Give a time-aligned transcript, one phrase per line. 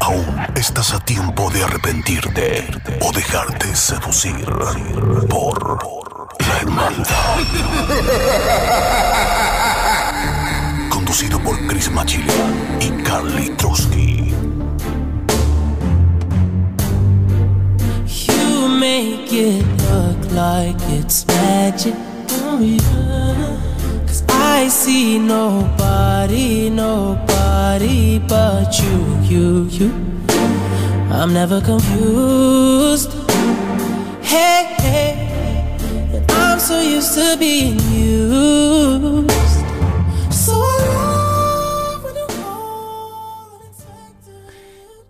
[0.00, 2.66] Aún estás a tiempo de arrepentirte
[3.00, 4.44] o dejarte seducir
[5.28, 5.78] por
[6.38, 7.38] la hermandad.
[10.90, 12.32] Conducido por Chris Machila
[12.80, 14.34] y Carly Trotsky.
[24.56, 29.90] I see nobody, nobody but you, you, you.
[31.10, 33.12] I'm never confused.
[34.22, 35.76] Hey, hey.
[36.30, 39.30] I'm so used to being used.
[40.30, 40.54] So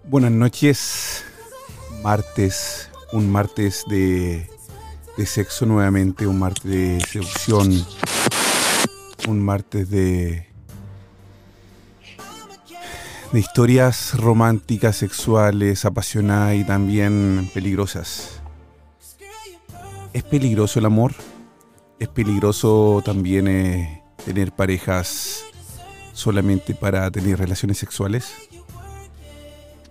[0.04, 1.22] Buenas noches,
[2.02, 4.48] martes, un martes de,
[5.18, 7.84] de sexo nuevamente, un martes de seducción,
[9.26, 10.46] un martes de,
[13.32, 18.40] de historias románticas, sexuales, apasionadas y también peligrosas.
[20.12, 21.12] ¿Es peligroso el amor?
[21.98, 25.44] ¿Es peligroso también eh, tener parejas
[26.12, 28.32] solamente para tener relaciones sexuales?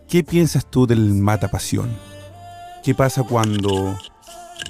[0.07, 1.89] ¿Qué piensas tú del mata pasión?
[2.83, 3.97] ¿Qué pasa cuando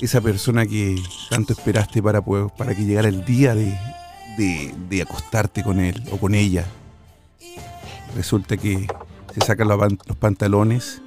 [0.01, 0.95] esa persona que
[1.29, 3.77] tanto esperaste para, para que llegara el día de,
[4.37, 6.65] de- de acostarte con él o con ella?
[8.15, 8.87] Resulta que
[9.33, 11.01] se sacan los pan- los pantalones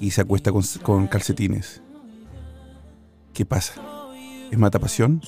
[0.00, 1.80] y se acuesta con, con calcetines.
[3.34, 3.74] ¿Qué pasa?
[4.50, 5.20] ¿Es mata pasión?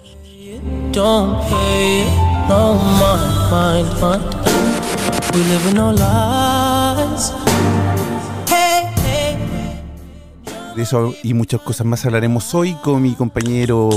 [10.76, 13.90] De eso y muchas cosas más hablaremos hoy con mi compañero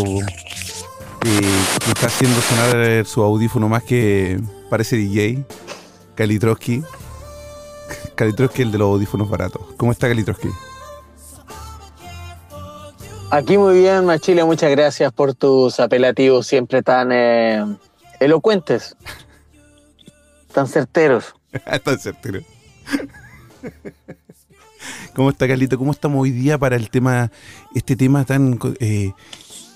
[1.19, 4.39] que está haciendo sonar su audífono más que
[4.69, 5.45] parece DJ,
[6.15, 6.83] Kalitroski.
[8.15, 9.61] Kalitroski, el de los audífonos baratos.
[9.77, 10.49] ¿Cómo está Kalitroski?
[13.31, 17.65] Aquí muy bien, Machile, muchas gracias por tus apelativos siempre tan eh,
[18.19, 18.95] elocuentes,
[20.53, 21.35] tan certeros.
[21.65, 22.41] Está certero.
[25.15, 25.77] ¿Cómo está Carlito?
[25.77, 27.31] ¿Cómo estamos hoy día para el tema,
[27.73, 28.59] este tema tan...
[28.79, 29.13] eh,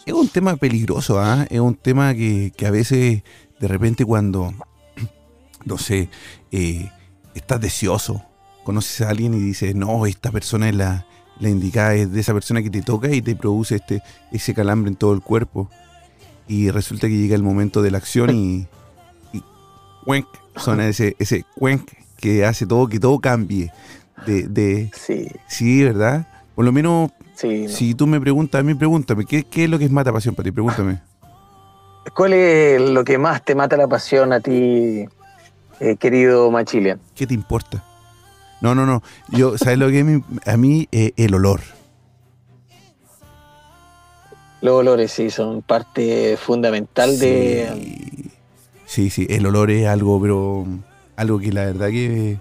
[0.09, 1.46] es un tema peligroso, ¿ah?
[1.50, 3.22] Es un tema que, que a veces,
[3.59, 4.53] de repente cuando,
[5.66, 6.09] no sé,
[6.52, 6.90] eh,
[7.36, 8.24] estás deseoso,
[8.64, 11.06] conoces a alguien y dices, no, esta persona es la,
[11.40, 14.90] la indicada, es de esa persona que te toca y te produce este, ese calambre
[14.90, 15.70] en todo el cuerpo.
[16.47, 18.68] Y resulta que llega el momento de la acción y,
[19.31, 19.44] y
[20.06, 21.88] cuenc, suena ese, ese cuenc
[22.18, 23.72] que hace todo, que todo cambie.
[24.26, 26.28] De, de, Sí, sí, ¿verdad?
[26.56, 27.64] Por lo menos, sí.
[27.64, 27.70] no.
[27.70, 30.36] si tú me preguntas a mí, pregúntame, ¿qué, qué es lo que es mata pasión
[30.36, 30.52] para ti?
[30.52, 31.00] Pregúntame.
[32.16, 35.06] ¿Cuál es lo que más te mata la pasión a ti,
[35.80, 37.00] eh, querido Machilian?
[37.16, 37.84] ¿Qué te importa?
[38.62, 39.02] No, no, no.
[39.30, 40.88] Yo, ¿sabes lo que me- a mí?
[40.92, 41.62] eh, el olor.
[44.62, 47.72] Los olores sí son parte fundamental de...
[47.76, 48.32] Sí.
[48.86, 50.66] sí, sí, el olor es algo, pero
[51.16, 52.38] algo que la verdad que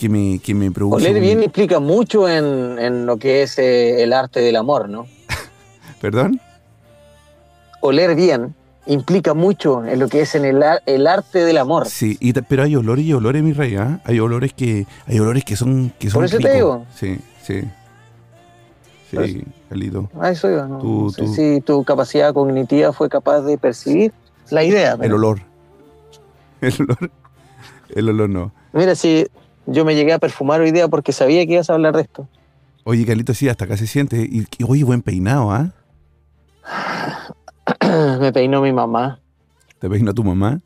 [0.00, 0.96] que me, que me produce.
[1.06, 4.88] Oler un- bien implica mucho en, en lo que es eh, el arte del amor,
[4.88, 5.06] ¿no?
[6.00, 6.40] ¿Perdón?
[7.82, 8.54] Oler bien
[8.86, 11.86] implica mucho en lo que es en el, el arte del amor.
[11.86, 14.00] Sí, y pero hay olores y olores, mi rey, ¿ah?
[14.04, 16.86] Hay olores que hay olores que son que son Por eso te digo.
[16.96, 17.60] Sí, sí.
[19.10, 19.44] Sí.
[19.68, 20.08] Carlito.
[20.20, 20.78] A eso iba, ¿no?
[20.78, 24.12] Tú- No sé tú- si tu capacidad cognitiva fue capaz de percibir
[24.50, 24.92] la idea.
[24.92, 25.40] El pero- olor.
[26.60, 27.10] El olor.
[27.94, 28.52] El olor no.
[28.72, 29.26] Mira, si
[29.70, 32.28] yo me llegué a perfumar hoy día porque sabía que ibas a hablar de esto.
[32.84, 34.20] Oye, Carlito, sí, hasta acá se siente.
[34.22, 35.72] Y, y, oye, buen peinado, ¿ah?
[38.20, 39.20] me peinó mi mamá.
[39.78, 40.60] Te peinó tu mamá.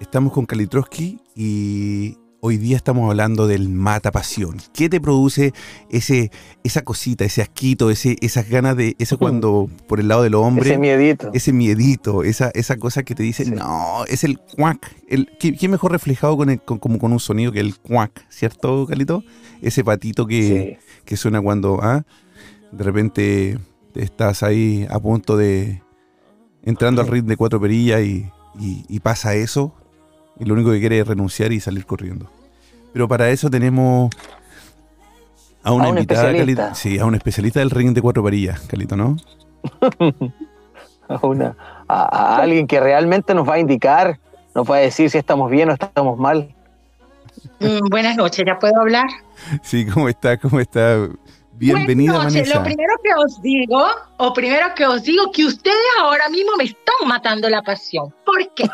[0.00, 4.56] Estamos con Kalitroski y hoy día estamos hablando del mata pasión.
[4.74, 5.52] ¿Qué te produce
[5.90, 6.32] ese,
[6.64, 10.68] esa cosita, ese asquito, ese, esas ganas de, eso cuando por el lado del hombre,
[10.70, 11.30] Ese miedito.
[11.34, 13.52] ese miedito, esa, esa cosa que te dice, Sí.
[13.52, 14.92] no, es el cuac.
[15.06, 18.26] El, ¿qué, qué mejor reflejado con el- con- como con un sonido que el cuac,
[18.28, 19.22] ¿cierto, Calito?
[19.60, 20.86] Ese patito que, Sí.
[21.04, 22.02] que suena cuando ah,
[22.72, 23.58] de repente
[23.94, 25.80] estás ahí a punto de
[26.64, 28.26] entrando al ritmo de cuatro perillas y,
[28.58, 29.76] y- y pasa eso
[30.42, 32.28] y lo único que quiere es renunciar y salir corriendo.
[32.92, 34.10] Pero para eso tenemos
[35.62, 36.62] a una A un invitada, especialista.
[36.64, 39.16] Calito, sí, a un especialista del ring de cuatro perillas, Calito, ¿no?
[41.08, 41.56] A, una-
[41.88, 44.18] a- a alguien que realmente nos va a indicar,
[44.54, 46.54] nos va a decir si estamos bien o estamos mal.
[47.60, 49.06] Mm, buenas noches, ¿ya puedo hablar?
[49.62, 50.36] Sí, ¿cómo está?
[50.38, 50.96] ¿Cómo está?
[51.62, 52.48] Bienvenida, Buenas noches.
[52.48, 52.58] Vanessa.
[52.58, 53.86] Lo primero que os digo,
[54.18, 58.12] o primero que os digo, que ustedes ahora mismo me están matando la pasión.
[58.26, 58.64] ¿Por qué?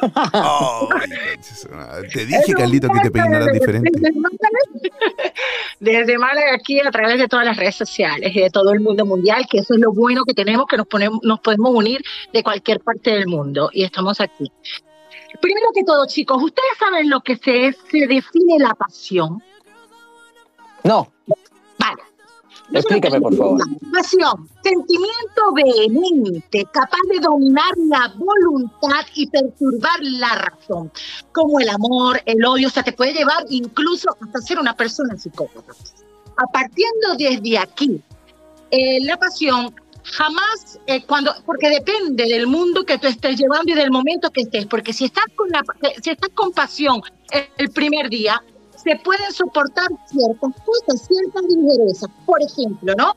[2.13, 3.91] Te dije, Carlito, que te peinaras diferente.
[3.93, 5.33] Desde Málaga-
[5.81, 9.05] Desde Málaga aquí a través de todas las redes sociales y de todo el mundo
[9.05, 12.01] mundial, que eso es lo bueno que tenemos, que nos, ponemos, nos podemos unir
[12.33, 14.51] de cualquier parte del mundo y estamos aquí.
[15.43, 19.43] Primero que todo, chicos, ¿ustedes saben lo que se, se define la pasión?
[20.85, 21.13] No.
[22.73, 23.61] Explícame, por favor.
[23.93, 30.93] Pasión, sentimiento vehemente, capaz de dominar la voluntad y perturbar la razón,
[31.33, 35.17] como el amor, el odio, o sea, te puede llevar incluso hasta ser una persona
[35.17, 35.73] psicópata.
[36.37, 38.01] A partiendo desde aquí,
[38.71, 43.75] eh, la pasión jamás, eh, cuando, porque depende del mundo que tú estés llevando y
[43.75, 45.63] del momento que estés, porque si estás con, la,
[46.03, 47.01] si estás con pasión
[47.57, 48.43] el primer día,
[48.83, 52.11] se pueden soportar ciertas cosas, ciertas ligerezas.
[52.25, 53.15] Por ejemplo, ¿no?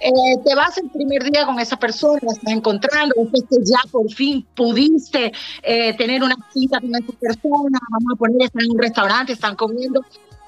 [0.00, 0.10] Eh,
[0.44, 4.46] te vas el primer día con esa persona, la estás encontrando, que ya por fin
[4.54, 5.32] pudiste
[5.62, 9.56] eh, tener una cita con esa persona, vamos a poner, están en un restaurante, están
[9.56, 10.00] comiendo,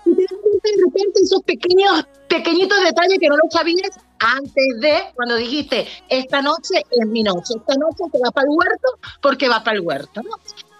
[0.07, 4.81] y te das cuenta de repente esos pequeños, pequeñitos detalles que no lo sabías antes
[4.81, 8.89] de cuando dijiste, esta noche es mi noche, esta noche se va para el huerto
[9.21, 10.31] porque va para el huerto, ¿no?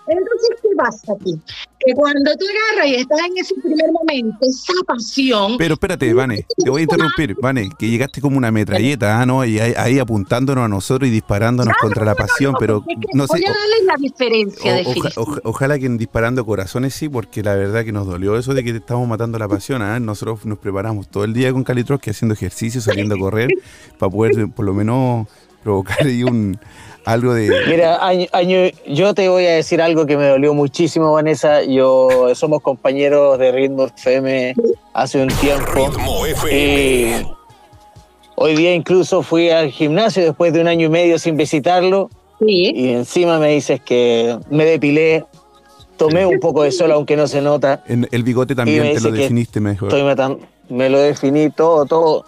[0.09, 1.35] Entonces, ¿qué pasa aquí?
[1.87, 6.45] Que cuando tú agarras y estás en ese primer momento, esa pasión, Pero espérate, Vane,
[6.63, 9.45] te voy a interrumpir, Vane, que llegaste como una metralleta, ¿ah, ¿no?
[9.45, 13.27] Y ahí, ahí apuntándonos a nosotros y disparándonos contra la pasión, pero es que no
[13.29, 15.13] sé, voy a darles la diferencia o- de oja- definición.
[15.29, 18.65] oja- ojalá que en disparando corazones sí, porque la verdad que nos dolió eso de
[18.65, 20.01] que te estamos matando la pasión, ¿ah?
[20.01, 23.51] Nosotros nos preparamos todo el día con Calitroski haciendo ejercicio, saliendo a correr,
[23.99, 25.29] para poder por lo menos
[25.63, 26.59] provocar ahí un
[27.07, 27.51] algo de...
[27.69, 31.63] Mira, año, año- yo te voy a decir algo que me dolió muchísimo, Vanessa.
[31.65, 34.55] Yo somos compañeros de Ritmo FM
[34.93, 35.65] hace un tiempo.
[35.75, 37.27] Ritmo Y FM.
[38.35, 42.73] hoy día incluso fui al gimnasio después de un año y medio sin visitarlo Sí.
[42.75, 45.25] y encima me dices que me depilé,
[45.97, 49.01] tomé un poco de sol aunque no se nota, En el bigote también me te
[49.01, 49.89] lo definiste mejor.
[49.89, 50.39] estoy matan-
[50.69, 52.25] me lo definí todo, todo.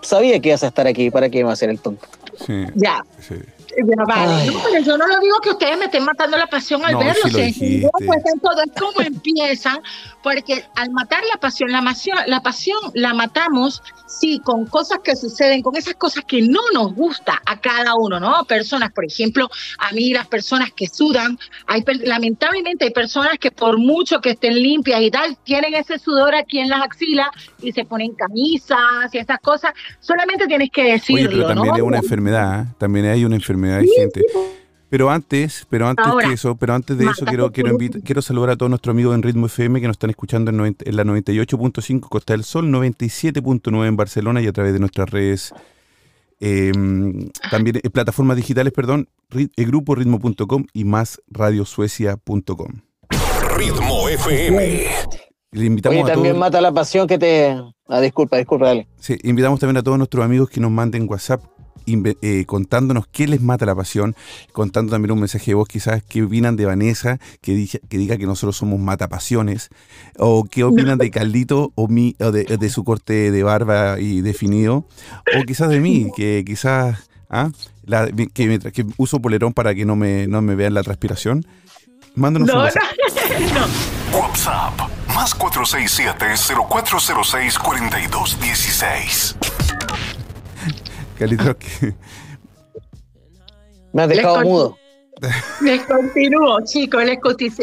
[0.00, 2.04] Sabía que ibas a estar aquí, ¿para qué iba a ser el tonto?
[2.44, 3.36] Sí, Ya, sí.
[3.76, 4.46] Ya, vale.
[4.46, 6.98] No, pero yo no lo digo que ustedes me estén matando la pasión al No,
[7.00, 7.22] verlo.
[7.26, 9.82] sí lo entendió, pues, en todo es como empiezan,
[10.24, 15.14] porque al matar la pasión, la pasión, la pasión la matamos, sí, con cosas que
[15.16, 18.42] suceden, con esas cosas que no nos gusta a cada uno, ¿no?
[18.46, 23.78] Personas, por ejemplo, a mí las personas que sudan, hay lamentablemente hay personas que por
[23.78, 27.28] mucho que estén limpias y tal, tienen ese sudor aquí en las axilas
[27.60, 31.76] y se ponen camisas y esas cosas, solamente tienes que decirlo, Oye, pero también ¿no?
[31.76, 32.74] es una enfermedad, ¿eh?
[32.78, 34.22] también hay una enfermedad de gente.
[34.94, 38.50] Pero antes, pero antes Ahora, que eso, pero antes de eso quiero quiero, quiero saludar
[38.50, 41.02] a todos nuestros amigos en Ritmo FM que nos están escuchando en, 90 en la
[41.02, 45.52] 98.5 Costa del Sol, 97.9 en Barcelona y a través de nuestras redes
[46.38, 46.70] eh,
[47.50, 52.68] también eh, plataformas digitales, perdón, ri- el grupo ritmo.com y más radiosuecia.com.
[53.56, 54.84] Ritmo FM.
[55.50, 57.60] Le invitamos Oye, a también todos, mata la pasión que te...
[57.88, 58.86] Ah, disculpa, disculpa, dale.
[58.98, 61.42] sí, invitamos también a todos nuestros amigos que nos manden WhatsApp
[61.86, 64.16] eh, contándonos qué les mata la pasión,
[64.52, 67.52] contando también un mensaje de voz quizás qué opinan de Vanessa, que,
[67.90, 69.68] diga que, nosotros somos matapasiones,
[70.18, 74.86] o qué opinan de Carlito o, mi, o de, su corte de barba y definido,
[75.38, 77.50] o quizás de mí, que quizás ¿ah?
[78.32, 81.44] que, uso polerón para que no me, no me vean la transpiración.
[82.14, 82.64] Mándanos un no.
[84.16, 84.80] WhatsApp
[85.14, 86.24] más 467
[86.70, 89.63] 0406 4216
[91.18, 91.56] Carlitos.
[93.92, 94.78] Me has dejado les mudo.
[95.62, 97.18] Les continúo, chicos, les,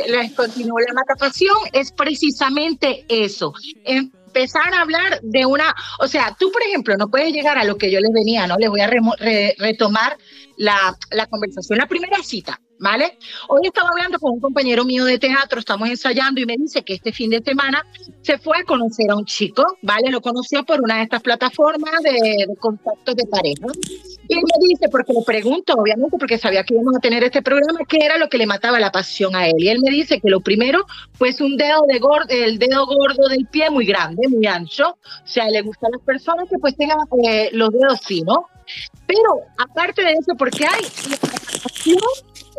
[0.08, 0.79] les continúo.
[0.79, 3.53] La natación es precisamente eso.
[3.84, 7.77] Empezar a hablar de una, o sea, tú por ejemplo no puedes llegar a lo
[7.77, 8.55] que yo les venía, ¿no?
[8.58, 10.17] Les voy a re, re, retomar
[10.55, 12.60] la, la, conversación, la primera cita.
[12.81, 13.17] ¿Vale?
[13.47, 16.95] Hoy estaba hablando con un compañero mío de teatro, estamos ensayando y me dice que
[16.95, 17.85] este fin de semana
[18.23, 20.09] se fue a conocer a un chico, ¿vale?
[20.09, 23.67] Lo conoció por una de estas plataformas de, contactos de pareja.
[24.27, 27.79] Y me dice, porque lo pregunto, obviamente, porque sabía que íbamos a tener este programa,
[27.88, 29.55] qué era lo que le mataba la pasión a él.
[29.59, 30.85] Y él me dice que lo primero,
[31.19, 34.89] pues un dedo de gordo, el dedo gordo del pie muy grande, muy ancho.
[34.89, 36.97] O sea, le gustan las personas que pues tengan
[37.27, 38.39] eh, los dedos finos.
[39.05, 40.85] Pero aparte de eso, porque hay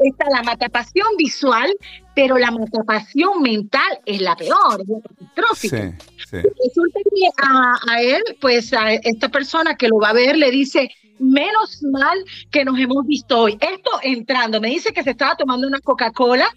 [0.05, 1.73] está la matapasión visual,
[2.15, 5.99] pero la matapasión mental es la peor, es la catastrófica.
[6.31, 10.91] Resulta que a, él, pues a esta persona que lo va a ver, le dice,
[11.19, 12.19] menos mal
[12.51, 13.59] que nos hemos visto hoy.
[13.61, 16.49] Esto entrando, me dice que se estaba tomando una Coca-Cola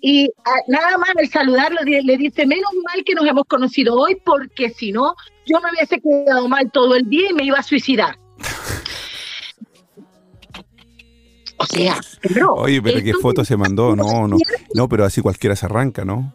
[0.00, 4.16] y ah, nada más al saludarlo le dice, menos mal que nos hemos conocido hoy
[4.24, 5.14] porque si no,
[5.46, 8.19] yo me hubiese quedado mal todo el día y me iba a suicidar.
[11.60, 12.54] O sea, pero.
[12.54, 14.38] Oye, pero qué foto se mandó, no, no.
[14.74, 16.32] No, pero así cualquiera se arranca, ¿no?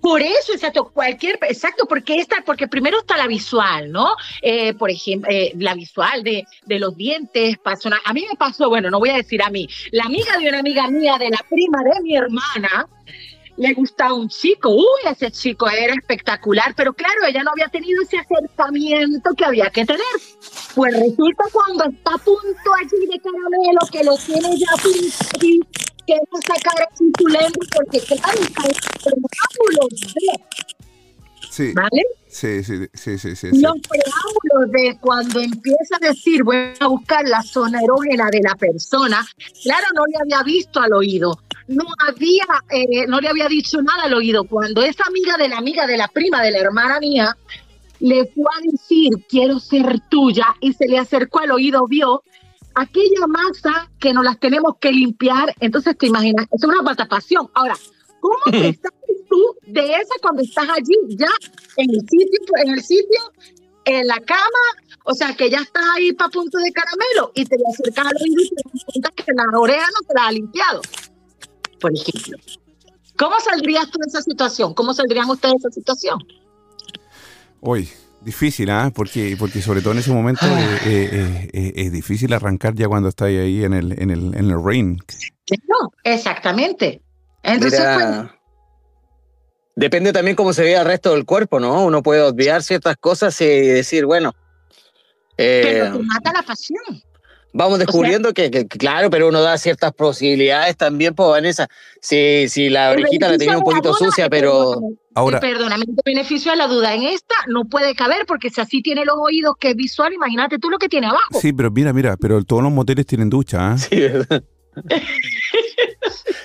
[0.00, 4.16] Por eso, exacto, cualquier, exacto, porque esta, porque primero está la visual, ¿no?
[4.40, 8.70] Eh, por ejemplo, eh, la visual de, de los dientes, pasó a mí me pasó,
[8.70, 11.44] bueno, no voy a decir a mí, la amiga de una amiga mía, de la
[11.48, 12.88] prima de mi hermana,
[13.60, 18.02] le gustaba un chico, uy, ese chico era espectacular, pero claro, ella no había tenido
[18.02, 20.00] ese acercamiento que había que tener.
[20.74, 24.74] Pues resulta cuando está a punto allí de caramelo, que lo tiene ya
[25.38, 25.60] fin,
[26.06, 28.62] que es sacar así su lengua, porque claro, está
[31.50, 31.72] Sí.
[31.74, 32.02] ¿Vale?
[32.28, 37.28] Sí, sí, sí, sí, sí, Los preámbulos de cuando empieza a decir, voy a buscar
[37.28, 39.26] la zona erógena de la persona,
[39.64, 44.04] claro, no le había visto al oído, no había, eh, no le había dicho nada
[44.04, 44.44] al oído.
[44.44, 47.36] Cuando esa amiga de la amiga de la prima de la hermana mía
[48.00, 52.22] le fue a decir, quiero ser tuya, y se le acercó al oído, vio
[52.74, 55.54] aquella masa que nos las tenemos que limpiar.
[55.60, 57.48] Entonces, te imaginas, es una pasión.
[57.54, 57.76] Ahora,
[58.20, 58.92] ¿cómo te estás
[59.28, 61.30] tú de esa cuando estás allí ya
[61.76, 63.20] en el sitio, en el sitio,
[63.84, 64.64] en la cama,
[65.04, 68.16] o sea que ya estás ahí para punto de caramelo y te le acercas al
[68.16, 70.80] oído y te das cuenta que la oreja no te la ha limpiado?
[71.80, 72.36] Por ejemplo.
[73.16, 74.74] ¿Cómo saldrías tú de esa situación?
[74.74, 76.18] ¿Cómo saldrían ustedes de esa situación?
[77.60, 77.88] Uy,
[78.22, 78.90] difícil, ¿ah?
[78.94, 80.78] Porque, porque sobre todo en ese momento ah.
[80.86, 84.50] eh, eh, eh, es difícil arrancar ya cuando estás ahí en el, en el, en
[84.50, 85.02] el ring.
[85.68, 87.02] No, exactamente.
[87.42, 88.30] Entonces, pues,
[89.76, 91.84] Depende también cómo se ve el resto del cuerpo, ¿no?
[91.84, 94.34] Uno puede olvidar ciertas cosas y decir, bueno.
[95.36, 97.02] pero te mata la pasión.
[97.52, 101.68] Vamos descubriendo que, claro, pero uno da ciertas posibilidades también, pues Vanessa.
[102.00, 104.80] Si, si la orejita la tenía un poquito sucia, pero.
[105.14, 105.40] Ahora.
[105.40, 109.04] Perdóname, el beneficio de la duda en esta no puede caber porque si así tiene
[109.04, 111.40] los oídos que es visual, imagínate tú lo que tiene abajo.
[111.40, 113.74] Sí, pero mira, mira, pero todos los moteles tienen ducha.
[113.74, 113.78] ¿eh?
[113.78, 114.00] Sí,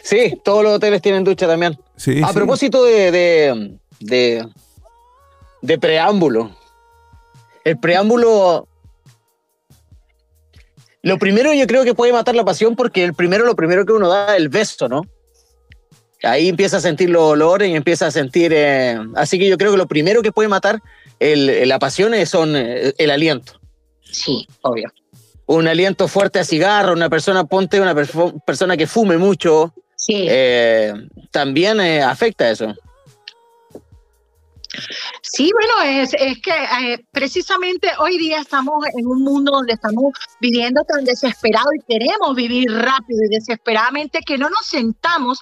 [0.03, 1.77] sí, todos los hoteles tienen ducha también.
[1.95, 4.47] Sí, A propósito de, de, de,
[5.61, 6.49] de preámbulo.
[7.63, 8.67] El preámbulo
[11.05, 13.93] lo primero yo creo que puede matar la pasión porque el primero, lo primero que
[13.93, 15.03] uno da es el beso, ¿no?
[16.23, 18.51] Ahí empieza a sentir los olores y empieza a sentir...
[18.55, 20.81] Eh, así que yo creo que lo primero que puede matar
[21.19, 23.61] la pasión es son eh, el aliento.
[24.01, 24.91] Sí, obvio.
[25.45, 30.25] Un aliento fuerte a cigarro, una persona, ponte una persona que fume mucho, sí.
[30.27, 30.91] Eh,
[31.29, 32.73] también afecta eso.
[35.21, 40.13] Sí, bueno, es, es que eh, precisamente hoy día estamos en un mundo donde estamos
[40.39, 45.39] viviendo tan desesperado y queremos vivir rápido y desesperadamente que no nos sentamos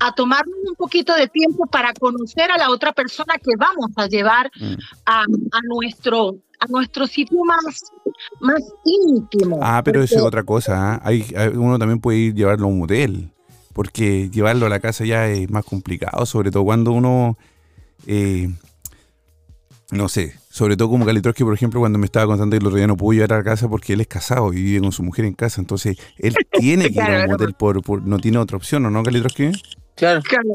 [0.00, 4.06] a tomarnos un poquito de tiempo para conocer a la otra persona que vamos a
[4.06, 4.74] llevar mm.
[5.06, 5.24] a,
[5.64, 7.92] nuestro a nuestro sitio más,
[8.40, 9.58] más íntimo.
[9.60, 11.00] Ah, pero eso es otra cosa.
[11.04, 13.32] Hay, uno también puede ir llevarlo a un motel,
[13.72, 17.36] porque llevarlo a la casa ya es más complicado, sobre todo cuando uno
[18.06, 18.48] eh,
[19.92, 22.78] no sé, sobre todo como Calitroski, por ejemplo, cuando me estaba contando que el otro
[22.78, 25.02] día no pudo llegar a la casa porque él es casado y vive con su
[25.02, 28.56] mujer en casa, entonces él tiene que ir a un motel por, no tiene otra
[28.56, 29.52] opción, ¿o no, Calitroski?
[29.94, 30.22] Claro.
[30.22, 30.48] claro,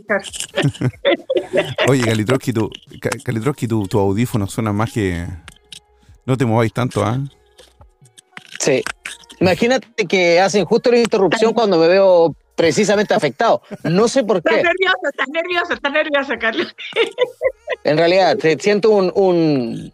[1.87, 2.71] Oye, Calitroski, tu,
[3.23, 5.27] Calitroski tu, tu audífono suena más que...
[6.25, 7.19] No te mováis tanto, ¿ah?
[8.59, 8.81] Sí.
[9.39, 13.61] Imagínate que hacen justo la interrupción cuando me veo precisamente afectado.
[13.83, 14.57] No sé por qué.
[14.57, 16.75] Estás nervioso, estás nervioso, estás nervioso, Carlos.
[17.83, 19.93] En realidad, te siento un, un,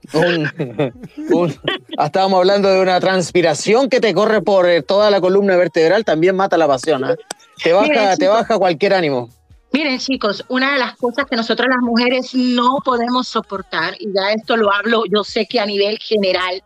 [1.30, 1.60] un,
[2.00, 6.36] estábamos hablando de una transpiración que te corre por eh, toda la columna vertebral, también
[6.36, 7.04] mata la pasión.
[7.04, 7.18] ¿eh?
[7.62, 9.30] Te baja, te baja cualquier ánimo.
[9.74, 14.32] Miren chicos, una de las cosas que nosotras las mujeres no podemos soportar, y ya
[14.32, 16.64] esto lo hablo, yo sé que a nivel general,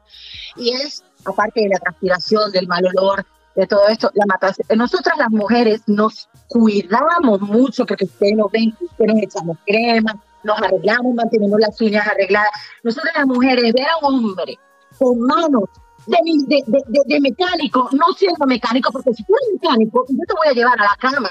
[0.58, 3.26] y es, aparte de la transpiración, del mal olor,
[3.58, 4.66] de todo esto, la matación.
[4.78, 10.62] Nosotras las mujeres nos cuidamos mucho, porque ustedes nos ven, ustedes nos echamos crema, nos
[10.62, 12.52] arreglamos, mantenemos las uñas arregladas.
[12.84, 14.58] Nosotras las mujeres, ver a un hombre
[15.00, 15.64] con manos
[16.06, 16.64] de, de,
[17.06, 20.80] de, mecánico, no siendo mecánico, porque si tú eres mecánico, yo te voy a llevar
[20.80, 21.30] a la cama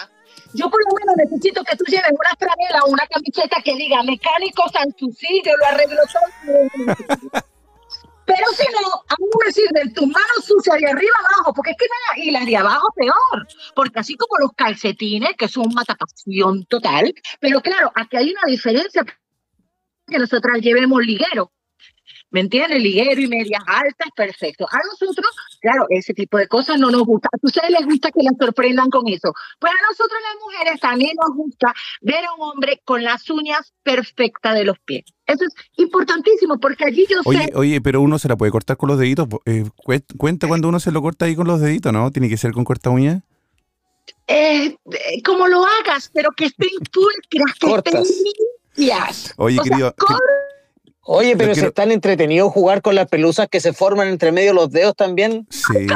[0.54, 4.02] yo por lo menos necesito que tú lleves una franela o una camiseta que diga
[4.02, 7.42] mecánico Santucci, yo lo arreglo todo.
[8.26, 11.76] Pero si no, a mí me sirven tus manos sucias de arriba abajo, porque es
[11.76, 16.66] que nada, y las de abajo peor, porque así como los calcetines, que son matapasión
[16.66, 19.04] total, pero claro, aquí hay una diferencia
[20.06, 21.52] que nosotras llevemos liguero.
[22.30, 22.82] ¿Me entiendes?
[22.82, 24.66] Liguero y medias altas, perfecto.
[24.70, 25.26] A nosotros,
[25.60, 27.28] claro, ese tipo de cosas no nos gusta.
[27.32, 29.32] A ustedes les gusta que las sorprendan con eso.
[29.60, 33.72] Pues a nosotros las mujeres también nos gusta ver a un hombre con las uñas
[33.82, 35.04] perfectas de los pies.
[35.26, 37.52] Eso es importantísimo porque allí yo oye, sé...
[37.54, 39.28] Oye, pero uno se la puede cortar con los deditos.
[39.44, 39.64] Eh,
[40.16, 42.10] cuenta cuando uno se lo corta ahí con los deditos, ¿no?
[42.10, 43.22] ¿Tiene que ser con corta uña?
[44.26, 48.02] Eh, eh, como lo hagas, pero que estén pulcras, que estén
[48.76, 49.34] limpias.
[49.36, 49.94] Oye, o querido...
[50.06, 50.18] Sea,
[51.08, 51.60] Oye, pero quiero...
[51.60, 54.96] se están entretenidos jugar con las pelusas que se forman entre medio de los dedos
[54.96, 55.46] también.
[55.50, 55.86] Sí.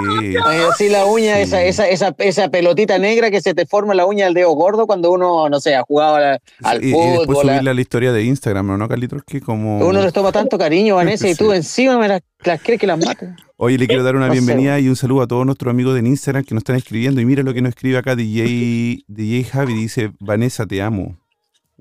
[0.70, 1.42] Así la uña, sí.
[1.42, 4.50] esa, esa, esa, esa, pelotita negra que se te forma en la uña del dedo
[4.52, 7.06] gordo cuando uno, no sé, ha jugado al y, fútbol.
[7.06, 9.22] Y después subirle a la historia de Instagram, ¿no, Carlitos?
[9.24, 9.78] Que como...
[9.78, 11.32] Uno les toma tanto cariño, Vanessa, sí.
[11.32, 13.30] y tú encima me las, las crees que las matas.
[13.56, 14.82] Oye, le quiero dar una no bienvenida sé.
[14.82, 17.20] y un saludo a todos nuestros amigos de Instagram que nos están escribiendo.
[17.20, 21.19] Y mira lo que nos escribe acá DJ, DJ Javi, dice, Vanessa, te amo.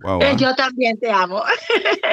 [0.01, 1.43] Wow, eh, yo también te amo.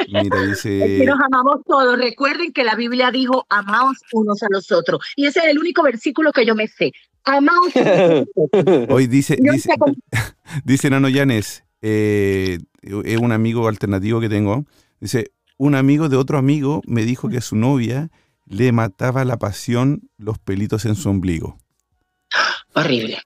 [0.09, 0.78] Mira, dice.
[0.85, 1.99] Es que nos amamos todos.
[1.99, 5.00] Recuerden que la Biblia dijo: amaos unos a los otros.
[5.16, 6.93] Y ese es el único versículo que yo me sé.
[7.25, 8.87] Amaos unos a los otros.
[8.88, 9.75] Hoy dice, dice,
[10.64, 14.64] dice Nano Llanes, eh, es un amigo alternativo que tengo.
[15.00, 18.11] Dice: Un amigo de otro amigo me dijo que a su novia
[18.47, 21.59] le mataba la pasión los pelitos en su ombligo.
[22.75, 23.19] Horrible.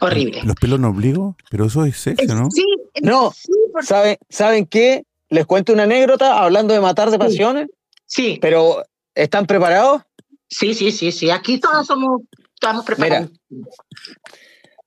[0.00, 0.40] Horrible.
[0.44, 1.36] ¿Los pelos en ombligo?
[1.50, 2.50] Pero eso es sexo, ¿no?
[2.50, 2.64] Sí,
[3.02, 3.86] no, sí, porque...
[3.86, 5.04] ¿saben, ¿saben qué?
[5.28, 7.68] Les cuento una anécdota hablando de matar de pasiones.
[8.06, 8.38] Sí.
[8.40, 8.82] Pero,
[9.14, 10.02] ¿están preparados?
[10.48, 11.30] Sí, sí, sí, sí.
[11.30, 12.22] Aquí todos somos,
[12.54, 13.30] estamos preparados.
[13.48, 13.66] Mira,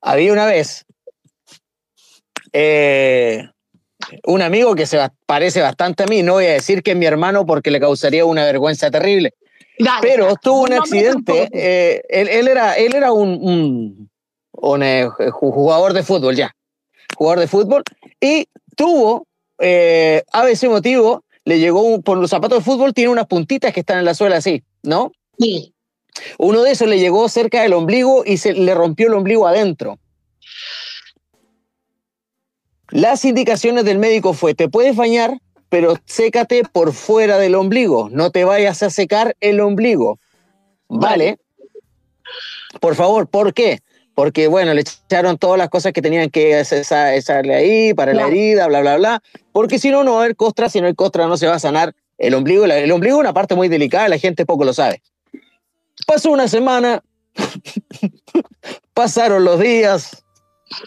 [0.02, 0.86] había una vez
[2.52, 3.48] eh,
[4.26, 7.06] un amigo que se parece bastante a mí, no voy a decir que es mi
[7.06, 9.34] hermano porque le causaría una vergüenza terrible.
[9.80, 11.50] Dale, pero tuvo un No, accidente.
[11.52, 14.10] eh, él, él era, él era un, un,
[14.64, 16.56] un eh, jugador de fútbol, ya.
[17.18, 17.84] Jugador de fútbol.
[18.20, 19.28] Y tuvo,
[19.60, 23.74] eh, a ese motivo, le llegó un, por los zapatos de fútbol, tiene unas puntitas
[23.74, 25.12] que están en la suela así, ¿no?
[25.38, 25.74] Sí.
[26.38, 30.00] Uno de esos le llegó cerca del ombligo y se le rompió el ombligo adentro.
[32.90, 38.32] Las indicaciones del médico fue, te puedes bañar, pero sécate por fuera del ombligo, no
[38.32, 40.20] te vayas a secar el ombligo.
[40.88, 41.40] ¿Vale?
[42.80, 43.80] Por favor, ¿por qué?
[44.16, 48.28] Porque, bueno, le echaron todas las cosas que tenían que echarle ahí para Claro.
[48.28, 49.24] la herida, bla, bla, bla.
[49.52, 51.56] Porque si no, no va a haber costra, si no hay costra no se va
[51.56, 52.66] a sanar el ombligo.
[52.66, 55.02] El ombligo es una parte muy delicada, la gente poco lo sabe.
[56.06, 57.02] Pasó una semana,
[58.94, 60.24] pasaron los días,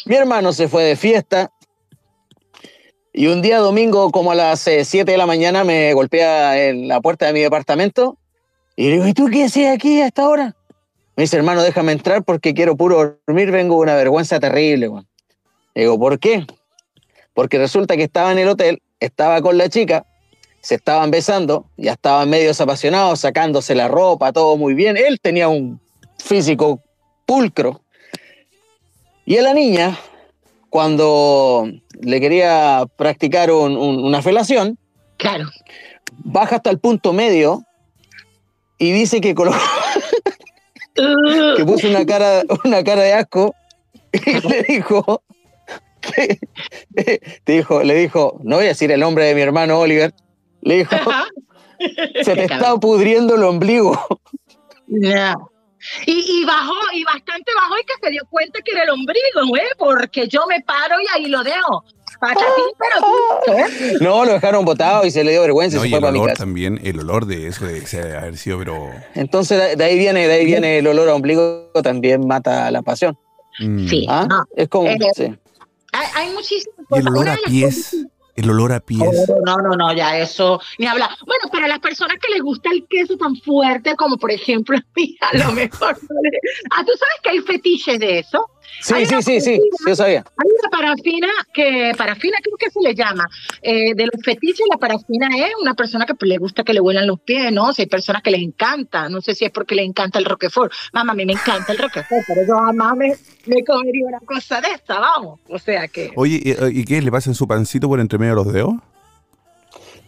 [0.05, 1.51] mi hermano se fue de fiesta
[3.13, 7.01] y un día domingo como a las 7 de la mañana me golpea en la
[7.01, 8.19] puerta de mi departamento
[8.77, 10.55] y le digo, ¿y tú qué haces aquí a esta hora?
[11.17, 14.89] Me dice, hermano, déjame entrar porque quiero puro dormir, vengo de una vergüenza terrible.
[14.89, 15.05] güey".
[15.75, 16.47] Le digo, ¿por qué?
[17.35, 20.05] Porque resulta que estaba en el hotel, estaba con la chica,
[20.61, 24.97] se estaban besando, ya estaban medio apasionados, sacándose la ropa, todo muy bien.
[24.97, 25.81] Él tenía un
[26.19, 26.81] físico
[27.25, 27.83] pulcro.
[29.25, 29.99] Y a la niña,
[30.71, 31.69] cuando
[32.01, 34.79] le quería practicar un- un- una felación,
[35.17, 35.47] Claro.
[36.19, 37.63] baja hasta el punto medio
[38.79, 39.57] y dice que, colocó,
[41.57, 43.55] que puso una cara, una cara de asco
[44.13, 45.23] y le dijo,
[46.01, 46.39] que,
[47.45, 50.15] te dijo, le dijo, no voy a decir el nombre de mi hermano Oliver,
[50.63, 50.97] le dijo,
[52.23, 53.99] se te está pudriendo el ombligo.
[56.07, 59.47] Y, y bajó, y bastante bajó y que se dio cuenta que era el ombligo,
[59.49, 61.85] güey, porque yo me paro y ahí lo dejo.
[62.35, 63.67] Pero ¿eh?
[64.01, 66.19] No, lo dejaron botado y se le dio vergüenza No, y el fue para mi
[66.19, 66.43] olor casa.
[66.45, 68.91] también, el olor de eso de ese haber sido, pero.
[69.15, 72.83] Entonces de- de ahí viene, de ahí viene el olor a ombligo, también mata la
[72.83, 73.19] pasión.
[73.61, 73.89] mm.
[73.89, 74.07] Sí.
[74.09, 74.27] ¿Ah?
[74.29, 74.45] No.
[74.57, 75.35] Es como, Eh, sí.
[75.93, 77.07] Hay, hay muchísimas Y el cosas.
[77.07, 77.97] olor a de pies.
[78.37, 79.01] El olor a pies.
[79.31, 81.09] Oh, no, no, no, ya eso, ni hablar.
[81.27, 84.83] Bueno, para las personas que les gusta el queso tan fuerte, como por ejemplo a
[84.95, 85.97] mí, a lo mejor.
[86.03, 86.39] no le-
[86.71, 88.47] Ah, tú sabes que hay fetiches de eso.
[88.81, 90.25] Sí, Hay sí, sí, sí, sí, yo sabía.
[90.37, 93.29] Hay una parafina que, parafina creo que se le llama,
[93.63, 97.07] eh, de los fetiches, la parafina es una persona que le gusta que le huelan
[97.07, 97.69] los pies, ¿no?
[97.69, 100.25] O sea, hay personas que les encanta, no sé si es porque le encanta el
[100.25, 100.73] Roquefort.
[100.93, 103.15] Mamá, a mí me encanta el Roquefort, pero yo jamás me,
[103.47, 105.41] me comería una cosa de esta, vamos.
[105.49, 106.13] O sea que...
[106.15, 107.01] Oye, ¿y, y qué?
[107.01, 108.75] ¿Le pasan su pancito por entre medio de los dedos?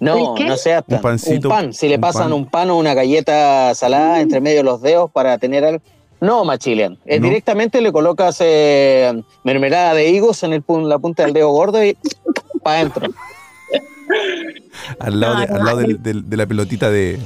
[0.01, 0.85] No, no tan.
[0.87, 1.73] Un pancito, Un pan.
[1.73, 2.33] Si le pasan pan.
[2.33, 5.83] un pan o una galleta salada entre medio de los dedos para tener algo.
[6.21, 6.99] No, Machilian.
[7.05, 7.29] Es No.
[7.29, 11.85] Directamente le colocas eh, mermelada de higos en el, pun- la punta del dedo gordo
[11.85, 11.97] y
[12.63, 13.09] para adentro.
[15.01, 17.19] Al lado, de, al lado de la pelotita de...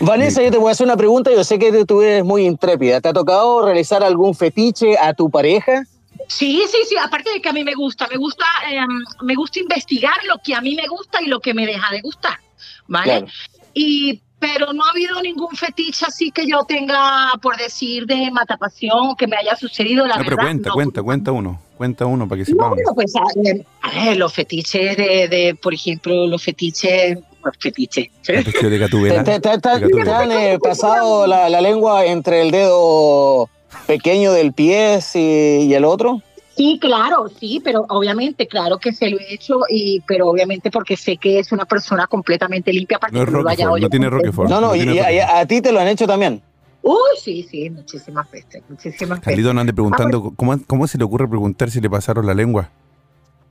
[0.00, 1.30] Vanessa, yo te voy a hacer una pregunta.
[1.30, 3.00] Yo sé que tú eres muy intrépida.
[3.00, 5.84] ¿Te ha tocado realizar algún fetiche a tu pareja?
[6.28, 8.78] Sí, sí, sí, aparte de que a mí me gusta, me gusta, eh,
[9.22, 12.00] me gusta investigar lo que a mí me gusta y lo que me deja de
[12.00, 12.38] gustar,
[12.86, 13.04] ¿vale?
[13.04, 13.26] Claro.
[13.74, 19.14] Y pero no ha habido ningún fetiche así que yo tenga, por decir, de matapasión,
[19.16, 20.50] que me haya sucedido, la No, pero verdad.
[20.50, 20.74] cuenta, no.
[20.74, 21.60] cuenta, cuenta uno.
[21.78, 22.74] Cuenta uno para que No, sepamos.
[22.74, 27.56] bueno, pues a ver, a ver, los fetiches de, de, por ejemplo, los fetiches, los
[27.58, 28.08] fetiches.
[28.22, 28.32] ¿sí?
[28.32, 29.24] El vestido de ¿Te, Gatubela.
[29.24, 30.04] te- te- te- Gatubela.
[30.04, 33.48] te han eh, pasado la, la lengua entre el dedo
[33.86, 36.20] pequeño del pie y, y el otro?
[36.56, 40.96] Sí, claro, sí, pero obviamente, claro que se lo he hecho, y pero obviamente porque
[40.96, 44.10] sé que es una persona completamente limpia para No es que lo vaya no tiene
[44.10, 44.50] Roquefort.
[44.50, 46.42] No, no, no y, a, ti te lo han hecho también.
[46.82, 49.24] Uy, sí, sí, muchísimas veces, muchísimas veces.
[49.24, 52.68] Carlito no ande preguntando, ¿cómo, ¿cómo se le ocurre preguntar si le pasaron la lengua?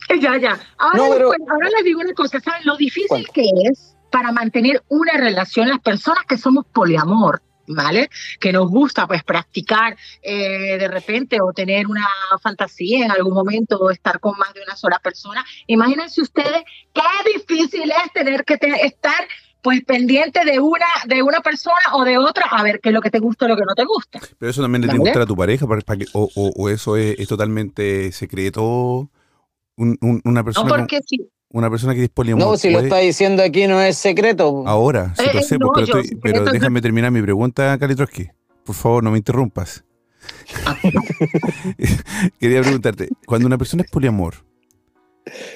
[0.09, 0.59] Eh, Ya, ya.
[0.77, 4.31] Ahora, No, pero- después- ahora les digo una cosa, ¿saben lo difícil que es para
[4.31, 7.41] mantener una relación las personas que somos poliamor?
[7.73, 8.09] ¿Vale?
[8.39, 12.05] Que nos gusta pues practicar eh, de repente o tener una
[12.41, 15.45] fantasía en algún momento o estar con más de una sola persona.
[15.67, 17.01] Imagínense ustedes qué
[17.33, 19.27] difícil es tener que te- estar
[19.61, 23.01] pues pendiente de una de una persona o de otra a ver qué es lo
[23.01, 24.19] que te gusta o lo que no te gusta.
[24.39, 26.51] Pero eso también le tiene que gustar a tu pareja, para, para que- o, o-
[26.55, 29.09] o eso es, es totalmente secreto.
[29.77, 31.29] Un- un- una, No persona con- porque sí.
[31.53, 32.45] Una persona que es poliamor.
[32.45, 34.63] No, si lo está diciendo aquí no es secreto.
[34.67, 37.11] Ahora, sí Eh, lo eh, sé, no, pues, pero, estoy- secreto pero es- déjame terminar
[37.11, 38.27] mi pregunta, Kalitroski.
[38.65, 39.83] Por favor, no me interrumpas.
[42.39, 44.35] Quería preguntarte, cuando una persona es poliamor,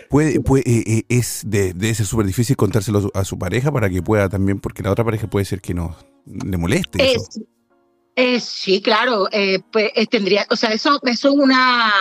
[0.10, 3.38] puede, puede, eh, eh, es de, debe ser súper difícil contárselo a su, a su
[3.40, 7.14] pareja para que pueda también, porque la otra pareja puede ser que no le moleste
[7.16, 7.26] eso.
[8.18, 11.92] Eh, sí, claro, eh, pues eh, tendría, o sea, eso, es una,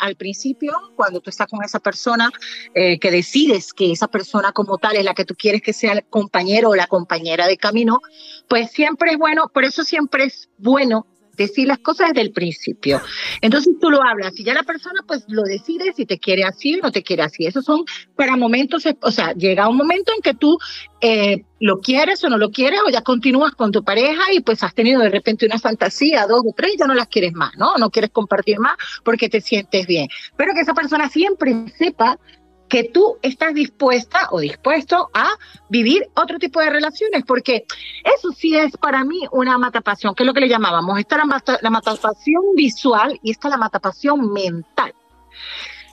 [0.00, 2.30] al principio, cuando tú estás con esa persona,
[2.74, 5.92] eh, que decides que esa persona como tal es la que tú quieres que sea
[5.92, 8.00] el compañero o la compañera de camino,
[8.48, 13.00] pues siempre es bueno, por eso siempre es bueno decir las cosas desde el principio.
[13.40, 16.74] Entonces tú lo hablas y ya la persona pues lo decide si te quiere así
[16.74, 17.46] o no te quiere así.
[17.46, 17.84] Esos son
[18.16, 20.58] para momentos, o sea, llega un momento en que tú
[21.00, 24.62] eh, lo quieres o no lo quieres o ya continúas con tu pareja y pues
[24.62, 27.76] has tenido de repente una fantasía, dos o tres, ya no las quieres más, ¿no?
[27.76, 30.08] No quieres compartir más porque te sientes bien.
[30.36, 32.18] Pero que esa persona siempre sepa
[32.72, 35.36] que tú estás dispuesta o dispuesto a
[35.68, 37.66] vivir otro tipo de relaciones, porque
[38.02, 40.98] eso sí es para mí una matapasión, que es lo que le llamábamos.
[40.98, 44.94] Está la, la matapasión visual y está la matapasión mental.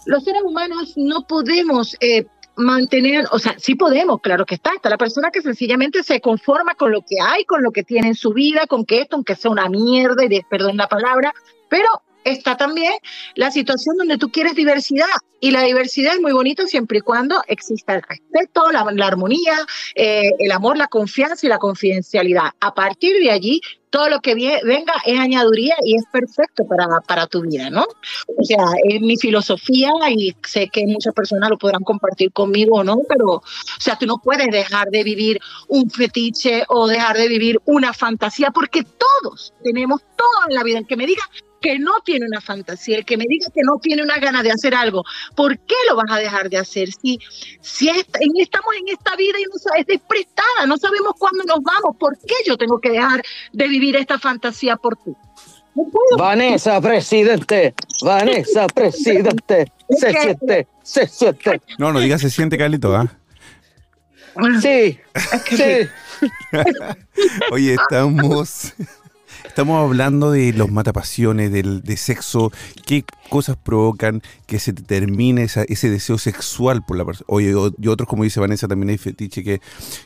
[0.06, 4.90] Los seres humanos no podemos eh, mantener, o sea, sí podemos, claro que está, está
[4.90, 8.16] la persona que sencillamente se conforma con lo que hay, con lo que tiene en
[8.16, 11.34] su vida, con que esto, aunque sea una mierda, y de, perdón la palabra,
[11.68, 11.90] pero
[12.32, 12.94] está también
[13.36, 15.08] la situación donde tú quieres diversidad
[15.40, 19.58] y la diversidad es muy bonita siempre y cuando exista el respeto, la, la armonía,
[19.96, 22.52] eh, el amor, la confianza y la confidencialidad.
[22.60, 27.28] A partir de allí, todo lo que venga es añaduría y es perfecto para, para
[27.28, 27.86] tu vida, ¿no?
[28.38, 32.84] O sea, es mi filosofía y sé que muchas personas lo podrán compartir conmigo o
[32.84, 33.44] no, pero, o
[33.80, 38.52] sea, tú no puedes dejar de vivir un fetiche o dejar de vivir una fantasía
[38.52, 40.80] porque todos tenemos todo en la vida.
[40.80, 41.24] El que me diga
[41.62, 44.52] que no tiene una fantasía, el que me diga que no tiene una gana de
[44.52, 45.04] hacer algo,
[45.36, 46.90] ¿por qué lo vas a dejar de hacer?
[46.92, 47.20] Si,
[47.62, 47.98] si en-
[48.38, 52.36] estamos en esta vida y no es desprestada, no sabemos cuándo nos vamos, ¿por qué
[52.46, 53.22] yo tengo que dejar
[53.54, 55.12] de vivir esta fantasía por ti?
[55.76, 56.18] No puedo.
[56.18, 57.74] Vanessa, presidente.
[58.02, 59.72] Vanessa, presidente.
[59.90, 61.62] Se siente, se siente.
[61.78, 63.08] No, no digas se siente, Carlito, ¿ah?
[64.62, 64.98] Sí,
[65.50, 65.88] sí.
[67.52, 68.74] Oye, estamos,
[69.60, 72.50] estamos hablando de los matapasiones, del, de sexo,
[72.86, 77.26] qué cosas provocan que se te termine esa- ese deseo sexual por la persona.
[77.28, 79.60] Oye, y otros, como dice Vanessa, también hay fetiche que,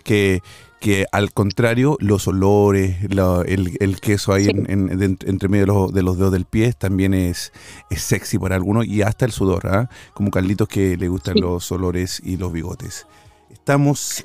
[0.03, 0.41] que,
[0.81, 4.49] que al contrario, los olores, la- el, el queso ahí Sí.
[4.49, 7.53] en- en- de- entre medio de los, de los dedos del pie también es,
[7.91, 9.87] es sexy para algunos y hasta el sudor, ¿ah?
[10.15, 11.41] como Carlitos que le gustan Sí.
[11.41, 13.05] los olores y los bigotes.
[13.51, 14.23] Estamos,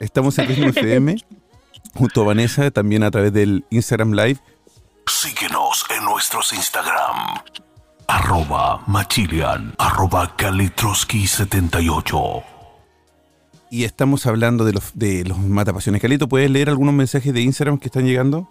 [0.00, 1.16] estamos en FM
[1.94, 4.38] junto a Vanessa, también a través del Instagram Live.
[5.06, 7.40] Síguenos en nuestros Instagram.
[8.08, 12.44] arroba machilian, arroba kalitroski78.
[13.70, 16.02] Y estamos hablando de los, de los matapasiones.
[16.02, 18.48] Calito, ¿puedes leer algunos mensajes de Instagram que están llegando?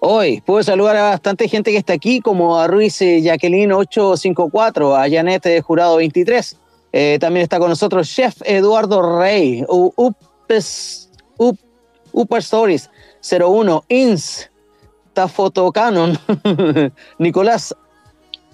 [0.00, 4.96] Hoy puedo saludar a bastante gente que está aquí, como a Ruiz eh, Jacqueline 854,
[4.96, 6.56] a Janet de Jurado 23.
[6.92, 11.07] Eh, también está con nosotros Chef Eduardo Rey, Upes,
[12.12, 12.90] Up, Upper Stories
[13.22, 14.50] 01, Ins,
[15.12, 16.18] Tafoto Canon,
[17.18, 17.74] Nicolás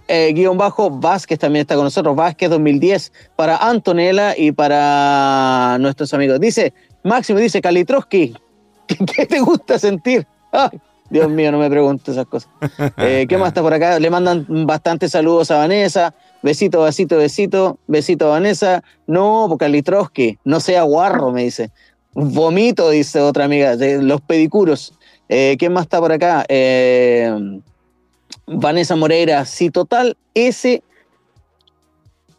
[0.07, 6.13] eh, guion bajo Vázquez también está con nosotros, Vázquez 2010, para Antonella y para nuestros
[6.13, 6.41] amigos.
[6.41, 8.37] Dice, Máximo dice, Kalitroski,
[8.87, 10.27] ¿qué te gusta sentir?
[11.11, 12.51] Dios mío, no me preguntes esas cosas.
[12.97, 13.99] Eh, ¿Qué más está por acá?
[13.99, 16.15] Le mandan bastantes saludos a Vanessa.
[16.43, 17.79] Besito, besito, besito.
[17.87, 18.83] Besito a Vanessa.
[19.07, 21.71] No, Kalitroski, no sea guarro, me dice.
[22.15, 24.95] Vomito, dice otra amiga, de los pedicuros.
[25.29, 26.45] Eh, ¿Quién más está por acá?
[26.49, 27.61] Eh,
[28.47, 30.83] Vanessa Moreira, si total ese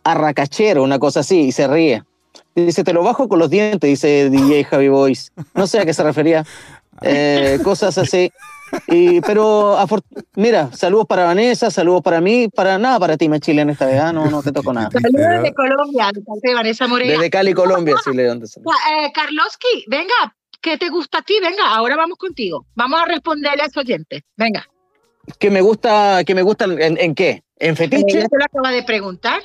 [0.04, 2.04] arracachero, una cosa así, y se ríe.
[2.54, 5.32] Dice, te lo bajo con los dientes, dice DJ Javi Boys.
[5.54, 6.46] No sé a qué se refería.
[7.02, 8.32] Eh, cosas así.
[8.88, 9.78] Y, pero,
[10.36, 14.00] mira, saludos para Vanessa, saludos para mí, para nada para ti, Chile en esta vez.
[14.02, 14.90] ah, No, no te toco nada.
[14.92, 17.14] Saludos de Colombia, de parte de Vanessa Moreira.
[17.14, 21.36] Desde Cali, Colombia, sí le Eh, Karlovsky, venga, ¿qué te gusta a ti?
[21.42, 22.66] Venga, ahora vamos contigo.
[22.76, 24.24] Vamos a responderle a ese oyente.
[24.36, 24.68] Venga.
[25.40, 27.44] Que me gusta, que me gusta, ¿en, en qué?
[27.58, 28.20] ¿En Eh, fetiche?
[28.20, 29.42] ya te lo acaba de preguntar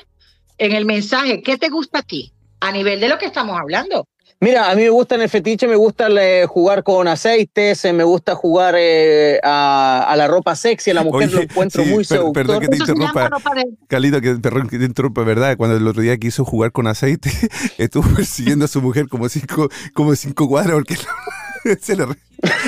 [0.57, 1.41] en el mensaje.
[1.41, 2.33] ¿Qué te gusta a ti?
[2.59, 4.07] A nivel de lo que estamos hablando.
[4.43, 7.93] Mira, a mí me gusta en el fetiche, me gusta eh, jugar con aceites, eh,
[7.93, 11.83] me gusta jugar eh, a, a la ropa sexy, a la mujer Oye, lo encuentro
[11.83, 12.33] sí, muy per- seductor.
[12.33, 13.29] perdón que te interrumpa.
[13.29, 15.55] ropa de- Calito, que, perdón que te interrumpa, ¿verdad?
[15.57, 17.29] Cuando el otro día quiso jugar con aceite,
[17.77, 20.97] estuvo persiguiendo a su mujer como cinco, como cinco cuadras porque
[21.79, 22.15] se le, re-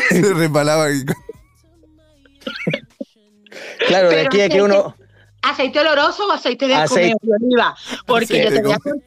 [0.10, 0.86] se le resbalaba.
[3.88, 4.96] Claro, de aquí a que uno...
[5.42, 7.18] ¿Aceite oloroso o aceite de Aceite.
[7.22, 7.76] de oliva?
[8.06, 9.02] Porque Aceite yo te de voy a comer.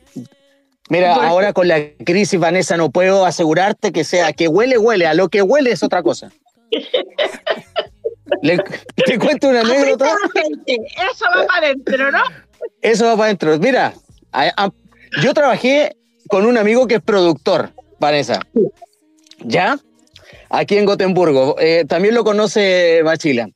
[0.89, 5.07] Mira, ahora con la crisis, Vanessa, no puedo asegurarte que sea que huele, huele.
[5.07, 6.31] A lo que huele es otra cosa.
[8.43, 8.59] Le,
[9.07, 10.13] te cuento una anécdota.
[10.67, 12.23] Eso va para adentro, ¿no?
[12.83, 13.59] Eso va para adentro.
[13.59, 13.95] Mira,
[14.33, 14.73] a- a-
[15.23, 15.97] yo trabajé
[16.29, 17.71] con un amigo que es productor,
[18.01, 18.41] Vanessa.
[19.41, 19.79] ¿Ya?
[20.51, 21.57] Aquí en Gotemburgo.
[21.61, 23.49] Eh, también lo conoce Machila.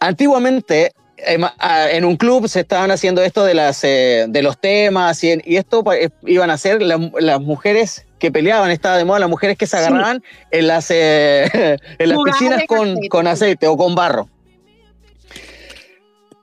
[0.00, 0.92] Antiguamente,
[1.26, 5.56] en un club se estaban haciendo esto de, las, eh, de los temas y, y
[5.56, 9.56] esto eh, iban a ser la- las mujeres que peleaban, estaba de moda, las mujeres
[9.58, 9.84] que se Sí.
[9.84, 11.44] agarraban en las, eh,
[11.98, 13.08] en las piscinas con, aceite.
[13.08, 14.28] con aceite o con barro.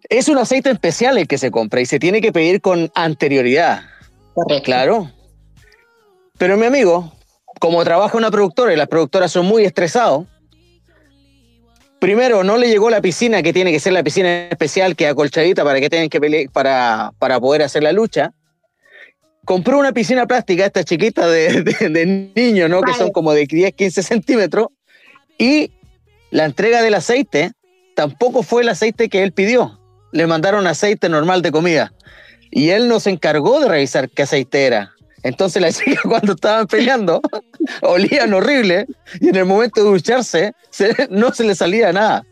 [0.09, 3.81] Es un aceite especial el que se compra y se tiene que pedir con anterioridad.
[4.33, 4.63] Correcto.
[4.63, 5.11] Claro.
[6.37, 7.13] Pero mi amigo,
[7.59, 10.25] como trabaja una productora y las productoras son muy estresados,
[12.01, 15.63] primero no le llegó la piscina que tiene que ser la piscina especial que acolchadita
[15.63, 18.33] para que tienen que pelear para, para poder hacer la lucha.
[19.45, 22.81] Compró una piscina plástica, esta chiquita de, de, de niño, ¿no?
[22.81, 24.67] Que son como de 10, 15 centímetros.
[25.37, 25.71] Y
[26.31, 27.51] la entrega del aceite
[27.95, 29.79] tampoco fue el aceite que él pidió.
[30.11, 31.93] Le mandaron aceite normal de comida.
[32.49, 34.91] Y él nos encargó de revisar qué aceite era.
[35.23, 37.21] Entonces la chica cuando estaban peleando
[37.81, 38.87] olían horrible
[39.19, 42.23] y en el momento de ducharse se- no se le salía nada.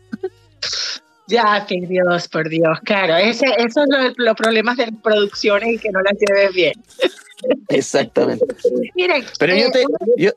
[1.28, 3.16] Ya, que Dios, por Dios, claro.
[3.16, 6.72] Ese, esos son los, los problemas de las producciones y que no las lleves bien.
[7.68, 8.44] Exactamente.
[9.38, 9.84] Pero yo eh, te,
[10.16, 10.30] yo,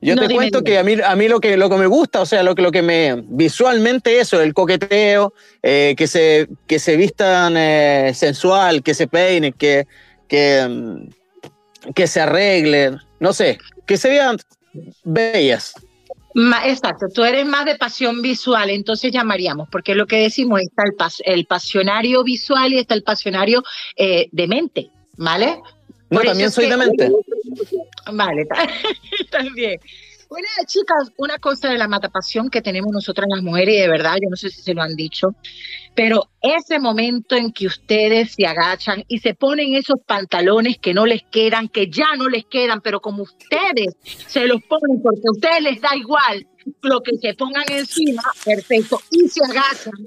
[0.00, 0.70] yo No, te dime, cuento dime.
[0.70, 2.62] que a mí, a mí lo, que, lo que me gusta, o sea, lo que,
[2.62, 8.82] lo que me visualmente eso, el coqueteo, eh, que, se, que se vistan eh, sensual,
[8.82, 9.86] que se peinen, que,
[10.26, 11.08] que, mm,
[11.94, 14.36] que se arreglen, no sé, que se vean
[15.04, 15.74] bellas.
[16.64, 20.92] Exacto, tú eres más de pasión visual, entonces llamaríamos, porque lo que decimos está el,
[20.96, 23.62] pas- el pasionario visual y está el pasionario
[23.96, 25.58] eh, de mente, ¿vale?
[26.10, 27.12] No, Por también soy que- de mente.
[28.12, 28.46] Vale,
[29.54, 29.80] bien.
[30.34, 34.16] Bueno, chicas, una cosa de la matapasión que tenemos nosotras las mujeres, y de verdad,
[34.20, 35.36] yo no sé si se lo han dicho,
[35.94, 41.06] pero ese momento en que ustedes se agachan y se ponen esos pantalones que no
[41.06, 43.94] les quedan, que ya no les quedan, pero como ustedes
[44.26, 46.44] se los ponen porque a ustedes les da igual
[46.82, 50.04] lo que se pongan encima, perfecto, y se agachan.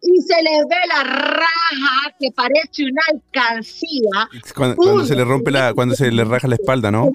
[0.00, 5.50] Y se les ve la raja que parece una alcancía, Cuando, cuando se le rompe
[5.50, 7.10] la, cuando se le raja la espalda, ¿no?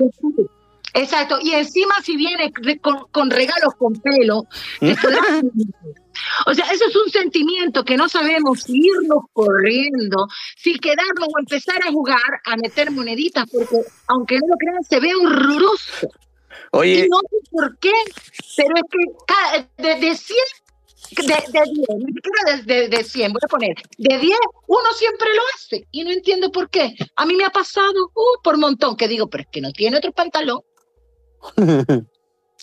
[0.93, 2.51] Exacto, y encima si viene
[2.81, 4.45] con, con regalos con pelo,
[5.01, 5.43] podrás-
[6.45, 11.39] o sea, eso es un sentimiento que no sabemos si irnos corriendo, si quedarnos o
[11.39, 16.09] empezar a jugar, a meter moneditas, porque aunque no lo crean, se ve horroroso.
[16.71, 17.93] Oye, Y no sé por qué,
[18.55, 18.83] pero es
[19.77, 20.37] que de, de 100
[21.17, 24.93] de, de 10, ni siquiera de, de, de 100, voy a poner, de 10, uno
[24.95, 26.93] siempre lo hace y no entiendo por qué.
[27.15, 29.97] A mí me ha pasado uh, por montón que digo, pero es que no tiene
[29.97, 30.61] otro pantalón.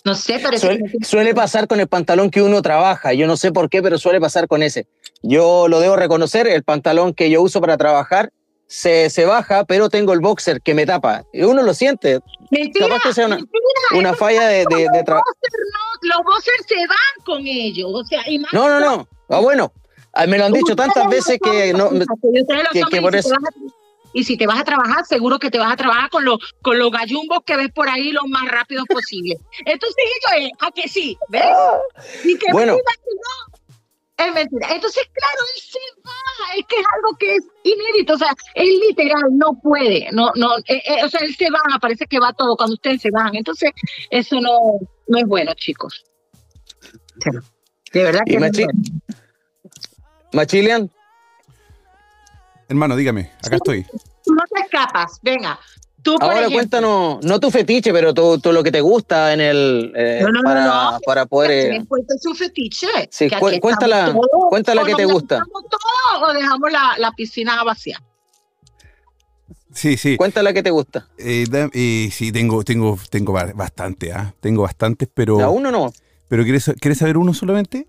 [0.03, 3.13] No sé, pero Suele, suele pasar con el pantalón que uno trabaja.
[3.13, 4.87] Yo no sé por qué, pero suele pasar con ese.
[5.21, 8.31] Yo lo debo reconocer, el pantalón que yo uso para trabajar
[8.65, 11.23] se, se baja, pero tengo el boxer que me tapa.
[11.33, 12.19] Uno lo siente.
[12.49, 13.59] Mentira, capaz que sea una- mentira,
[13.95, 15.23] Una falla de, de, trabajo.
[15.29, 19.07] no, los boxers se van con ellos, o sea, No, no, no.
[19.29, 19.71] Ah, bueno,
[20.13, 21.91] ah, me lo han dicho tantas veces que no.
[21.91, 23.35] Que- que por eso-
[24.13, 26.77] Y si te vas a trabajar, seguro que te vas a trabajar con los, con
[26.77, 29.37] los gallumbos que ves por ahí lo más rápido posible.
[29.65, 31.43] Entonces, ellos es, a que sí, ¿ves?
[32.23, 32.73] Y que Bueno.
[32.73, 34.67] no, es mentira.
[34.71, 38.79] Entonces, claro, él se baja, es que es algo que es inédito, o sea, él
[38.87, 42.33] literal no puede, no, no, eh, eh, o sea, él se baja, parece que va
[42.33, 43.35] todo cuando ustedes se bajan.
[43.35, 43.71] Entonces,
[44.09, 46.03] eso no, no es bueno, chicos.
[47.93, 48.71] De verdad Y que es bueno.
[50.33, 50.89] Machilian,
[52.71, 53.83] Hermano, dígame, acá estoy.
[54.23, 55.59] Tú no te escapas, venga.
[56.01, 59.41] Tú, ahora ejemplo, cuéntanos, no tu fetiche, pero tú, tú lo que te gusta en
[59.41, 59.91] el.
[59.93, 60.99] eh, No, no, no, para, no.
[61.05, 61.51] para poder.
[61.51, 62.87] eh, me cuentes un fetiche.
[63.11, 65.43] Sí, que cu- cuéntala- todos, cuéntala que te gusta.
[65.69, 68.01] todos o dejamos la, la piscina vacía.
[69.73, 70.15] Sí, sí.
[70.15, 71.07] Cuéntala que te gusta.
[71.17, 74.33] Eh, eh, sí, tengo, tengo, tengo ba- bastante, ¿ah?
[74.39, 75.41] Tengo bastantes, pero.
[75.41, 75.91] A uno no.
[76.29, 77.87] ¿Pero quieres, quieres saber uno solamente?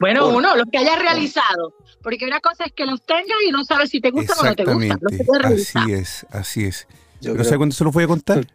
[0.00, 1.74] Bueno, Por- uno, los que hayas realizado.
[2.02, 4.54] Porque una cosa es que los tengas y no sabes si te gustan o no
[4.54, 4.98] te gustan.
[5.44, 6.86] Así es, así es.
[7.20, 8.46] Yo ¿Pero creo- sabe cuándo se los voy a contar?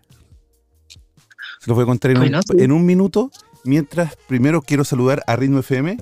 [0.87, 2.63] Se los voy a contar en, Bueno, un, sí.
[2.63, 3.29] en un minuto.
[3.65, 5.97] Mientras, primero quiero saludar a Ritmo FM.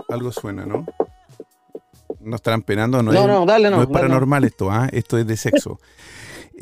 [0.10, 0.86] algo suena, ¿no?
[2.22, 4.88] No estarán penando, no, No, es, no, dale, no, es dale, paranormal esto, ¿ah?
[4.92, 5.80] Esto es de sexo.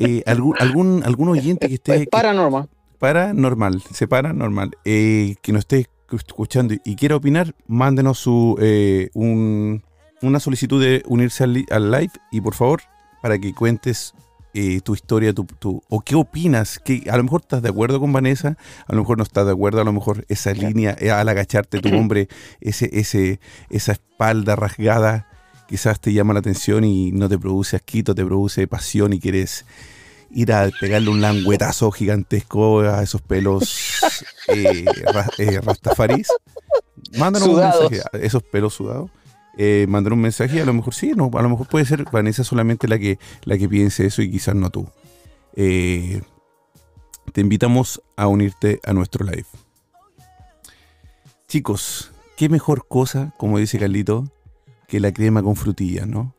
[0.00, 2.68] Eh, algún, algún, algún oyente que esté Es que- paranormal.
[3.00, 9.82] paranormal, se paranormal, eh, que nos esté escuchando y quiera opinar, mándenos su eh, un-
[10.22, 12.82] una solicitud de unirse al, al live y por favor,
[13.22, 14.14] para que cuentes
[14.54, 17.98] eh, tu historia, tu, tu- o qué opinas, que a lo mejor estás de acuerdo
[17.98, 21.10] con Vanessa, a lo mejor no estás de acuerdo, a lo mejor esa línea, eh,
[21.10, 22.28] al agacharte tu hombre,
[22.60, 25.27] ese, ese, esa espalda rasgada,
[25.68, 29.64] quizás te llama la atención y no te produce asquito, te produce pasión y quieres
[30.30, 34.00] ir a pegarle un languetazo gigantesco a esos pelos
[34.48, 36.28] eh, ra- eh, rastafaris.
[37.16, 37.84] Mándanos Sudados.
[37.86, 39.10] un mensaje, a esos pelos sudados.
[39.60, 42.04] Eh, mandar un mensaje y a lo mejor sí, no, a lo mejor puede ser
[42.12, 44.88] Vanessa solamente la que, la que piense eso y quizás no tú.
[45.56, 46.22] Eh,
[47.32, 49.46] te invitamos a unirte a nuestro live.
[51.48, 54.30] Chicos, qué mejor cosa, como dice Carlito,
[54.88, 56.34] que la crema con frutillas, ¿no?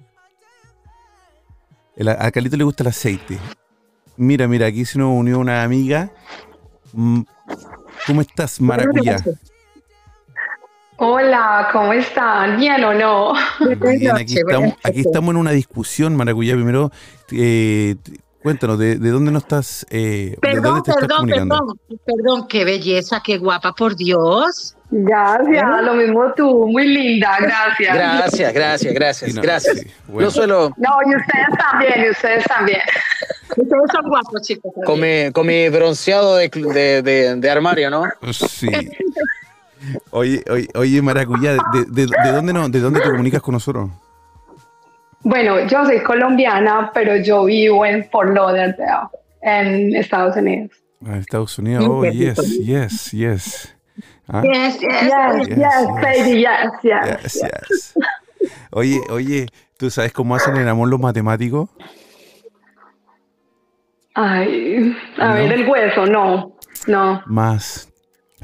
[1.95, 3.38] El- a Carlito le gusta el aceite.
[4.17, 6.12] Mira, mira, aquí se nos unió una amiga.
[6.93, 7.21] Mm,
[8.07, 9.17] ¿Cómo estás, Maracuyá?
[10.97, 12.57] Hola, ¿cómo están?
[12.57, 13.33] ¿Bien o no?
[13.79, 16.55] Bien, aquí estamos, aquí en una discusión, Maracuyá.
[16.55, 16.91] Primero,
[17.31, 17.95] eh,
[18.41, 21.56] cuéntanos, ¿de, de dónde nos estás, eh, de Perdón, dónde te estás perdón, comunicando?
[21.58, 24.75] perdón, perdón, qué belleza, qué guapa, por Dios.
[24.91, 27.93] Gracias, lo mismo tú, muy linda, gracias.
[27.95, 29.80] Gracias, gracias, gracias, Sí, no, gracias.
[29.80, 30.28] sí, bueno.
[30.28, 32.80] No suelo No, y ustedes también, y ustedes también.
[33.49, 34.71] Ustedes son guapos, chicos.
[34.73, 34.86] también.
[34.86, 38.04] con mi, con mi bronceado de, de, de- de armario, ¿no?
[38.32, 38.67] Sí.
[40.12, 43.89] Oye, oye, oye Maracuyá, ¿de, de- de dónde no, ¿de dónde te comunicas con nosotros?
[45.21, 49.09] Bueno, yo soy colombiana, pero yo vivo en Fort Lauderdale,
[49.41, 50.72] en Estados Unidos.
[51.05, 51.86] Ah, Estados Unidos.
[51.88, 53.76] Oh, yes, yes, yes.
[54.28, 55.88] Ah, Yes, yes, Yes, Yes, yes, yes.
[56.01, 57.22] baby, yes, yes.
[57.24, 57.93] yes, yes.
[58.72, 59.47] Oye, oye,
[59.78, 61.70] ¿tú sabes cómo hacen el amor los matemáticos?
[64.15, 65.34] Ay, a No.
[65.36, 66.55] ver, el hueso, no,
[66.88, 67.24] no.
[67.26, 67.89] Más,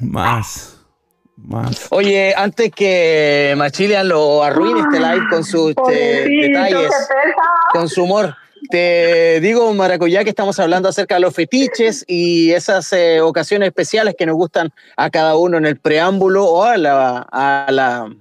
[0.02, 0.75] más,
[1.48, 1.88] más.
[1.92, 6.92] Oye, antes que Machilian lo arruine este live con sus eh, detalles,
[7.72, 8.36] con su humor,
[8.70, 14.16] te digo, Maracuyá, que estamos hablando acerca de los fetiches y esas eh, ocasiones especiales
[14.18, 17.28] que nos gustan a cada uno en el preámbulo o a la.
[17.32, 18.12] A la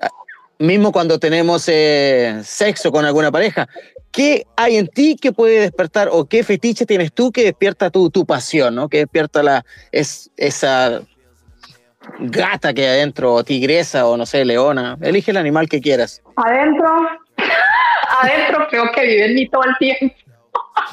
[0.00, 0.10] a-
[0.58, 3.68] mismo cuando tenemos eh, sexo con alguna pareja.
[4.10, 8.08] ¿Qué hay en ti que puede despertar o qué fetiche tienes tú que despierta tu,
[8.08, 8.88] tu pasión, ¿no?
[8.88, 11.02] que despierta la, es, esa
[12.18, 14.96] gata que hay adentro, o tigresa o no sé, leona?
[15.00, 16.22] Elige el animal que quieras.
[16.36, 16.88] Adentro,
[18.22, 20.14] adentro creo que vive en mí todo el tiempo.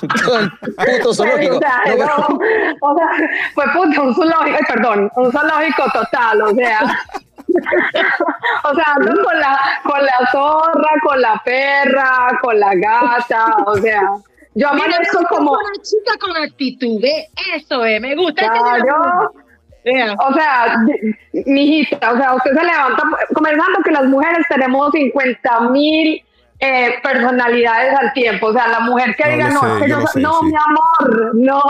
[0.25, 1.57] Todo el puto zoológico.
[1.57, 2.39] O sea, No, no,
[2.81, 3.07] o sea,
[3.53, 6.79] fue puto, un zoológico, perdón, un zoológico total, o sea.
[8.63, 13.75] o sea, ando con la, con la zorra, con la perra, con la gata, o
[13.75, 14.01] sea,
[14.55, 17.27] yo amanezco como, una chica con actitud, ¿ve?
[17.55, 18.51] Eso es, me gusta.
[18.51, 19.33] claro,
[19.85, 23.03] o sea, mi- mijita, o sea, usted se levanta,
[23.33, 26.23] comenzando que las mujeres tenemos 50 mil
[26.59, 29.89] eh, personalidades al tiempo, o sea, la mujer que No, diga, no, sé, es que
[29.89, 30.45] yo sé, no, sí.
[30.45, 31.61] mi amor, no,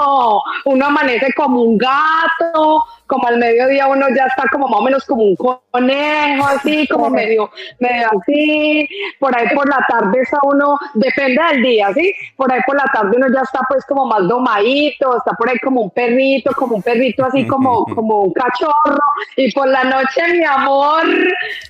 [0.65, 2.83] uno amanece como un gato,
[3.13, 7.09] como al mediodía uno ya está como más o menos como un conejo, así, como
[7.11, 7.49] medio,
[7.79, 8.87] medio así,
[9.19, 12.11] por ahí por la tarde está uno, depende del día, ¿sí?
[12.35, 15.59] Por ahí por la tarde uno ya está pues como más domadito, está por ahí
[15.59, 18.97] como un perrito, como un perrito así como, como un cachorro,
[19.37, 21.03] y por la noche, mi amor,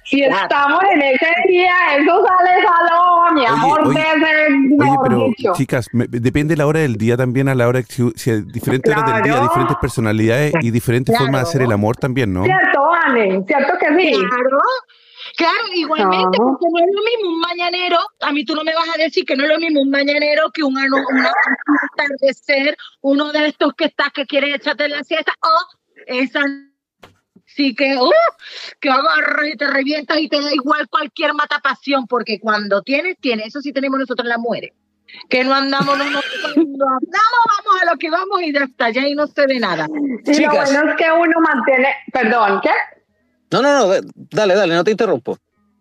[0.05, 0.43] si Claro.
[0.43, 5.25] estamos en ese día, eso sale salón, mi Oye, amor, oye, de ese, Oye, pero
[5.27, 5.51] dicho.
[5.55, 8.91] chicas, me- depende la hora del día también, a la hora si, si hay diferentes
[8.95, 11.25] horas del día, diferentes personalidades y diferentes Claro.
[11.25, 12.43] formas de hacer el amor también, ¿no?
[12.43, 13.43] ¿Cierto, Vane?
[13.47, 14.11] ¿Cierto que sí?
[14.11, 14.57] Claro,
[15.37, 18.89] claro, igualmente, porque no es lo mismo un mañanero, a mí tú no me vas
[18.93, 21.25] a decir que no es lo mismo un mañanero que un, un
[21.93, 26.41] atardecer, uno de estos que estás que quieres echarte la siesta, o esa
[27.45, 28.11] sí que, uh,
[28.79, 33.47] que agarras y te revientas y te da igual cualquier matapasión, porque cuando tienes, tienes,
[33.47, 34.71] eso sí tenemos nosotros las mujeres.
[35.29, 38.85] Que no andamos, no, no, cuando andamos, vamos a lo que vamos y de hasta
[38.85, 39.87] allá y no se ve nada.
[40.25, 42.71] Y lo bueno es que uno mantiene, perdón, ¿qué?
[43.51, 43.93] No, no, no,
[44.31, 45.37] dale, dale, no te interrumpo.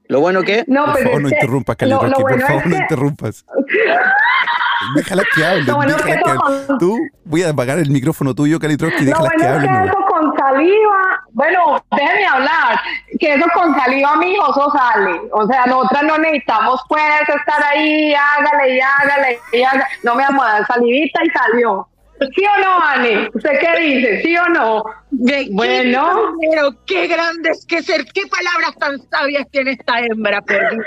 [0.08, 2.22] Lo bueno que No, Por pues favor, es no que interrumpas, lo, Calitroqui, lo por
[2.30, 3.44] bueno favor, es no que interrumpas.
[4.96, 6.78] Déjala que hable, Lo bueno es déjala que que hable.
[6.80, 9.68] Tú, voy a apagar el micrófono tuyo, Calitroqui, lo déjala que bueno es hable.
[9.68, 9.84] que ¿no?
[9.84, 10.11] eso con
[10.52, 12.80] saliva, bueno, déjeme hablar,
[13.18, 15.20] que eso con saliva, mijo, eso sale.
[15.32, 19.84] O sea, nosotras no necesitamos pues estar ahí, hágale y hágale y hágale.
[20.02, 21.88] No me vamos a dar salivita y salió.
[22.36, 23.28] ¿Sí o no, Ani?
[23.34, 24.22] ¿Usted qué dice?
[24.22, 24.84] ¿Sí o no?
[25.10, 26.36] Bueno.
[26.40, 30.84] Qué, pero qué grandes, qué, ser, qué palabras tan sabias tiene esta hembra, por Dios.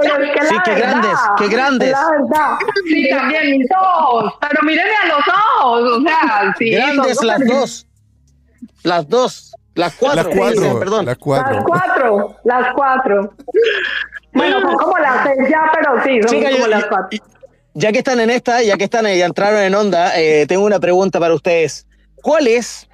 [0.00, 1.90] Pero es que Sí, la qué verdad, grandes, qué grandes.
[1.90, 2.58] La verdad.
[2.88, 4.34] Sí, también mis ojos.
[4.40, 5.98] Pero mírenme a los ojos.
[5.98, 6.70] O sea, sí.
[6.70, 7.87] grandes las dos.
[8.82, 9.52] Las dos.
[9.74, 10.22] Las cuatro.
[10.24, 11.06] Las cuatro, dicen, perdón.
[11.06, 11.54] las cuatro.
[11.54, 12.36] Las cuatro.
[12.44, 13.34] Las cuatro.
[14.32, 17.18] Bueno, son como las seis ya, pero sí, son Chicas, como yo- las cuatro.
[17.74, 20.80] Ya que están en esta, ya que están ya entraron en onda, eh, tengo una
[20.80, 21.86] pregunta para ustedes.
[22.22, 22.88] ¿Cuál es,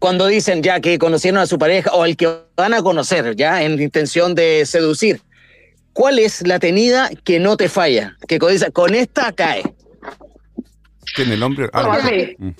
[0.00, 3.62] cuando dicen ya que conocieron a su pareja o el que van a conocer ya
[3.62, 5.22] en intención de seducir,
[5.92, 8.16] cuál es la tenida que no te falla?
[8.26, 9.62] Que con, esa- con esta cae.
[11.14, 11.68] Tiene el nombre.
[11.72, 12.10] ah, ¿Cómo no.
[12.38, 12.54] Mm.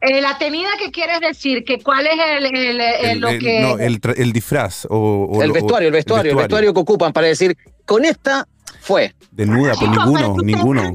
[0.00, 3.38] Eh, la tenida que quieres decir, que cuál es el, el- el- El, lo el-
[3.40, 3.60] que...
[3.60, 7.56] no, el, disfraz o, o el vestuario, el vestuario, el vestuario que ocupan para decir,
[7.84, 8.46] con esta
[8.80, 9.12] fue.
[9.32, 10.92] Desnuda, pues Chicos, pero ninguno, ninguno.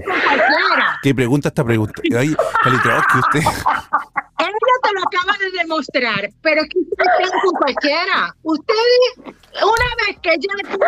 [1.01, 1.93] ¿Qué pregunta esta pregunta?
[2.17, 2.33] Ay,
[2.63, 3.39] Calitroqui, usted.
[4.39, 8.35] Ella te lo acaba de demostrar, pero es que ustedes están con cualquiera.
[8.43, 10.79] Ustedes, una vez que ya tú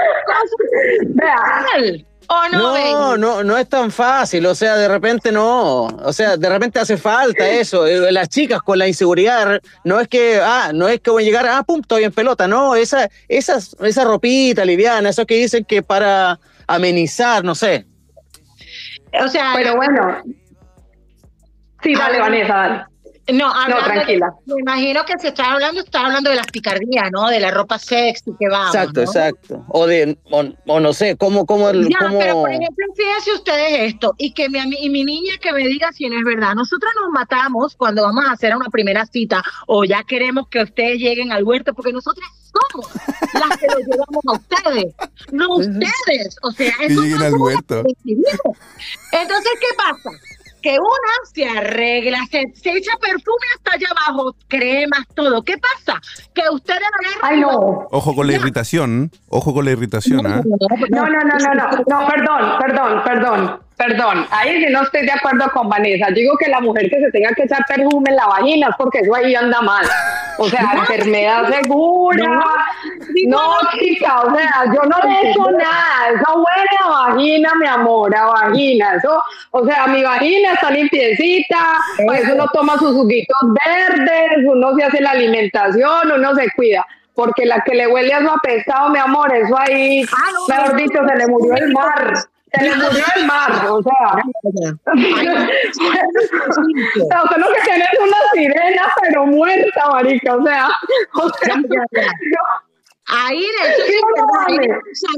[2.30, 3.22] No, No, ven?
[3.22, 6.98] no, no es tan fácil, o sea, de repente no, o sea, de repente hace
[6.98, 11.12] falta eso, Eh, las chicas con la inseguridad, no es que, ah, no es que
[11.12, 15.26] voy a llegar, ah, pum, estoy en pelota, no, esa, esas, esa ropita liviana, eso
[15.26, 17.86] que dicen que para amenizar, no sé,
[19.24, 20.24] O sea, pero bueno.
[21.84, 22.86] Sí, dale, Vanessa, dale.
[23.34, 24.34] No, de- tranquila.
[24.46, 27.28] me imagino que se está hablando, está hablando de las picardías, ¿no?
[27.30, 28.76] De la ropa sexy que vamos.
[28.76, 29.08] exacto, ¿no?
[29.08, 33.34] exacto, o de, o, o no sé, cómo, cómo, Ya, cómo- pero por ejemplo, fíjense
[33.34, 36.54] ustedes esto, y que mi, y mi niña que me diga si no es verdad.
[36.56, 41.00] Nosotros nos matamos cuando vamos a hacer una primera cita o ya queremos que ustedes
[41.00, 42.28] lleguen al huerto, porque nosotras
[42.72, 42.90] somos
[43.34, 44.94] las que los llevamos a ustedes,
[45.32, 46.38] no ustedes.
[46.44, 47.76] O sea, eso no al somos huerto.
[47.76, 48.58] las que decidimos.
[49.12, 50.10] Entonces, ¿qué pasa?
[50.66, 55.44] Que una se arregla, se, se echa perfume hasta allá abajo, cremas, todo.
[55.44, 56.02] ¿Qué pasa?
[56.34, 57.88] Que ustedes agarran Ay, no.
[57.92, 60.42] Ojo con la irritación, ojo con la irritación, ¿ah?
[60.90, 64.26] No, no, no, no, no, no, perdón, perdón, perdón, perdón.
[64.32, 66.08] Ahí sí no estoy de acuerdo con Vanessa.
[66.12, 69.00] Digo que la mujer que se tenga que echar perfume en la vagina es porque
[69.00, 69.86] eso ahí anda mal.
[70.38, 72.44] O sea, enfermedad segura.
[73.28, 76.10] No, chica, o sea, yo no le he hecho nada.
[76.14, 78.96] Eso huele a vagina, mi amor, a vagina.
[78.96, 79.22] Eso,
[79.52, 81.58] o sea, mi vagina está limpiecita,
[82.06, 86.86] pues uno toma sus juguitos verdes, uno se hace la alimentación, uno se cuida.
[87.14, 90.74] Porque la que le huele a su apestado, mi amor, eso ahí, Ah, no, mejor
[90.74, 92.14] no, dicho, se le murió el mar.
[92.60, 94.24] Murió el mar, o sea.
[95.76, 100.68] O sea, lo que tiene es una sirena, pero muerta, marica, o sea.
[101.14, 101.56] O sea.
[103.08, 104.68] Ahí de eso sí, no ahí vale.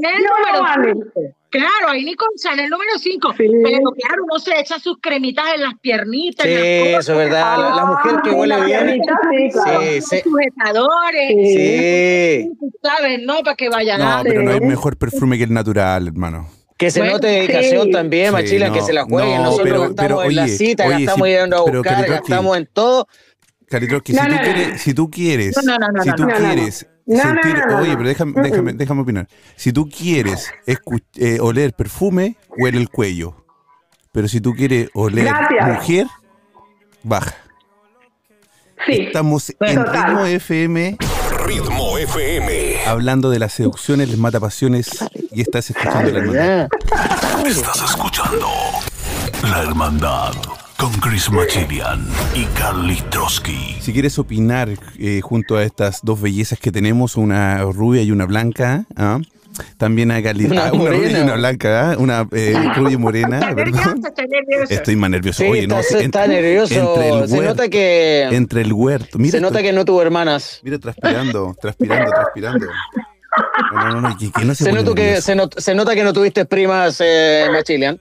[0.02, 0.92] Chanel No número vale.
[0.92, 1.34] 5.
[1.50, 3.32] Claro, ahí ni con Chanel número 5.
[3.32, 3.48] Sí.
[3.64, 6.44] Pero claro, uno se echa sus cremitas en las piernitas.
[6.46, 7.56] Sí, en las eso es verdad.
[7.58, 8.88] La, la mujer que Ah, huele bien.
[8.90, 9.00] sí,
[9.52, 9.80] claro.
[9.80, 10.20] Sí, sí.
[10.22, 11.28] sujetadores.
[11.30, 11.56] Sí.
[11.56, 12.68] Sí.
[12.82, 13.20] ¿Sabes?
[13.22, 14.22] No, para que vayan No, a.
[14.22, 16.46] pero no hay mejor perfume que el natural, hermano.
[16.78, 17.90] Que se Bueno, note dedicación sí.
[17.90, 19.36] también, Sí, Machila, que se la jueguen.
[19.38, 22.56] no, Nosotros pero- gastamos pero, en la cita, oye, gastamos sí, yendo a buscar, gastamos
[22.56, 23.08] en todo.
[23.68, 26.10] Caritroski, No, si, no, tú no, quieres, si tú quieres, No, no, no, no, si
[26.12, 26.54] tú no, no, no.
[26.54, 29.28] quieres No, no, sentir, no, no, oye, pero déjame, déjame, déjame opinar.
[29.56, 33.44] Si tú quieres eh, oler perfume, huele el cuello.
[34.12, 35.68] Pero si tú quieres oler Gracias.
[35.68, 36.06] mujer,
[37.02, 37.34] baja.
[38.86, 38.92] Sí.
[39.06, 40.06] Estamos en Total.
[40.06, 40.96] Ritmo FM
[41.44, 42.84] Ritmo FM.
[42.86, 44.88] hablando de las seducciones, les mata pasiones
[45.32, 46.68] y estás escuchando la hermandad.
[47.42, 47.48] Ya.
[47.48, 48.46] Estás escuchando
[49.50, 50.32] La Hermandad
[50.76, 53.76] con Chris Machilian y Carly Trotsky.
[53.80, 54.68] Si quieres opinar
[54.98, 59.18] eh, junto a estas dos bellezas que tenemos, una rubia y una blanca, ¿ah?
[59.76, 61.96] también hay Carly- Una ah, una rubia y una blanca, ¿ah?
[61.98, 64.72] una eh, rubia y morena, Está nervioso, está nervioso.
[64.74, 65.42] Estoy más nervioso.
[65.42, 66.74] Sí, Oye, no, está, en- está nervioso.
[66.74, 69.18] Entre el, Se huerto, nota que entre el huerto.
[69.18, 70.60] Mira, se nota que no tuvo hermanas.
[70.62, 72.66] mira, transpirando, transpirando, transpirando.
[73.72, 76.02] No, no, no, que, que no se, Se, nota que, se, not- se nota que
[76.02, 78.00] no tuviste primas, eh, Machilian.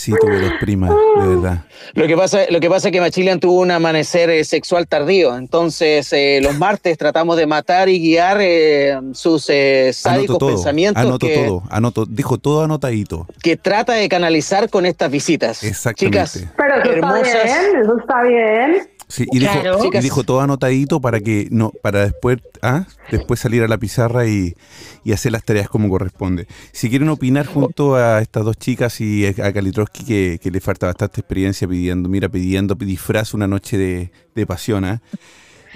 [0.00, 0.90] Sí, tuve dos primas,
[1.20, 1.64] de verdad.
[1.92, 5.36] Lo que pasa, lo que pasa es que Machilian tuvo un amanecer eh, sexual tardío.
[5.36, 10.48] Entonces, eh, los martes tratamos de matar y guiar eh, sus eh, Anoto sádicos todo,
[10.54, 13.26] pensamientos anoto que, todo, anoto, dijo todo anotadito.
[13.42, 15.62] que trata de canalizar con estas visitas.
[15.64, 16.18] Exactamente.
[16.30, 17.26] Chicas, Pero eso hermosas.
[17.26, 18.88] está bien, eso está bien.
[19.08, 19.78] Sí, y dijo, Claro.
[19.92, 24.24] y dijo todo anotadito para que no, para después, ah, después salir a la pizarra
[24.28, 24.54] y,
[25.02, 26.46] y hacer las tareas como corresponde.
[26.70, 29.52] Si quieren opinar junto a estas dos chicas y a
[29.92, 34.84] Que, que le falta bastante experiencia pidiendo, mira, pidiendo disfraz una noche de, de pasión,
[34.84, 35.02] ¿ah?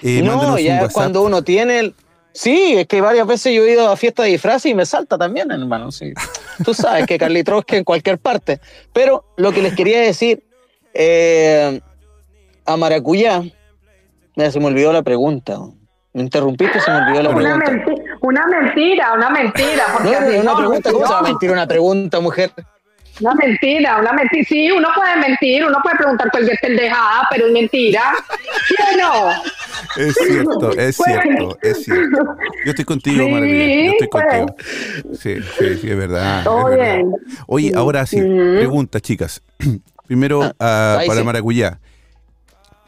[0.03, 0.93] Eh, no, un ya WhatsApp.
[0.93, 1.95] cuando uno tiene el...
[2.33, 5.19] Sí, es que varias veces yo he ido a fiesta de disfraz y me salta
[5.19, 5.93] también, hermano.
[5.93, 6.13] Sí.
[6.65, 8.61] Tú sabes que Carly Trotsky en cualquier parte.
[8.93, 10.43] Pero lo que les quería decir,
[10.95, 11.81] eh,
[12.67, 13.43] a Maracuyá,
[14.37, 15.59] mira, se me olvidó la pregunta.
[16.13, 17.71] Me interrumpiste y se me olvidó la Una, pregunta.
[17.71, 19.85] menti- una mentira, una mentira.
[19.89, 21.29] No, Porque no, así una no, pregunta, ¿cómo se va a no.
[21.29, 22.53] mentir una pregunta, mujer?
[23.21, 24.45] Una mentira, una mentira.
[24.49, 28.03] Sí, uno puede mentir, uno puede preguntar cualquier pendejada, pero es mentira.
[28.69, 29.31] ¿Sí o no?
[29.97, 32.37] Es cierto, es cierto, es cierto.
[32.65, 33.85] Yo estoy contigo, Sí, Maravilla.
[33.87, 34.25] Yo estoy pues.
[34.25, 34.57] contigo.
[35.15, 36.39] Sí, sí, sí, es verdad.
[36.39, 36.95] es Todo verdad.
[36.97, 37.13] bien.
[37.47, 38.57] Oye, ahora sí, Mm.
[38.59, 39.41] pregunta, chicas.
[40.07, 41.27] Primero, ah, ahí para sí.
[41.27, 41.79] Maracuyá.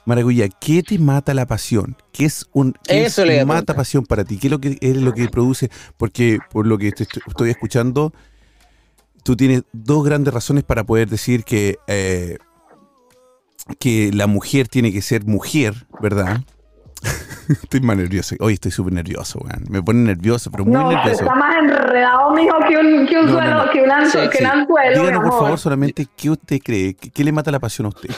[0.05, 1.97] Maracuyá, ¿qué te mata la pasión?
[2.13, 4.39] ¿Qué es un qué Eso es le a mata pasión para ti?
[4.39, 5.69] ¿Qué es lo que es lo que produce?
[5.97, 8.13] Porque por lo que te estoy, estoy escuchando,
[9.27, 12.39] tú tienes dos grandes razones para poder decir que eh,
[13.81, 16.39] que la mujer tiene que ser mujer, ¿verdad?
[17.63, 18.37] estoy más nervioso.
[18.39, 19.65] Hoy estoy súper nervioso, weón.
[19.69, 21.23] Me pone nervioso, pero muy No, nervioso.
[21.25, 23.71] está más enredado, mijo, que un, que un No, no, suelo, no.
[23.73, 24.45] que un, anzu- Sí, que sí.
[24.45, 27.59] un anzuelo, mi Díganos, por favor, solamente qué usted cree, qué, qué le mata la
[27.59, 28.11] pasión a usted.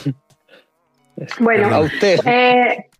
[1.40, 2.20] Bueno, A usted.
[2.26, 2.90] Eh,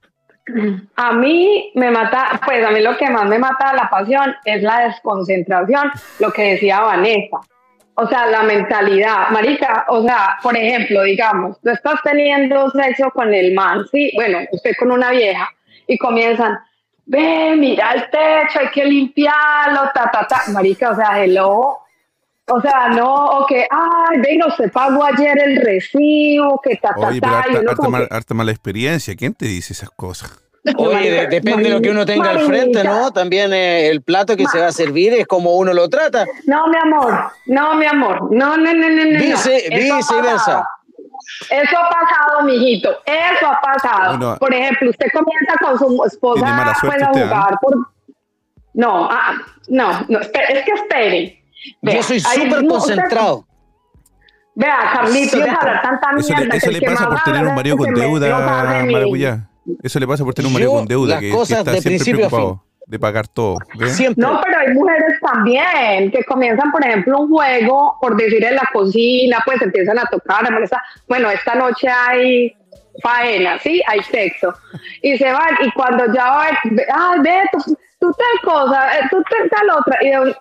[0.97, 4.63] a mí me mata, pues a mí lo que más me mata la pasión es
[4.63, 7.37] la desconcentración, lo que decía Vanessa.
[8.01, 13.35] O sea, la mentalidad, marica, o sea, por ejemplo, digamos, tú estás teniendo sexo con
[13.35, 15.49] el man, sí, bueno, usted con una vieja,
[15.89, 16.61] y comienzan,
[17.07, 21.79] ve, mira el techo, hay que limpiarlo, ta, ta, ta, marica, o sea, hello,
[22.51, 27.09] o sea, no, o que, ay, venga, usted pagó ayer el recibo, que ta, ta,
[27.09, 29.15] Oye, pero ta, y harta, mal- que- harta mala experiencia.
[29.17, 30.31] ¿Quién te dice esas cosas?
[30.77, 33.11] Oye, de- depende de lo que uno tenga al frente, ¿no?
[33.13, 36.25] También eh, el plato que se va a servir es como uno lo trata.
[36.47, 39.19] No, mi amor, no, mi amor, no, no, no, no, no.
[39.19, 39.97] Vice- no.
[39.97, 40.69] Viceversa.
[41.51, 44.17] Eso ha pasado, mijito, eso ha pasado.
[44.17, 47.29] Bueno, por ejemplo, usted comienza con su esposa pues, a usted, ¿ah?
[47.29, 47.77] jugar por...
[48.75, 49.35] No, ah,
[49.69, 51.35] no, no, espere, es que esperen.
[51.83, 53.45] Vea, Yo soy súper concentrado.
[54.55, 56.45] Vea, Carlito, deja de hablar tanta Eso mierda.
[56.45, 58.01] le, que eso le que pasa más por tener un marido es el con que
[58.01, 58.39] me deuda.
[58.91, 59.49] Maracuyá.
[59.83, 62.27] Eso le pasa por tener un marido con deuda que, que cosas está de siempre
[62.27, 63.59] preocupado de pagar todo.
[63.89, 64.25] Siempre.
[64.25, 68.67] No, pero hay mujeres también que comienzan, por ejemplo, un juego, por decir en la
[68.73, 70.81] cocina, pues empiezan a tocar, a molestar.
[71.07, 72.57] Bueno, esta noche hay
[73.03, 73.83] faena, ¿sí?
[73.87, 74.55] Hay sexo.
[75.03, 79.23] Y se van, y cuando ya va, ay, ve, tú, tú tal cosa, eh, tú
[79.31, 80.35] tal, tal otra, y de un,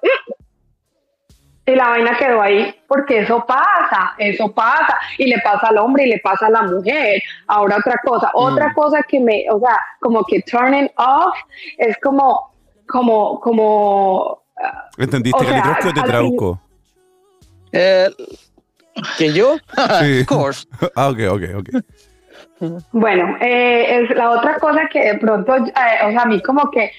[1.67, 6.05] y la vaina quedó ahí, porque eso pasa, eso pasa, y le pasa al hombre
[6.05, 7.21] y le pasa a la mujer.
[7.45, 11.35] Ahora otra cosa, otra cosa que me, o sea, como que turning off,
[11.77, 12.53] es como,
[12.87, 14.43] como, como...
[14.63, 16.61] ah, ¿Entendiste, O sea, Calicroski, o te traduco?
[17.73, 18.09] Eh,
[19.17, 19.57] ¿Que yo?
[20.01, 20.21] Sí.
[20.21, 20.67] Of course.
[20.95, 22.69] Ah, ok, ok, ok.
[22.93, 25.73] Bueno, eh, es la otra cosa que de pronto, eh,
[26.05, 26.91] o sea, a mí como que,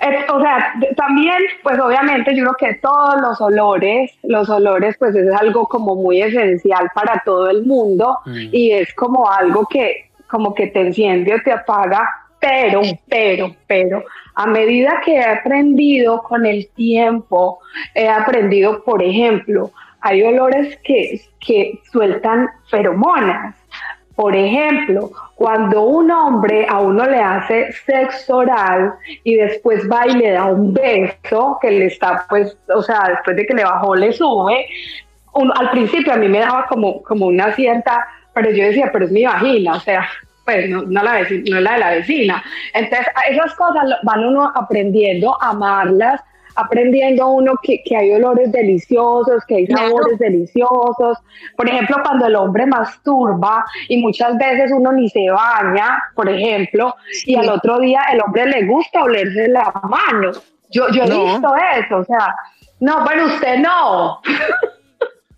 [0.00, 5.14] eh, o sea, también, pues obviamente yo creo que todos los olores, los olores, pues
[5.14, 10.54] es algo como muy esencial para todo el mundo y es como algo que, como
[10.54, 12.08] que te enciende o te apaga,
[12.40, 17.60] pero, pero, pero, a medida que he aprendido con el tiempo,
[17.94, 19.70] he aprendido, por ejemplo,
[20.00, 23.56] hay olores que, que sueltan feromonas.
[24.14, 28.94] Por ejemplo, cuando un hombre a uno le hace sexo oral
[29.24, 33.36] y después va y le da un beso, que le está, pues, o sea, después
[33.36, 34.66] de que le bajó, le sube,
[35.56, 39.10] al principio a mí me daba como, como una cierta, pero yo decía, pero es
[39.10, 40.06] mi vagina, o sea,
[40.44, 42.44] pues no, no, es la de la vecina.
[42.72, 46.20] Entonces, esas cosas van uno aprendiendo a amarlas,
[46.56, 49.88] aprendiendo uno que, que hay olores deliciosos, que hay Claro.
[49.88, 51.18] sabores deliciosos.
[51.56, 56.94] Por ejemplo, cuando el hombre masturba y muchas veces uno ni se baña, por ejemplo,
[57.26, 60.32] y al otro día el hombre le gusta olerse la mano.
[60.70, 62.34] Yo, yo he visto eso, o sea,
[62.80, 64.20] no, pero usted no.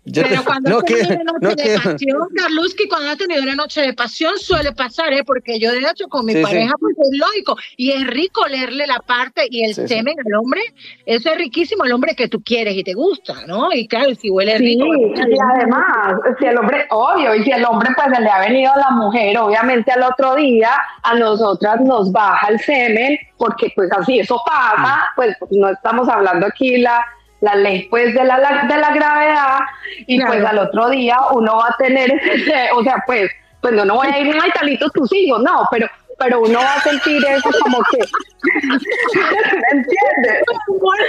[0.09, 2.87] Yo Pero te- cuando no ha tenido que- una noche no de que- pasión, Carluski,
[2.87, 5.23] cuando ha tenido una noche de pasión, suele pasar, ¿eh?
[5.25, 6.43] Porque yo, de hecho, con mi Sí, sí.
[6.45, 7.57] pareja, pues es lógico.
[7.75, 9.87] Y es rico leerle la parte y el Sí, sí.
[9.89, 10.61] semen al hombre.
[11.05, 13.73] Eso es riquísimo, el hombre que tú quieres y te gusta, ¿no?
[13.73, 14.85] Y claro, si huele Sí, rico.
[14.95, 18.71] y además, si el hombre, obvio, y si el hombre pues se le ha venido
[18.73, 20.71] a la mujer, obviamente al otro día
[21.03, 26.45] a nosotras nos baja el semen, porque pues así eso pasa, pues no estamos hablando
[26.47, 27.03] aquí la,
[27.41, 29.59] la ley pues de la, la- de la gravedad,
[30.07, 30.33] y Claro.
[30.33, 33.29] pues al otro día uno va a tener, ese- o sea, pues,
[33.61, 35.87] pues no, no voy a ir, ay, talito tus hijos, no, pero
[36.17, 38.73] pero uno va a sentir eso como que, ¿me
[39.71, 40.43] entiendes?
[40.79, 41.01] Pues,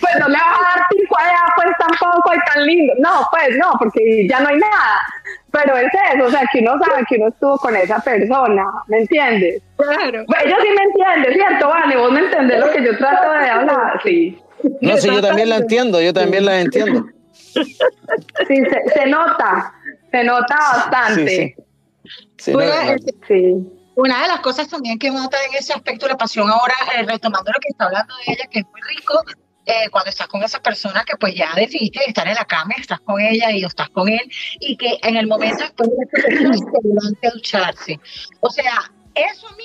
[0.00, 2.92] pues no le vas a dar pico allá, pues tampoco y tan lindo.
[2.98, 5.00] No, pues no, porque ya no hay nada.
[5.52, 8.98] Pero es eso, o sea, que uno sabe que uno estuvo con esa persona, ¿me
[8.98, 9.62] entiendes?
[9.76, 10.24] Claro.
[10.26, 11.68] Pues ella sí me entiende, ¿cierto?
[11.68, 14.00] Vale, vos me entendés lo que yo trato de hablar.
[14.04, 14.38] Sí,
[14.80, 17.06] No, sí, yo también la entiendo, yo también la entiendo.
[17.52, 17.64] sí,
[18.48, 19.72] se, se nota,
[20.12, 21.28] se nota bastante.
[21.28, 21.62] Sí, sí.
[22.40, 22.96] Sí, Voy no, a- no.
[23.28, 23.54] Sí.
[23.96, 27.02] Una de las cosas también que nota en ese aspecto de la pasión ahora, eh,
[27.02, 29.22] retomando lo que está hablando de ella, que es muy rico,
[29.66, 33.00] eh, cuando estás con esa persona que pues ya decidiste estar en la cama, estás
[33.00, 34.20] con ella y estás con él,
[34.58, 38.00] y que en el momento después de esa persona se levante a ducharse.
[38.40, 39.64] O sea, eso a mí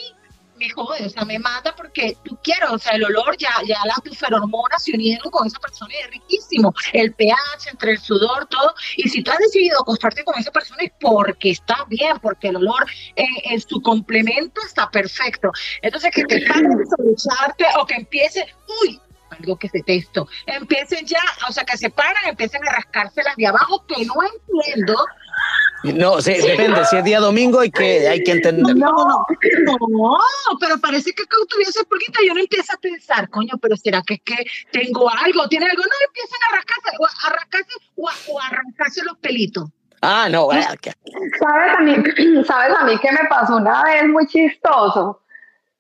[0.66, 3.78] me jode, o sea, me mata porque tú quieres, o sea, el olor, ya, ya
[3.86, 6.74] las tus feromonas se unieron con esa persona y es riquísimo.
[6.94, 8.74] El pH entre el sudor, todo.
[8.98, 12.58] Y si tú has decidido acostarte con esa persona es porque está bien, porque el
[12.58, 12.86] olor
[13.16, 15.52] en, en su complemento está perfecto.
[15.82, 16.46] Entonces, que te
[16.98, 18.48] ducharte o que empiece,
[18.82, 19.00] uy,
[19.30, 23.86] algo que detesto, empiecen ya, o sea, que se paran, empiecen a rascárselas de abajo,
[23.88, 24.96] que no entiendo.
[25.94, 26.84] No, sí, depende.
[26.86, 28.74] Si es día domingo hay que, hay que entenderlo.
[28.76, 29.18] No,
[29.90, 30.18] no,
[30.60, 34.16] pero parece que cuando tuviese pulguita yo no empiezo a pensar, coño, pero será que
[34.16, 34.36] es que
[34.72, 38.42] tengo algo, tiene algo, no empiezan a rascarse, o a, a rascarse o a, o
[38.42, 39.70] a arrancarse los pelitos.
[40.02, 40.50] Ah, no,
[40.82, 40.94] que-
[41.40, 41.96] ¿Sabes a, mí,
[42.46, 45.22] ¿Sabes a mí qué me pasó una vez muy chistoso?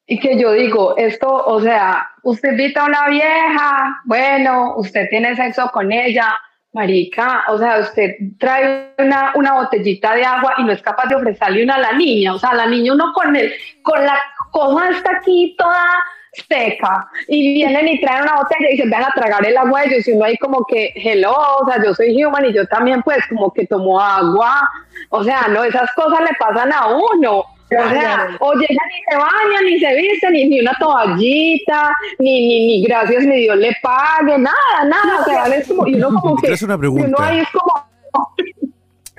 [0.08, 5.36] Y que yo digo, esto, o sea, usted invita a una vieja, bueno, usted tiene
[5.36, 6.36] sexo con ella,
[6.76, 11.16] marica, o sea, usted trae una, una botellita de agua y no es capaz de
[11.16, 14.20] ofrecerle una a la niña, o sea, la niña uno con el, con la
[14.52, 15.86] cosa está aquí toda
[16.34, 20.06] seca y vienen y traen una botella y se van a tragar el agua ellos
[20.06, 23.26] y uno ahí como que, hello, o sea, yo soy human y yo también pues
[23.30, 24.70] como que tomo agua,
[25.12, 27.46] o sea, no, esas cosas le pasan a uno.
[27.68, 32.48] O sea, o llegan y se bañan, ni se visten, ni, ni una toallita, ni,
[32.48, 35.22] ni, ni gracias, ni Dios le pague, nada, nada.
[35.22, 36.48] O sea, es como, y uno como que.
[36.48, 37.28] Una y uno pregunta.
[37.28, 37.74] ahí es como.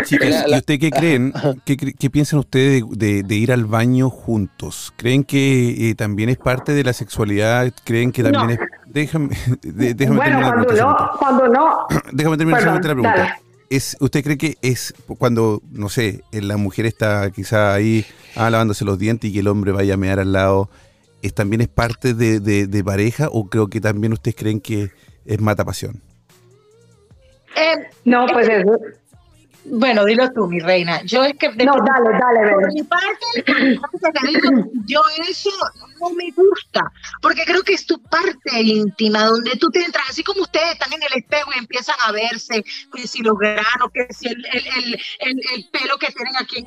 [0.04, 1.32] Chicas, ¿y usted qué creen?
[1.64, 4.92] ¿Qué, piensan ustedes de, de ir al baño juntos?
[4.96, 7.72] ¿Creen que eh, también es parte de la sexualidad?
[7.82, 8.52] ¿Creen que también No.
[8.52, 8.58] es...?
[8.86, 9.30] Déjame,
[9.62, 10.66] de- déjame Bueno, terminar cuando no,
[10.96, 11.10] pregunta.
[11.18, 11.86] cuando no.
[12.12, 13.16] Déjame terminar Perdón, solamente la pregunta.
[13.16, 13.45] dale.
[13.68, 18.04] Es, ¿Usted cree que es cuando, no sé, eh, la mujer está quizá ahí
[18.36, 20.70] ah, lavándose los dientes y que el hombre vaya a mear al lado,
[21.22, 24.90] es también es parte de, de- de pareja o creo que también ustedes creen que
[25.24, 26.00] es mata pasión?
[27.56, 28.78] Eh, No, pues eso.
[29.68, 31.02] Bueno, dilo tú, mi reina.
[31.02, 31.48] Yo es que...
[31.48, 33.80] No, dale, dale, Por mi parte,
[34.86, 35.50] yo eso
[36.00, 40.22] no me gusta, porque creo que es tu parte íntima, donde tú te entras, así
[40.22, 42.62] como ustedes están en el espejo y empiezan a verse,
[42.92, 46.58] que si los granos, que si el, el, el, el, el pelo que tienen aquí
[46.58, 46.66] en,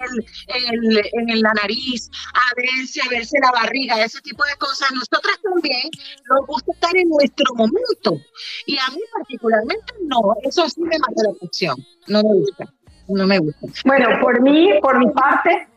[0.74, 4.92] el, en, en la nariz, a verse, a verse la barriga, ese tipo de cosas.
[4.92, 5.90] Nosotras también
[6.30, 8.18] nos gusta estar en nuestro momento.
[8.66, 11.76] Y a mí particularmente no, eso sí me mata la atención,
[12.08, 12.66] no me gusta
[13.10, 13.68] no me gusta.
[13.86, 15.68] Bueno, por mí, por mi parte,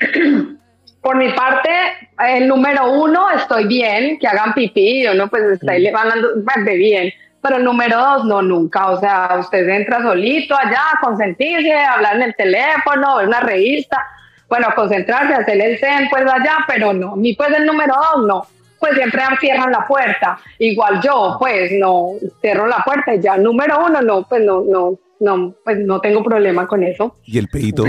[1.02, 1.70] por mi parte,
[2.18, 7.12] el número uno, estoy bien, que hagan pipí, no pues está ahí levantando, de bien.
[7.40, 8.88] Pero el número dos, no, nunca.
[8.88, 14.04] O sea, usted entra solito allá, consentirse, hablar en el teléfono, ver una revista.
[14.48, 17.12] Bueno, concentrarse, hacer el zen, pues allá, pero no.
[17.12, 18.46] A mí, pues el número dos, no.
[18.80, 20.38] Pues siempre cierran la puerta.
[20.58, 23.36] Igual yo, pues no, cierro la puerta y ya.
[23.36, 27.16] Número uno, no, pues no, no, no, pues no tengo problema con eso.
[27.24, 27.84] ¿Y el peito?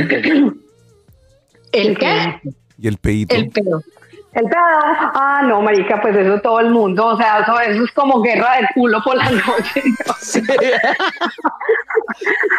[1.72, 2.42] ¿El qué?
[2.80, 3.36] ¿Y el peito?
[3.36, 3.82] El pedo.
[4.38, 7.92] El pedo, ah, no, marica, pues eso todo el mundo, o sea, eso, eso es
[7.94, 9.82] como guerra de culo por la noche.
[10.20, 10.42] Sí.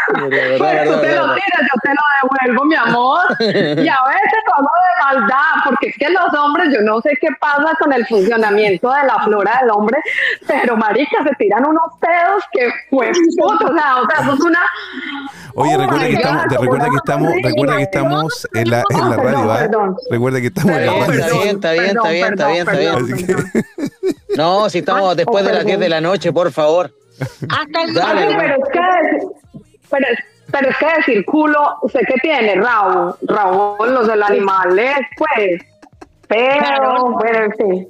[0.09, 3.20] Pues tú te lo tiras, yo te lo devuelvo, mi amor.
[3.39, 7.29] Y a veces todo de maldad, porque es que los hombres, yo no sé qué
[7.41, 9.99] pasa con el funcionamiento de la flora del hombre,
[10.47, 14.41] pero marica, se tiran unos pedos que pues puto, o sea, o sea, eso es
[14.41, 14.61] una.
[15.55, 18.49] Oye, Oh recuerda que God, estamos, te como recuerda que estamos, cosa recuerda que estamos
[18.55, 19.59] en la, en la radio, ¿ah?
[19.59, 19.97] perdón.
[20.11, 21.35] Recuerda que estamos en la radio.
[21.74, 25.58] Está bien, está bien, está bien, está bien, que- No, si estamos después de las
[25.64, 25.66] perdón.
[25.66, 26.92] 10 de la noche, por favor.
[27.20, 28.80] Hasta el Dale, pero es que
[29.90, 32.54] pero, es- pero es que decir culo, ¿usted qué tiene?
[32.56, 35.62] Rabo, rabo, los del animales, pues.
[36.28, 37.10] Pero, Claro.
[37.12, 37.88] bueno, en fin.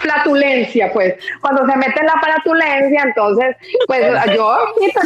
[0.00, 1.14] Flatulencia, pues.
[1.40, 4.00] Cuando se mete en la flatulencia, entonces, pues
[4.36, 4.56] yo,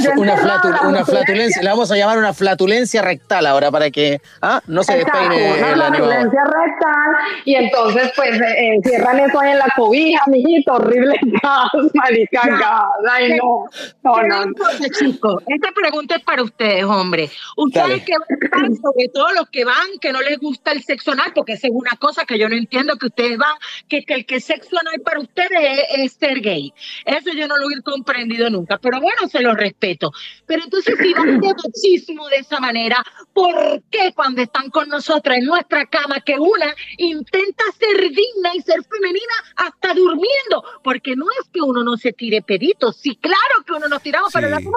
[0.00, 3.90] yo Una, flatu- la una flatulencia, le vamos a llamar una flatulencia rectal ahora para
[3.90, 5.26] que ah, no se despeine
[5.58, 5.96] una el animador.
[5.96, 11.70] flatulencia rectal y entonces pues eh, encierran eso ahí en la cobija, mijito, horrible gas,
[11.94, 13.66] marica, gas, ay no,
[14.02, 14.42] no, no, no.
[14.44, 17.30] Entonces, chicos, esta pregunta es para ustedes, hombre.
[17.56, 18.04] Ustedes Dale.
[18.04, 18.14] que
[18.50, 21.66] van, sobre todo los que van, que no les gusta el sexo anal, porque esa
[21.66, 23.54] es una cosa que yo no entiendo que ustedes van,
[23.88, 26.72] que, que el que sexo anal para ustedes es, es ser gay.
[27.04, 30.10] Eso yo no lo he comprendido nunca, pero bueno, se lo respeto.
[30.46, 35.38] Pero entonces, si van de machismo de esa manera, ¿por qué cuando están con nosotras
[35.38, 40.64] en nuestra cama, que una intenta ser digna y ser femenina hasta durmiendo?
[40.82, 44.32] Porque no es que uno no se tire peditos, sí, claro que uno nos tiramos,
[44.32, 44.70] pero la Sí.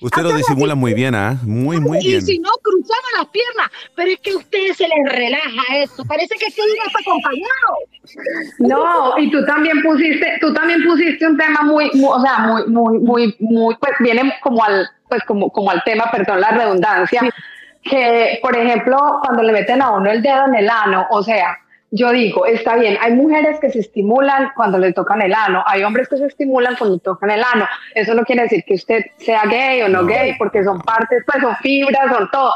[0.00, 1.38] Usted lo disimula muy bien, ¿ah?
[1.42, 2.22] Muy, muy y bien.
[2.22, 2.50] si no,
[2.88, 3.70] cruzamos las piernas.
[3.94, 6.04] Pero es que a ustedes se les relaja eso.
[6.04, 6.70] Parece que estoy
[7.00, 7.78] acompañado.
[8.58, 12.66] No, y tú también pusiste, tú también pusiste un tema muy, muy, o sea, muy,
[12.66, 17.22] muy, muy, muy, pues viene como al, pues como, como al tema, perdón la redundancia,
[17.82, 21.58] que por ejemplo, cuando le meten a uno el dedo en el ano, o sea,
[21.90, 25.82] yo digo, está bien, hay mujeres que se estimulan cuando le tocan el ano, hay
[25.84, 27.66] hombres que se estimulan cuando tocan el ano.
[27.94, 31.42] Eso no quiere decir que usted sea gay o no, gay, porque son partes, pues
[31.42, 32.52] son fibras, son todo.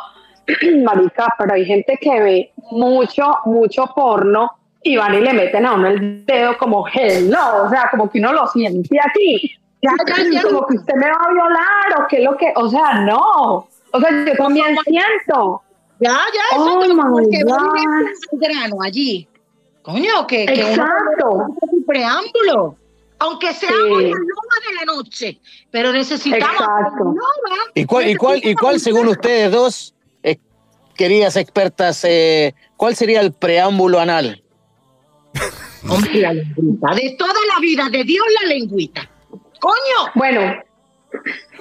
[0.84, 4.50] Marica, pero hay gente que ve mucho, mucho porno
[4.82, 8.18] y van y le meten a uno el dedo como hello, o sea, como que
[8.18, 9.54] uno lo siente aquí.
[10.42, 13.66] Como que usted me va a violar o qué es lo que, o sea, no.
[13.94, 15.62] O sea, yo también siento.
[16.00, 16.80] Ya, ya, eso Oh,
[17.30, 19.28] que al grano allí.
[19.82, 21.46] Coño, que, Exacto.
[21.60, 22.76] un preámbulo.
[23.18, 23.74] Aunque sea Sí.
[23.74, 25.40] hoy la loma de la noche,
[25.70, 27.04] pero necesitamos Exacto.
[27.04, 27.20] loma.
[27.74, 29.94] ¿Y cuál, y cuál, y cuál según ustedes dos,
[30.96, 34.42] queridas expertas, eh, cuál sería el preámbulo anal?
[35.88, 36.94] Hombre, la lengüita.
[36.94, 39.08] De toda la vida, de Dios la lengüita.
[39.60, 40.54] Coño, Bueno,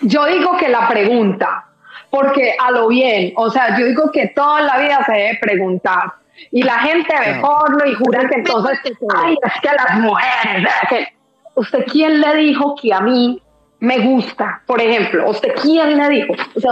[0.01, 1.65] yo digo que la pregunta,
[2.09, 6.13] porque a lo bien, o sea, yo digo que toda la vida se debe preguntar.
[6.51, 7.41] Y la gente ve No.
[7.41, 8.79] porno y jura que entonces,
[9.15, 11.07] ay, es que las mujeres, que,
[11.55, 13.41] ¿usted quién le dijo que a mí
[13.79, 14.61] me gusta?
[14.65, 16.33] Por ejemplo, ¿usted quién le dijo?
[16.55, 16.71] O sea,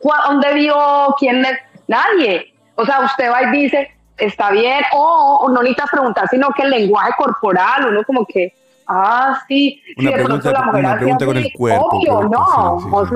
[0.00, 0.76] ¿cu- ¿dónde vio?
[1.18, 1.48] ¿Quién le?
[1.88, 2.54] Nadie.
[2.76, 6.62] O sea, usted va y dice, está bien, o, o no necesitas preguntar, sino que
[6.62, 8.52] el lenguaje corporal, uno como que,
[8.86, 12.78] ah, sí, Una sí, pregunta- la mujer una pregunta con el cuerpo, Obvio, cuerpo, no,
[12.78, 13.14] sí, sí, o sí.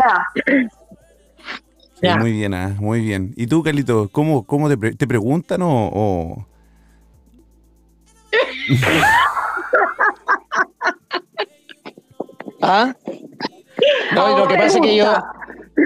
[2.00, 3.32] sea, muy bien, ah, muy bien.
[3.36, 6.46] ¿Y tú, Carlito, cómo, cómo te, pre- te preguntan o, o-
[12.62, 12.94] ¿Ah?
[14.14, 15.12] No, y lo que pasa es que yo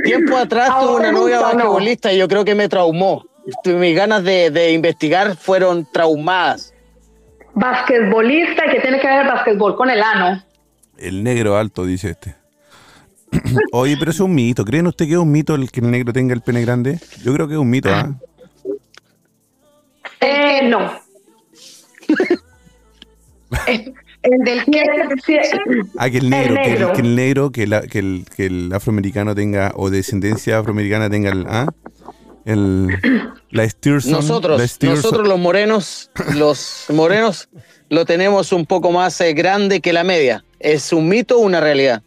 [0.04, 1.42] tiempo atrás Ahora tuve una novia no.
[1.42, 3.24] basquetbolista y yo creo que me traumó.
[3.64, 6.74] Mis ganas de, de investigar fueron traumadas.
[7.54, 10.42] basquetbolista, ¿y qué tiene que ver el basquetbol con el ano?
[10.98, 12.34] el negro alto, dice este?
[13.72, 14.64] Oye, pero eso es un mito.
[14.64, 16.98] ¿Creen usted que es un mito el que el negro tenga el pene grande?
[17.22, 18.14] Yo creo que es un mito, ¿ah?
[20.20, 20.92] Eh, no.
[24.30, 24.60] El del
[25.98, 26.92] Ah, que el negro, que el- negro.
[26.92, 31.30] Que, el, negro, que, la- que el, que el afroamericano tenga, o descendencia afroamericana tenga
[31.30, 31.72] el, ¿ah?
[32.44, 32.88] El,
[33.50, 34.12] la Stirson.
[34.12, 37.48] Nosotros, la nosotros los morenos, los morenos
[37.88, 40.44] lo tenemos un poco más eh, grande que la media.
[40.60, 42.02] ¿Es un mito o una realidad?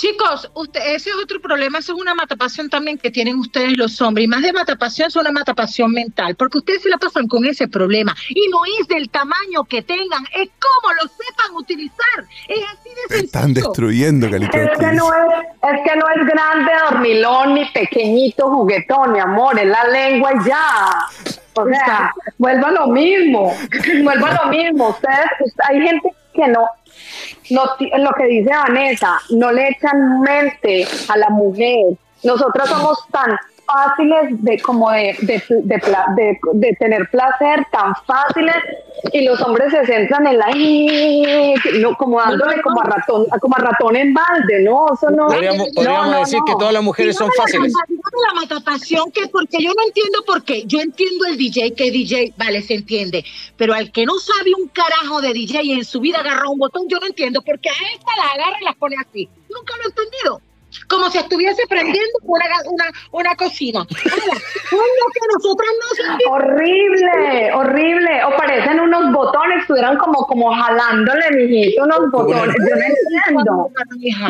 [0.00, 4.00] Chicos, usted, ese es otro problema, eso es una matapasión también que tienen ustedes los
[4.00, 7.44] hombres, y más de matapasión es una matapasión mental, porque ustedes se la pasan con
[7.44, 12.64] ese problema, y no es del tamaño que tengan, es cómo lo sepan utilizar, es
[12.72, 13.24] así de sencillo.
[13.26, 14.56] están destruyendo, Calito.
[14.56, 19.58] Es que, no es, es que no es grande, dormilón, ni pequeñito, juguetón, mi amor,
[19.58, 21.34] es la lengua y ya.
[21.54, 23.54] O sea, vuelva a lo mismo,
[24.02, 24.88] vuelva a lo mismo.
[24.90, 26.64] Ustedes,ust- hay gente que no,
[27.50, 27.62] no,
[27.98, 31.94] lo que dice Vanessa, no le echan mente a la mujer.
[32.22, 33.36] Nosotros somos tan
[33.70, 38.56] fáciles de como de, de, tener placer, tan fáciles,
[39.12, 40.48] y los hombres se centran en la
[41.80, 44.86] no, como dándole como a ratón, como a ratón en balde, ¿no?
[44.92, 45.28] Eso no.
[45.28, 47.72] Podríamos, no, podríamos no, decir que todas las mujeres son fáciles.
[48.26, 50.64] La matapasión que porque yo no entiendo por qué.
[50.66, 53.24] Yo entiendo el DJ, que DJ, vale, se entiende.
[53.56, 56.58] Pero al que no sabe un carajo de DJ y en su vida agarra un
[56.58, 59.28] botón, yo no entiendo porque a esta la agarra y la pone así.
[59.48, 60.49] Nunca lo he entendido.
[60.88, 63.80] Como si estuviese prendiendo una, una, una cocina.
[63.80, 66.22] Ahora, es lo que nosotros no sabemos.
[66.30, 68.24] Horrible, horrible.
[68.24, 72.54] O parecen unos botones, estuvieran como, como jalándole, mijito, unos botones.
[72.58, 73.70] Yo no entiendo.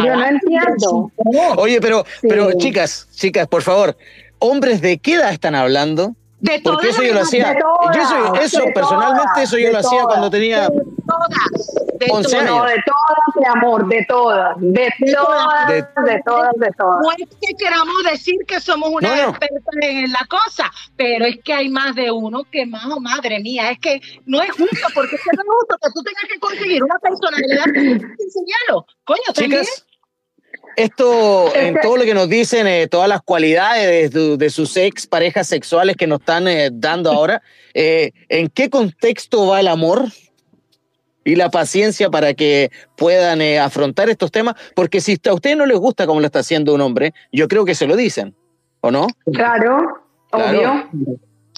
[0.04, 1.12] Yo no entiendo.
[1.58, 2.26] Oye, pero, Sí.
[2.28, 3.96] pero chicas, chicas, por favor,
[4.38, 6.14] ¿hombres de qué edad están hablando?
[6.40, 7.54] De Porque eso yo lo hacía.
[7.60, 10.06] Todas, Yo eso, personalmente, todas, eso yo lo hacía todas.
[10.06, 10.70] cuando tenía
[11.10, 11.98] todas.
[11.98, 12.46] De 11 todas.
[12.46, 15.74] No, de todas, mi amor, de todas, de todas, De-
[16.12, 16.98] de todas, de todas.
[17.02, 19.28] No es que queramos decir que somos una No, no.
[19.30, 23.40] experta en la cosa, pero es que hay más de uno que más, oh, madre
[23.40, 26.24] mía, es que no es justo, porque es que no es justo que tú tengas
[26.32, 28.86] que conseguir una personalidad sin enseñarlo.
[29.04, 29.62] Coño, también.
[29.62, 29.86] Chicas,
[30.76, 35.06] esto, Es en todo lo que nos dicen, eh, todas las cualidades de sus ex
[35.06, 37.42] parejas sexuales que nos están eh, dando ahora,
[37.74, 40.04] eh, ¿en qué contexto va el amor
[41.24, 44.54] y la paciencia para que puedan eh, afrontar estos temas?
[44.74, 47.64] Porque si a ustedes no les gusta como lo está haciendo un hombre, yo creo
[47.64, 48.34] que se lo dicen,
[48.80, 49.06] ¿o no?
[49.32, 49.78] Claro,
[50.30, 50.58] Claro.
[50.60, 50.90] obvio.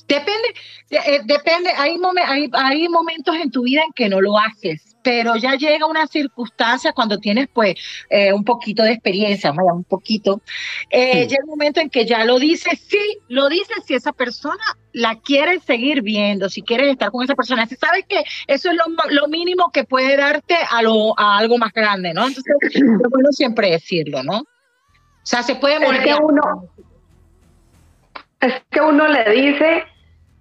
[0.09, 0.49] Depende,
[0.91, 4.37] de- eh, depende, hay, momen- hay, hay momentos en tu vida en que no lo
[4.37, 7.77] haces, pero ya llega una circunstancia cuando tienes pues
[8.11, 10.43] eh, un poquito de experiencia, un poquito,
[10.91, 14.63] eh, llega un momento en que ya lo dices, sí, lo dices si esa persona
[14.93, 18.77] la quieres seguir viendo, si quieres estar con esa persona, si sabes que eso es
[18.77, 22.27] lo, lo mínimo que puede darte a, lo, a algo más grande, ¿no?
[22.27, 24.39] Entonces, es bueno siempre decirlo, ¿no?
[24.39, 26.69] O sea, se puede Es que uno,
[28.41, 29.85] es que uno le dice,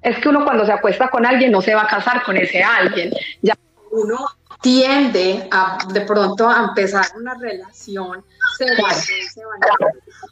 [0.02, 2.64] es que uno cuando se acuesta con alguien no se va a casar con ese
[2.64, 3.12] alguien.
[3.41, 3.54] Ya
[3.91, 4.18] uno
[4.62, 8.24] tiende a de pronto a empezar una relación
[8.58, 8.93] se a-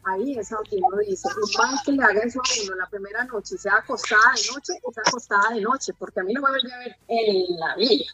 [0.05, 3.23] ahí es donde uno dice, un man que le haga eso a uno la primera
[3.25, 6.73] noche sea acostada de noche, es acostada de noche, porque a mí no me vuelve
[6.73, 8.05] a ver en la vida.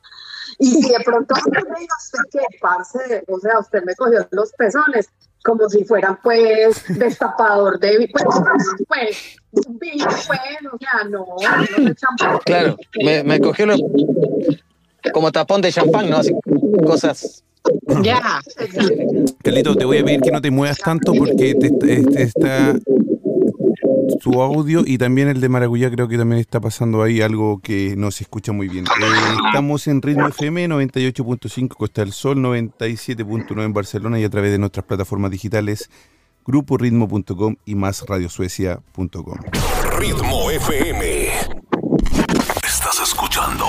[0.59, 4.51] Y si de pronto me diga usted que, parce, o sea, usted me cogió los
[4.53, 5.09] pezones,
[5.43, 8.25] como si fueran pues destapador de pues,
[8.87, 9.35] pues
[9.79, 10.19] vino, pues,
[10.73, 11.25] o sea, no,
[11.77, 12.39] no champán.
[12.45, 12.75] Claro,
[13.23, 13.81] me, cogió los-
[15.13, 16.17] como tapón de champán, ¿no?
[16.17, 16.33] Así,
[16.85, 17.43] cosas.
[18.01, 18.41] Ya.
[19.43, 22.75] Carlito, te voy a pedir que no te muevas tanto porque te, este está
[24.21, 27.95] su audio y también el de Maracuyá creo que también está pasando ahí algo que
[27.95, 28.85] no se escucha muy bien.
[28.85, 34.51] Eh, estamos en Ritmo FM 98.5 Costa del Sol, 97.9 en Barcelona y a través
[34.51, 35.89] de nuestras plataformas digitales
[36.45, 39.37] gruporitmo.com y másradiosuecia.com.
[39.99, 41.27] Ritmo FM.
[42.63, 43.65] Estás escuchando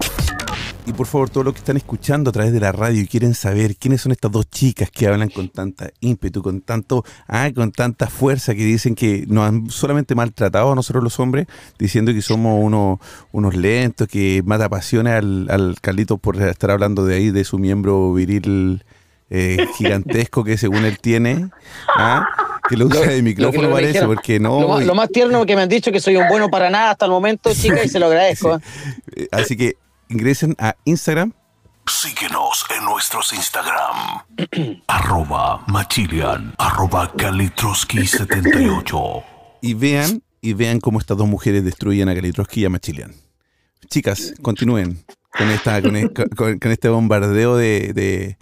[0.91, 3.33] Y por favor, todos los que están escuchando a través de la radio y quieren
[3.35, 7.71] saber quiénes son estas dos chicas que hablan con tanta ímpetu, con tanto, ah, con
[7.71, 11.47] tanta fuerza, que dicen que nos han solamente maltratado a nosotros los hombres,
[11.79, 12.99] diciendo que somos unos,
[13.31, 17.61] unos lentos, que mata pasiones al, al Carlito por estar hablando de ahí, de su
[17.61, 18.83] miembro viril
[19.31, 21.51] eh, gigantesco que según él tiene,
[21.97, 22.27] ah,
[22.69, 24.15] que lo usa de Lo micrófono me parece, dijeron.
[24.15, 24.61] porque no.
[24.61, 26.91] Lo más, lo más tierno que me han dicho que soy un bueno para nada
[26.91, 28.61] hasta el momento, chicas, y se lo agradezco.
[29.17, 29.77] Eh, Así que
[30.11, 31.33] ingresen a Instagram
[31.87, 34.21] Síguenos en nuestros Instagram.
[34.87, 39.25] arroba Machilian, arroba Kalitroski78.
[39.63, 43.13] Y vean, y vean cómo estas dos mujeres destruyen a Kalitroski y a Machilian.
[43.89, 45.05] Chicas, continúen
[45.37, 48.39] con, esta, con, e- con- con este bombardeo de, de-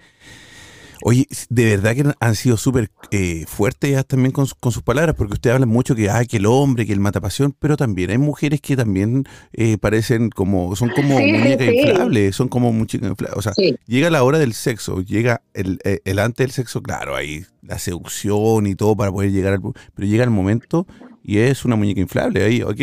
[1.02, 5.34] Oye, de verdad que han sido súper eh, fuertes también con, con sus palabras, porque
[5.34, 8.60] ustedes hablan mucho que, ah, que el hombre, que el matapasión, pero también hay mujeres
[8.60, 11.78] que también eh, parecen como, son como Sí, muñecas sí.
[11.80, 13.38] inflables, son como muñecas inflables.
[13.38, 13.76] O sea, Sí.
[13.86, 17.78] llega la hora del sexo, llega el, eh, el antes del sexo, claro, ahí la
[17.78, 19.60] seducción y todo para poder llegar al...
[19.94, 20.86] Pero llega el momento
[21.22, 22.80] y es una muñeca inflable, ahí, ok,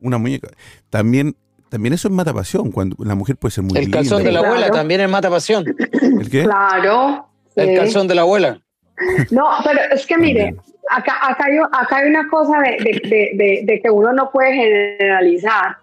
[0.00, 0.48] una muñeca.
[0.90, 1.36] También...
[1.74, 3.98] También eso es matapasión, cuando la mujer puede ser muy El linda.
[3.98, 4.54] calzón de la Claro.
[4.54, 5.64] abuela también es mata pasión.
[6.20, 6.44] ¿El qué?
[6.44, 7.26] Claro.
[7.56, 7.74] El sí.
[7.74, 8.60] calzón de la abuela.
[9.32, 10.54] No, pero es que mire,
[10.88, 14.30] acá, acá, hay, acá hay una cosa de, de- de- de- de que uno no
[14.30, 15.78] puede generalizar,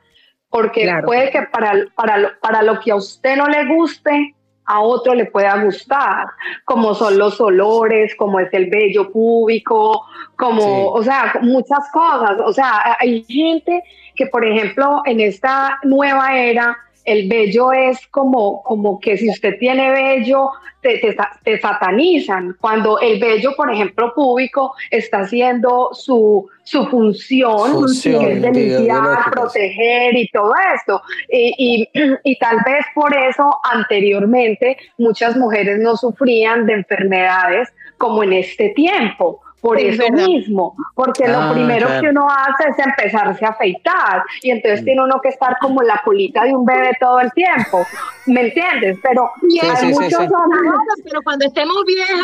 [0.50, 1.08] porque Claro.
[1.08, 4.34] puede que para, para, lo, para lo que a usted no le guste,
[4.66, 6.28] a otro le pueda gustar,
[6.64, 10.06] como son los olores, como es el vello púbico,
[10.38, 10.68] como, Sí.
[10.94, 12.38] o sea, muchas cosas.
[12.46, 13.84] O sea, hay gente
[14.22, 19.58] que, por ejemplo, en esta nueva era, el vello es como, como que si usted
[19.58, 20.52] tiene vello,
[20.84, 22.56] te, te, sa- te satanizan.
[22.60, 28.52] Cuando el vello, por ejemplo, púbico, está haciendo su, su función, Función, que es de
[28.52, 31.02] limpiar, proteger y todo esto.
[31.30, 38.22] Y, y, y tal vez por eso anteriormente muchas mujeres no sufrían de enfermedades como
[38.24, 39.42] en este tiempo.
[39.62, 40.26] Por Es eso verdad.
[40.28, 42.02] mismo, porque Ah, lo primero claro.
[42.02, 44.86] que uno hace es empezarse a afeitar y entonces Mm.
[44.86, 47.86] tiene uno que estar como la colita de un bebé todo el tiempo,
[48.26, 48.98] ¿me entiendes?
[49.04, 50.16] Pero Sí, hay sí, muchos sí.
[50.18, 52.18] hombres Claro, pero cuando estemos viejas,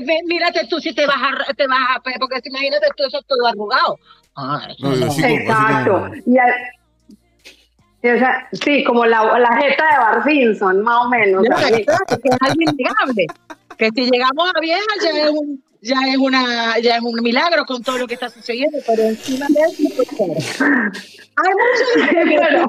[0.00, 3.20] eh, mírate tú si te vas a, te vas a, porque si imagínate tú eso
[3.26, 3.96] todo arrugado.
[4.34, 6.10] Ay, No, así Exacto.
[6.26, 6.54] Y al-
[8.02, 11.42] y o sea, sí, como la, la jeta de Bar Simpson, más o menos.
[11.44, 13.26] Que es algo innegable.
[13.76, 17.64] Que si llegamos a vieja ya es un ya es una ya es un milagro
[17.64, 20.16] con todo lo que está sucediendo, pero encima de eso pues, hay
[22.16, 22.68] que- pero,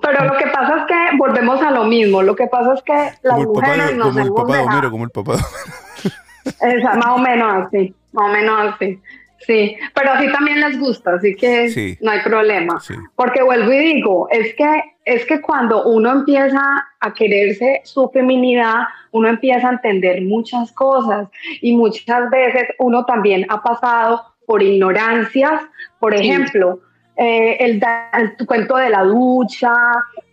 [0.00, 2.22] pero lo que pasa es que volvemos a lo mismo.
[2.22, 2.92] Lo que pasa es que
[3.22, 5.38] las Como el papá mujeres nos como el papá de Homero, como el papá de
[5.42, 6.78] Homero.
[6.78, 9.00] Esa, más o menos así, más o menos así.
[9.46, 11.98] Sí, pero así también les gusta, así que Sí.
[12.00, 12.78] no hay problema.
[12.80, 12.94] Sí.
[13.16, 16.62] Porque vuelvo y digo, es que, es que cuando uno empieza
[17.00, 21.28] a quererse su feminidad, uno empieza a entender muchas cosas
[21.60, 25.62] y muchas veces uno también ha pasado por ignorancias,
[25.98, 26.80] por ejemplo,
[27.16, 29.72] eh, el, da- el cuento de la ducha,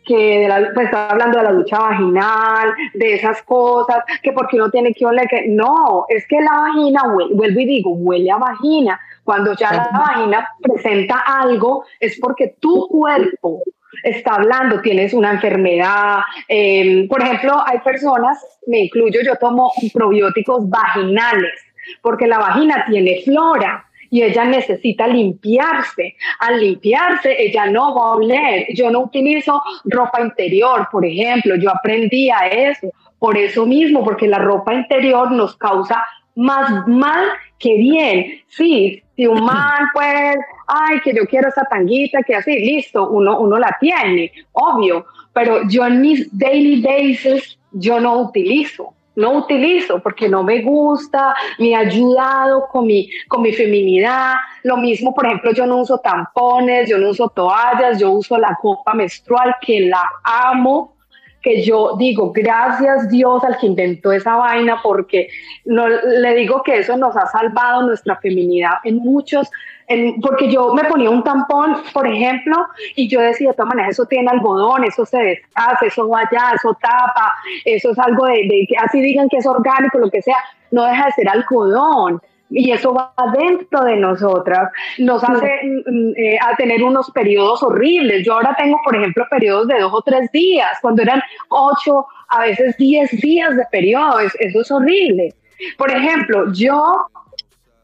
[0.10, 4.56] que de la- pues estaba hablando de la ducha vaginal, de esas cosas, que porque
[4.58, 8.32] uno tiene que oler, que no, es que la vagina, hue- vuelvo y digo, huele
[8.32, 9.00] a vagina.
[9.24, 13.62] Cuando ya la vagina presenta algo, es porque tu cuerpo
[14.04, 16.20] está hablando, tienes una enfermedad.
[16.48, 21.54] eh, por ejemplo, hay personas, me incluyo, yo tomo probióticos vaginales,
[22.02, 26.16] porque la vagina tiene flora y ella necesita limpiarse.
[26.40, 28.68] Al limpiarse, ella no va a oler.
[28.74, 32.92] Yo no utilizo ropa interior, por ejemplo, yo aprendí a eso.
[33.18, 36.04] Por eso mismo, porque la ropa interior nos causa
[36.36, 37.28] más mal
[37.60, 38.42] que bien.
[38.48, 40.36] Sí, si un man pues,
[40.68, 45.68] ay, que yo quiero esa tanguita, que así, listo, uno, uno la tiene, obvio, pero
[45.68, 51.76] yo en mis daily basis, yo no utilizo no utilizo porque no me gusta, me
[51.76, 54.36] ha ayudado con mi, con mi feminidad.
[54.64, 58.58] Lo mismo, por ejemplo, yo no uso tampones, yo no uso toallas, yo uso la
[58.62, 60.96] copa menstrual que la amo,
[61.42, 65.28] que yo digo, gracias Dios al que inventó esa vaina, porque
[65.66, 69.50] no, le digo que eso nos ha salvado nuestra feminidad en muchos,
[69.90, 72.56] en, porque yo me ponía un tampón, por ejemplo,
[72.96, 76.54] y yo decía, de todas maneras, eso tiene algodón, eso se deshace, eso va allá,
[76.56, 77.34] eso tapa,
[77.66, 80.38] eso es algo de, de que así digan que es orgánico, lo que sea,
[80.72, 82.22] no deja de ser algodón.
[82.52, 85.52] Y eso va dentro de nosotras, nos hace
[85.86, 88.26] mm, eh, a tener unos periodos horribles.
[88.26, 92.42] Yo ahora tengo, por ejemplo, periodos de dos o tres días, cuando eran ocho, a
[92.42, 95.36] veces diez días de periodo, es- eso es horrible.
[95.78, 97.06] Por ejemplo, yo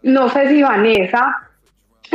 [0.02, 1.36] no sé si Vanessa,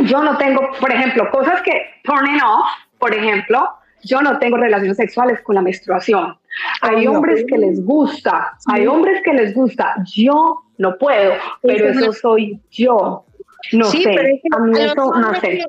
[0.05, 2.67] yo no tengo, por ejemplo, cosas que turning off,
[2.99, 3.69] por ejemplo,
[4.03, 6.37] yo no tengo relaciones sexuales con la menstruación.
[6.81, 7.13] Hay no.
[7.13, 12.59] hombres que les gusta, hay hombres que les gusta, yo no puedo, pero Eso soy
[12.71, 13.25] yo.
[13.73, 15.63] No Sí, sé, a mí eso no sé.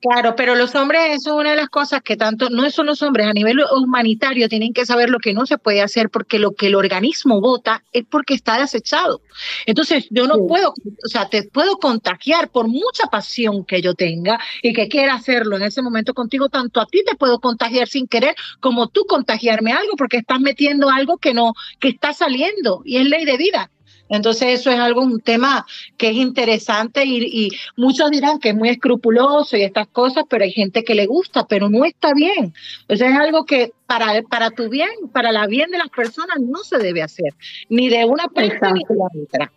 [0.00, 3.02] Claro, pero los hombres, eso es una de las cosas que tanto, no son los
[3.02, 6.52] hombres, a nivel humanitario tienen que saber lo que no se puede hacer porque lo
[6.52, 9.22] que el organismo vota es porque está desechado.
[9.66, 14.38] Entonces, yo no puedo, o sea, te puedo contagiar por mucha pasión que yo tenga
[14.62, 18.06] y que quiera hacerlo en ese momento contigo, tanto a ti te puedo contagiar sin
[18.06, 22.98] querer como tú contagiarme algo porque estás metiendo algo que no, que está saliendo y
[22.98, 23.68] es ley de vida.
[24.08, 28.68] Entonces eso es algo, un tema que es interesante y, muchos dirán que es muy
[28.68, 32.54] escrupuloso y estas cosas, pero hay gente que le gusta, pero no está bien.
[32.88, 36.38] O sea, es algo que para, para tu bien, para la bien de las personas
[36.40, 37.34] no se debe hacer,
[37.68, 39.52] ni de una persona ni de la otra.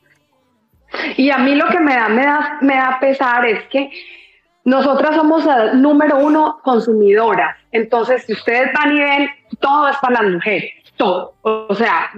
[1.18, 3.90] Y a mí lo que me da, me da, me da pesar es que
[4.66, 7.56] nosotras somos el número uno consumidoras.
[7.72, 9.30] Entonces, si ustedes van y ven,
[9.60, 11.34] todo es para las mujeres todo.
[11.42, 12.12] O sea,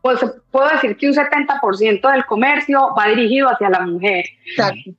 [0.00, 4.24] pues, puedo decir que un 70% del comercio va dirigido hacia la mujer.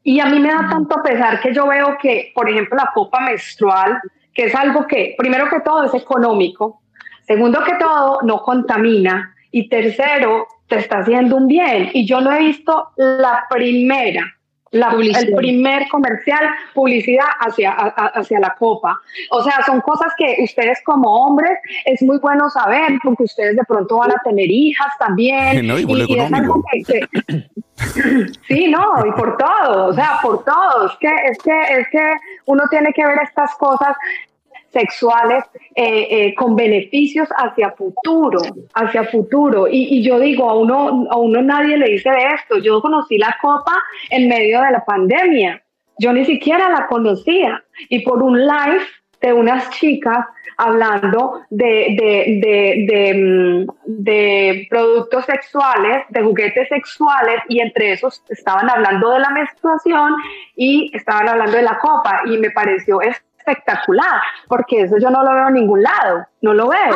[0.04, 3.20] Y a mí me da tanto pesar que yo veo que, por ejemplo, la copa
[3.22, 4.00] menstrual,
[4.32, 6.82] que es algo que, primero que todo, es económico,
[7.26, 11.90] segundo que todo, no contamina, y tercero, te está haciendo un bien.
[11.94, 14.37] Y yo no he visto la primera
[14.80, 19.00] la, el primer comercial, publicidad hacia, hacia la copa.
[19.32, 23.64] O sea, son cosas que ustedes como hombres es muy bueno saber, porque ustedes de
[23.64, 25.58] pronto van a tener hijas también.
[25.68, 26.64] No, y por económico.
[28.48, 30.88] sí, no, y por todo, o sea, por todo.
[30.88, 32.12] Es que, es que, es que
[32.46, 33.96] uno tiene que ver estas cosas
[34.80, 35.44] sexuales
[35.76, 38.40] eh, eh, con beneficios hacia futuro,
[38.74, 39.68] hacia futuro.
[39.70, 42.58] Y, yo digo, a uno, a uno nadie le dice de esto.
[42.60, 43.74] Yo conocí la copa
[44.10, 45.62] en medio de la pandemia.
[46.00, 47.64] Yo ni siquiera la conocía.
[47.90, 48.82] Y por un live
[49.22, 50.26] de unas chicas
[50.58, 58.70] hablando de, de, de, mm, de, productos sexuales, de juguetes sexuales, y entre esos estaban
[58.70, 60.16] hablando de la menstruación
[60.56, 63.02] y estaban hablando de la copa, y me pareció
[63.48, 66.96] espectacular, porque eso yo no lo veo en ningún lado, no lo veo.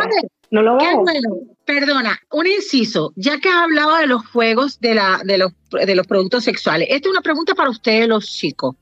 [0.52, 1.04] no lo veo.
[1.66, 5.96] Perdona, un inciso, ya que has hablado de los juegos de, la, de, los, de
[5.96, 8.76] los productos sexuales, esta es una pregunta para ustedes los chicos.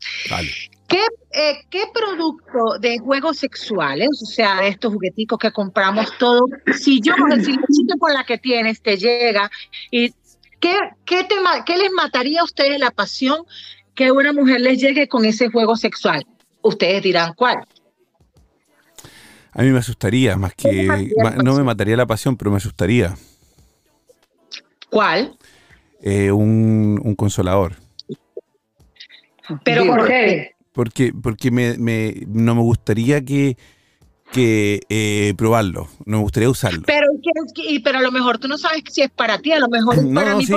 [0.87, 1.01] ¿Qué,
[1.31, 6.49] eh, ¿Qué producto de juegos sexuales, o sea, de estos jugueticos que compramos todos,
[6.79, 7.13] si yo,
[7.43, 9.51] si la chica con la que tienes te llega
[9.91, 10.11] y
[10.59, 13.43] ¿qué, qué, te, qué les mataría a ustedes la pasión
[13.93, 16.25] que una mujer les llegue con ese juego sexual?
[16.61, 17.65] Ustedes dirán cuál.
[19.51, 21.11] A mí me asustaría, más que.
[21.43, 23.15] no me mataría la pasión, pero me asustaría.
[24.89, 25.37] ¿Cuál?
[26.01, 27.75] Eh, un, consolador.
[29.63, 30.51] ¿Pero por qué?
[30.71, 31.75] Porque, porque me,
[32.27, 33.57] no me gustaría que,
[34.31, 36.83] que eh, probarlo, no me gustaría usarlo.
[36.85, 37.07] Pero,
[37.83, 40.05] pero a lo mejor tú no sabes si es para ti, a lo mejor es
[40.13, 40.45] para mí.
[40.45, 40.53] Sí,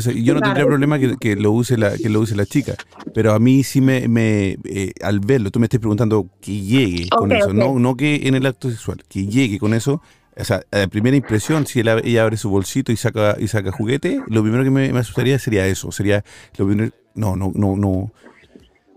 [0.00, 0.22] sí.
[0.22, 2.74] yo no tendría problema que, lo use la, que lo use la chica,
[3.14, 7.08] pero a mí sí me, me eh, al verlo, tú me estás preguntando que llegue
[7.08, 10.00] con eso, no, no que en el acto sexual, que llegue con eso.
[10.40, 14.20] O sea, a primera impresión, si ella, abre su bolsito y saca y saca juguete,
[14.28, 16.24] lo primero que me, me asustaría sería eso, sería
[16.56, 18.12] lo primero, no, no, no, no.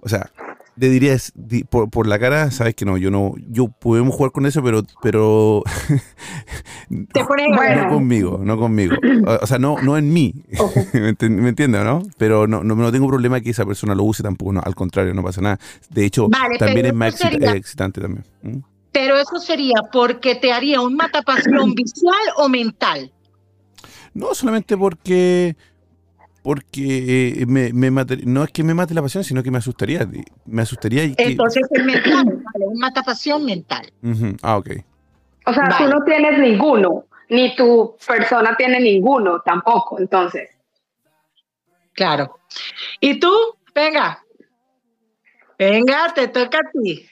[0.03, 0.29] O sea,
[0.81, 1.15] te diría
[1.69, 4.81] por, por, la cara, sabes que no, yo no, yo podemos jugar con eso, pero,
[5.03, 5.61] pero
[7.13, 7.27] ¿Te no,
[7.87, 8.95] conmigo, no conmigo.
[9.43, 10.33] O, sea, no, no en mí.
[10.93, 12.01] ¿Me, entiendes, no?
[12.17, 15.21] Pero no, no, tengo problema que esa persona lo use tampoco, no, al contrario, no
[15.21, 15.59] pasa nada.
[15.91, 16.27] De hecho,
[16.57, 18.25] también es más excitante también.
[18.41, 18.57] ¿Mm?
[18.91, 23.13] Pero eso sería porque te haría un matapasión visual o mental.
[24.15, 25.55] No, solamente porque
[26.43, 27.91] porque eh, me, me
[28.25, 30.07] no es que me mate la pasión, sino que me asustaría.
[30.45, 31.05] Me asustaría.
[31.05, 32.65] Y Entonces es mental, ¿vale?
[32.65, 33.91] un mata pasión mental.
[34.41, 34.69] Ah, ok.
[35.45, 40.49] O sea, tú no tienes ninguno, ni tu persona tiene ninguno tampoco, entonces.
[41.93, 42.39] Claro.
[42.99, 43.31] ¿Y tú?
[43.73, 44.23] Venga.
[45.57, 47.07] Venga, te toca a ti.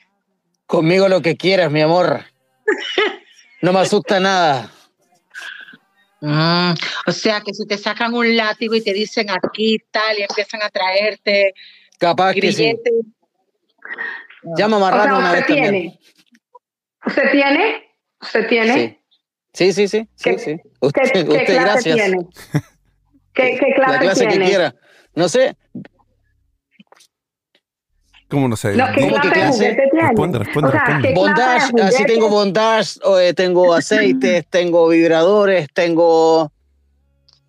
[0.66, 2.22] Conmigo lo que quieras, mi amor.
[3.62, 4.72] No me asusta nada.
[6.22, 6.74] Mm,
[7.06, 10.62] o sea que si te sacan un látigo y te dicen aquí tal y empiezan
[10.62, 11.54] a traerte
[11.98, 12.76] capaz que sí.
[14.58, 16.00] Llama marrano una vez tiene.
[17.06, 17.84] ¿Usted tiene?
[18.22, 19.04] ¿Usted tiene?
[19.54, 21.96] Sí, sí, sí, sí, sí, Usted, ¿Qué, usted clase gracias.
[21.96, 22.18] Tiene?
[23.34, 24.76] ¿Qué, qué clase, La clase que quiera.
[25.16, 25.56] No sé,
[28.30, 28.76] ¿Cómo no sé?
[28.76, 29.76] No, ¿qué ¿Cómo clase, clase?
[29.92, 30.08] tiene?
[30.08, 31.14] Responde, responde, o sea, responde.
[31.16, 36.52] bondage, así tengo bondage, eh, tengo aceites, tengo vibradores, tengo...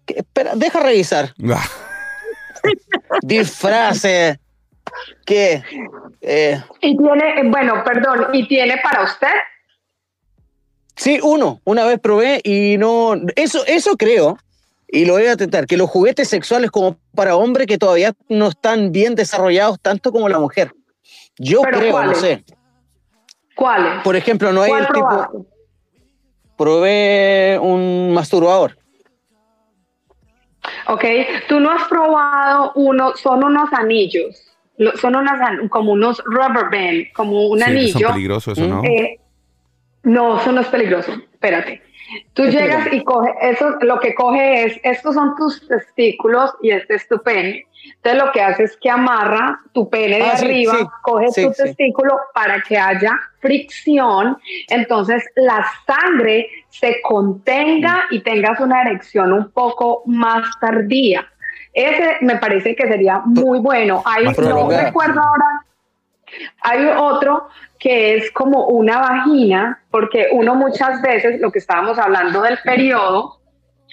[0.07, 0.15] ¿Qué?
[0.21, 1.35] Espera, deja revisar.
[3.23, 4.39] Disfraces.
[5.25, 5.63] ¿Qué?
[6.21, 9.29] Eh, Y tiene, eh, bueno, perdón, ¿y tiene para usted?
[10.97, 11.61] sí, uno.
[11.65, 13.15] Una vez probé y no...
[13.37, 14.39] Eso, eso creo,
[14.93, 18.49] y lo voy a tratar, que los juguetes sexuales como para hombre que todavía no
[18.49, 20.73] están bien desarrollados tanto como la mujer.
[21.39, 22.45] Yo ¿Pero creo, no sé.
[23.55, 24.03] ¿Cuáles?
[24.03, 25.47] Por ejemplo, no hay ¿Cuál el tipo.
[26.57, 28.77] Probé un masturbador.
[30.89, 31.05] Ok,
[31.49, 34.37] tú no has probado uno, son unos anillos,
[34.77, 35.41] lo- son unas,
[35.71, 37.93] como unos rubber band, como un Sí, anillo.
[38.01, 38.85] son peligrosos eso, ¿no?
[38.85, 39.19] Eh,
[40.03, 41.13] no, eso no es peligroso.
[41.33, 41.83] Espérate.
[42.35, 46.71] Tú Es llegas y coge, eso lo que coge es, estos son tus testículos y
[46.71, 47.67] este es tu pene.
[47.97, 51.47] Entonces lo que hace es que amarra tu pene de Ah, arriba, sí, coge sí,
[51.47, 54.37] tu testículo para que haya fricción,
[54.69, 61.27] entonces la sangre se contenga y tengas una erección un poco más tardía.
[61.73, 64.03] Ese me parece que sería muy bueno.
[64.05, 65.65] Ahí no recuerdo ahora
[66.63, 67.49] hay otro
[67.79, 73.41] que es como una vagina, porque uno muchas veces, lo que estábamos hablando del periodo,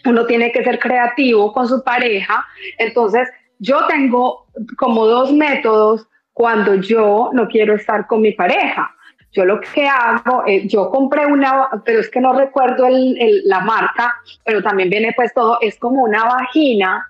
[0.05, 2.45] uno tiene que ser creativo con su pareja.
[2.77, 4.45] Entonces, yo tengo
[4.77, 8.91] como dos métodos cuando yo no quiero estar con mi pareja.
[9.31, 13.41] Yo lo que hago, eh, yo compré una, pero es que no recuerdo el- el-
[13.45, 17.07] la marca, pero también viene pues todo, es como una vagina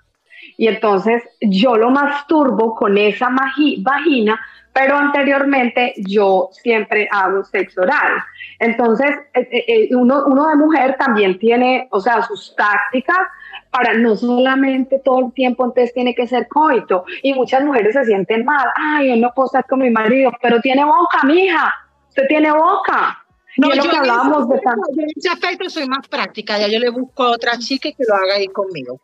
[0.56, 4.40] y entonces yo lo masturbo con esa vagina,
[4.72, 8.12] pero anteriormente yo siempre hago sexo oral.
[8.60, 13.18] Entonces, eh, eh, eh, uno, uno de mujer también tiene, o sea, sus tácticas
[13.70, 17.04] para no solamente todo el tiempo, entonces tiene que ser coito.
[17.22, 18.66] Y muchas mujeres se sienten mal.
[18.76, 21.74] Ay, yo no puedo estar con mi marido, pero tiene boca, mija.
[22.08, 23.24] Usted tiene boca.
[23.56, 25.86] No, y es lo yo que hablábamos de tan- aspecto- yo en ese aspecto soy
[25.88, 26.58] más práctica.
[26.58, 29.00] Ya yo le busco a otra chica que lo haga ahí conmigo.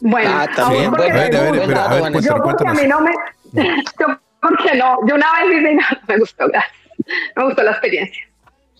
[0.00, 2.66] Bueno, Ah, también, porque A ver, a ver, te espera, a ver, Yo Yo porque
[2.68, 3.12] a mí no me...
[4.00, 4.06] Yo
[4.40, 6.74] porque no, yo una vez y no me gustó, gracias.
[7.36, 8.22] Me gustó la experiencia.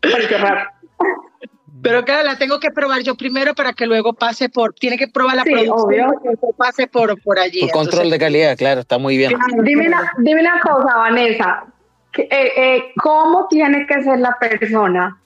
[0.03, 0.71] Pareció raro.
[1.83, 4.75] Pero claro, la tengo que probar yo primero para que luego pase por.
[4.75, 6.21] Tiene que probar la Sí, producción obvio.
[6.23, 7.61] que pase por, por allí.
[7.61, 9.33] Por control de calidad, claro, está muy bien.
[9.33, 11.65] Claro, Dime una, dime una cosa, Vanessa.
[12.19, 15.19] eh, eh, ¿Cómo tiene que ser la persona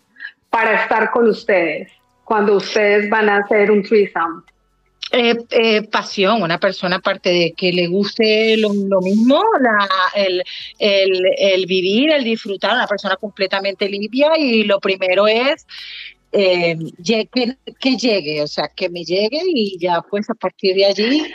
[0.51, 1.91] para estar con ustedes
[2.23, 4.43] cuando ustedes van a hacer un threesome?
[5.13, 9.87] Eh, eh, pasión, una persona aparte de que le guste lo, lo mismo, la,
[10.17, 10.43] el,
[10.79, 15.67] el, el vivir, el disfrutar, una persona completamente limpia y lo primero es
[16.33, 17.29] eh, que,
[17.79, 21.35] que llegue, o sea, que me llegue y ya pues a partir de allí.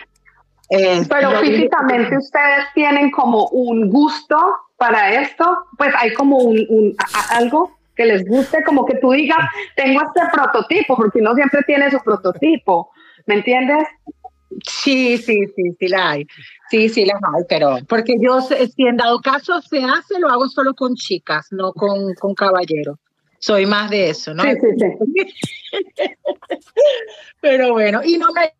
[0.72, 4.36] eh, Pero físicamente ustedes tienen como un gusto
[4.78, 5.46] para esto,
[5.78, 9.40] pues hay como un, un- a- a- algo que les guste, como que tú digas,
[9.76, 12.92] tengo este prototipo, porque uno siempre tiene su prototipo,
[13.30, 13.88] ¿me entiendes?
[14.66, 16.28] Sí, sí, sí, sí la hay.
[16.72, 20.48] Sí, sí las hay, pero porque yo, si en dado caso se hace, lo hago
[20.50, 22.98] solo con chicas, no con, con caballeros.
[23.38, 24.44] Soy más de eso, ¿no?
[24.44, 26.08] Sí, sí, sí.
[27.42, 28.52] Pero bueno, y no me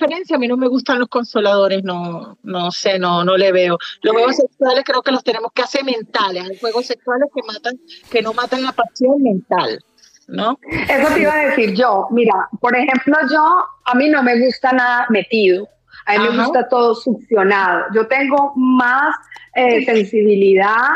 [0.00, 3.78] diferencia, a mí no me gustan los consoladores, no, no sé, no, no le veo.
[4.02, 7.80] Los juegos sexuales creo que los tenemos que hacer mentales, hay juegos sexuales que matan,
[8.10, 9.82] que no matan la pasión mental,
[10.30, 10.58] ¿no?
[10.88, 12.06] Eso te iba a decir yo.
[12.10, 15.68] Mira, por ejemplo, yo, a mí no me gusta nada metido.
[16.06, 17.84] A mí me gusta todo succionado.
[17.94, 19.14] Yo tengo más
[19.54, 20.86] eh, sensibilidad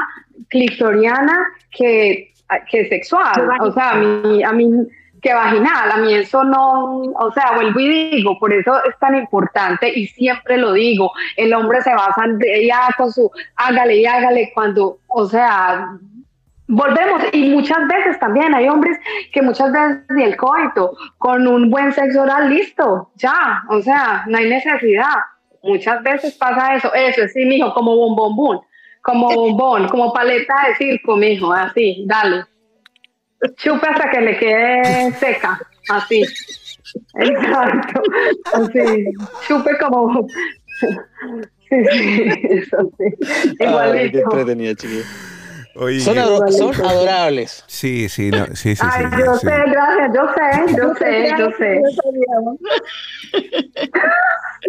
[0.48, 1.36] clitoriana
[1.70, 2.32] que,
[2.70, 3.48] que sexual.
[3.60, 4.70] O sea, a mí, a mí
[5.20, 5.90] que vaginal.
[5.90, 10.06] A mí eso no, o sea, vuelvo y digo, por eso es tan importante y
[10.06, 11.10] siempre lo digo.
[11.36, 12.38] El hombre se basa en-
[12.68, 15.96] ya con su hágale y hágale cuando, o sea,
[16.66, 18.98] Volvemos, y muchas veces también hay hombres
[19.32, 24.24] que muchas veces ni el coito, con un buen sexo oral, listo, ya, o sea,
[24.28, 25.14] no hay necesidad.
[25.62, 28.60] Muchas veces pasa eso, eso es sí, mijo, como bombón,
[29.02, 32.44] como bombón, como paleta de circo, mijo, así, dale.
[33.56, 35.60] Chupe hasta que le quede seca,
[35.90, 36.24] así.
[37.18, 38.00] Exacto,
[38.54, 39.04] así,
[39.46, 40.26] chupe como...
[41.70, 43.04] Sí, sí, eso sí.
[43.60, 44.76] Ay, qué Igualito.
[44.76, 45.02] chiquillo.
[45.76, 47.64] Oye, Son, ado- son adorables.
[47.66, 49.46] sí, sí, no, sí, sí, sí, Ay, sí, yo sí.
[49.46, 51.82] sé, gracias, yo sé, yo sé, yo sé.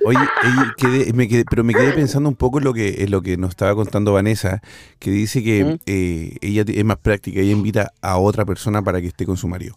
[0.06, 3.12] Oye, oye, quedé- me quedé- pero me quedé pensando un poco en lo que en
[3.12, 4.62] lo que nos estaba contando Vanessa,
[5.00, 5.76] que dice que ¿Mm?
[5.86, 9.48] eh, ella es más práctica, ella invita a otra persona para que esté con su
[9.48, 9.76] marido.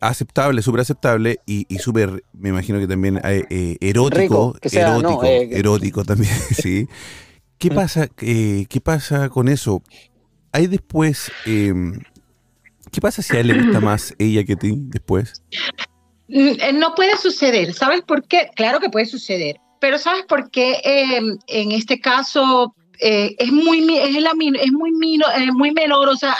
[0.00, 4.68] Aceptable, súper aceptable y, y súper, me imagino que también eh, eh, erótico, Rico, que
[4.68, 6.88] sea, erótico, no, eh, erótico también, sí.
[7.58, 7.74] ¿Qué ¿Mm?
[7.74, 9.82] pasa, eh, ¿Qué pasa con eso?
[10.52, 11.72] ¿Hay después, eh,
[12.90, 15.42] qué pasa si a él le gusta más ella que ti después?
[16.28, 18.50] Mm, eh, No puede suceder, ¿sabes por qué?
[18.54, 23.78] Claro que puede suceder, pero ¿sabes por qué eh, en este caso eh, es muy
[23.98, 24.30] es, la,
[24.60, 26.36] es muy mino- eh, muy menor, o sea,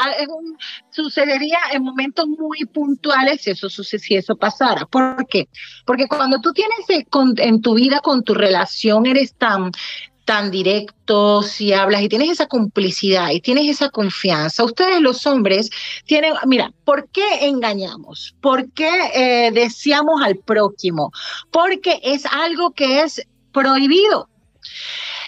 [0.90, 4.86] sucedería en momentos muy puntuales si eso si eso pasara.
[4.86, 5.48] ¿Por qué?
[5.86, 7.04] Porque cuando tú tienes eh,
[7.38, 9.72] en tu vida con tu relación eres tan
[10.24, 14.64] tan directo, si hablas y tienes esa complicidad y tienes esa confianza.
[14.64, 15.70] Ustedes los hombres
[16.06, 18.34] tienen, mira, ¿por qué engañamos?
[18.40, 21.12] ¿Por qué eh, deseamos al prójimo?
[21.50, 24.28] Porque es algo que es prohibido.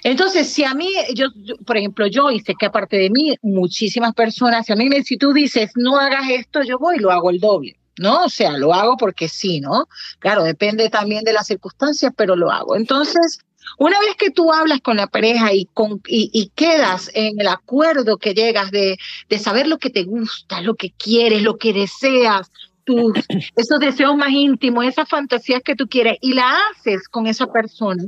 [0.04, 1.28] Entonces, si a mí, yo,
[1.66, 5.16] por ejemplo, yo y sé que aparte de mí, muchísimas personas, si a mí si
[5.16, 7.76] tú dices, no hagas esto, yo voy y lo hago el doble.
[7.98, 8.24] ¿no?
[8.24, 9.86] O sea, lo hago porque sí, ¿no?
[10.18, 12.76] Claro, depende también de las circunstancias, pero lo hago.
[12.76, 13.38] Entonces,
[13.78, 18.18] una vez que tú hablas con la pareja y, con, y, quedas en el acuerdo
[18.18, 22.50] que llegas de, de saber lo que te gusta, lo que quieres, lo que deseas,
[22.84, 23.12] tus,
[23.56, 28.04] esos deseos más íntimos, esas fantasías que tú quieres, y la haces con esa persona,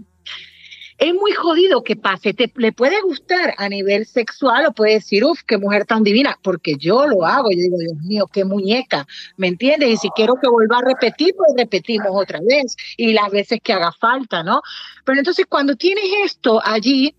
[0.98, 2.32] es muy jodido que pase.
[2.32, 6.38] Te, le puede gustar a nivel sexual o puede decir, uff, qué mujer tan divina,
[6.42, 7.50] porque yo lo hago.
[7.50, 9.06] Yo digo, Dios mío, qué muñeca,
[9.36, 9.90] ¿me entiendes?
[9.90, 13.72] Y si quiero que vuelva a repetir, pues repetimos otra vez y las veces que
[13.72, 14.62] haga falta, ¿no?
[15.04, 17.14] Pero entonces cuando tienes esto allí,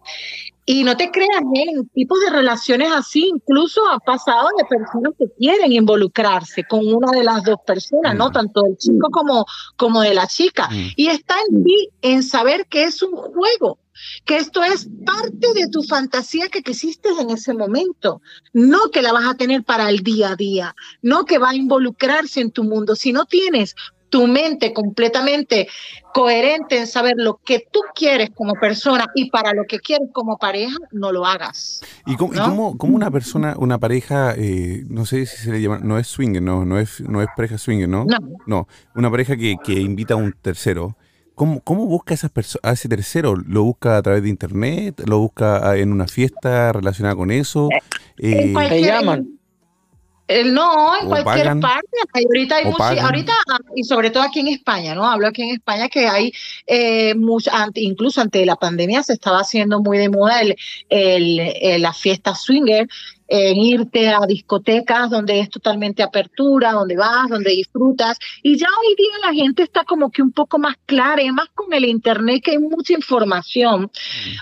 [0.70, 5.28] y no te creas, en tipos de relaciones así incluso ha pasado de personas que
[5.40, 8.28] quieren involucrarse con una de las dos personas, ¿no?
[8.28, 8.34] Mm.
[8.34, 9.46] Tanto del chico como,
[9.78, 10.68] como de la chica.
[10.68, 10.90] Mm.
[10.98, 13.80] Y está en ti en saber que es un juego,
[14.26, 18.22] que esto es parte de tu fantasía que quisiste en ese momento,
[18.52, 21.56] no que la vas a tener para el día a día, no que va a
[21.56, 22.98] involucrarse en tu mundo.
[22.98, 23.74] Si no tienes
[24.10, 25.68] tu mente completamente
[26.14, 30.38] coherente en saber lo que tú quieres como persona y para lo que quieres como
[30.38, 31.82] pareja, no lo hagas.
[32.06, 36.08] ¿Y cómo, una persona, una pareja, eh, no sé si se le llama, no es
[36.08, 38.06] swinger, no, no es, no es pareja swinger, ¿no?
[38.06, 38.18] No.
[38.46, 40.98] No, una pareja que, que invita a un tercero.
[41.36, 42.32] ¿Cómo, ¿Cómo, busca esas
[42.64, 43.36] a ese tercero?
[43.36, 45.04] ¿Lo busca a través de internet?
[45.06, 47.70] ¿Lo busca en una fiesta relacionada con eso?
[48.18, 49.37] Eh, eh llaman.
[50.28, 51.88] El no, en cualquier parte.
[52.14, 55.06] Ahorita, hay ahorita, ah, y sobre todo aquí en España, ¿no?
[55.06, 56.34] Hablo aquí en España que hay
[56.66, 60.56] eh, mucho, incluso ante la pandemia se estaba haciendo muy de moda el,
[60.90, 62.88] el, la fiesta swinger,
[63.28, 68.18] en irte a discotecas donde es totalmente apertura, donde vas, donde disfrutas.
[68.42, 71.50] Y ya hoy día la gente está como que un poco más clara, y más
[71.54, 73.92] con el Internet que hay mucha información.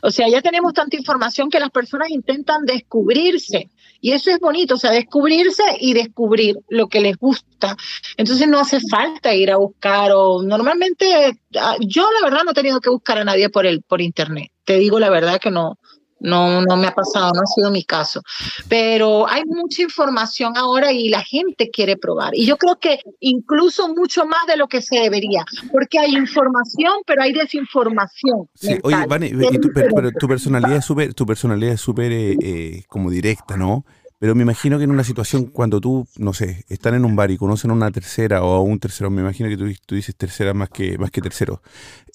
[0.03, 3.70] O sea, ya tenemos tanta información que las personas intentan descubrirse.
[4.06, 7.76] Y eso es bonito, o sea, descubrirse y descubrir lo que les gusta.
[8.18, 12.53] Entonces no hace falta ir a buscar o normalmente ah, yo la verdad no he
[12.53, 14.52] tenido que buscar a nadie por el por internet.
[14.64, 15.80] Te digo la verdad que no
[16.26, 18.22] no, no me ha pasado, no ha sido mi caso.
[18.68, 22.35] Pero hay mucha información ahora y la gente quiere probar.
[22.35, 26.93] Y yo creo que incluso mucho más de lo que se debería, porque hay información,
[27.06, 28.49] pero hay desinformación.
[28.56, 29.31] Sí, oye, Vane,
[29.73, 33.85] pero, tu personalidad es súper, tu personalidad es súper eh, eh, como directa, ¿no?
[34.18, 37.31] Pero me imagino que en una situación cuando tú, no sé, están en un bar
[37.31, 40.15] y conocen a una tercera o a un tercero, me imagino que tú, tú dices
[40.15, 41.61] tercera más que, más que tercero.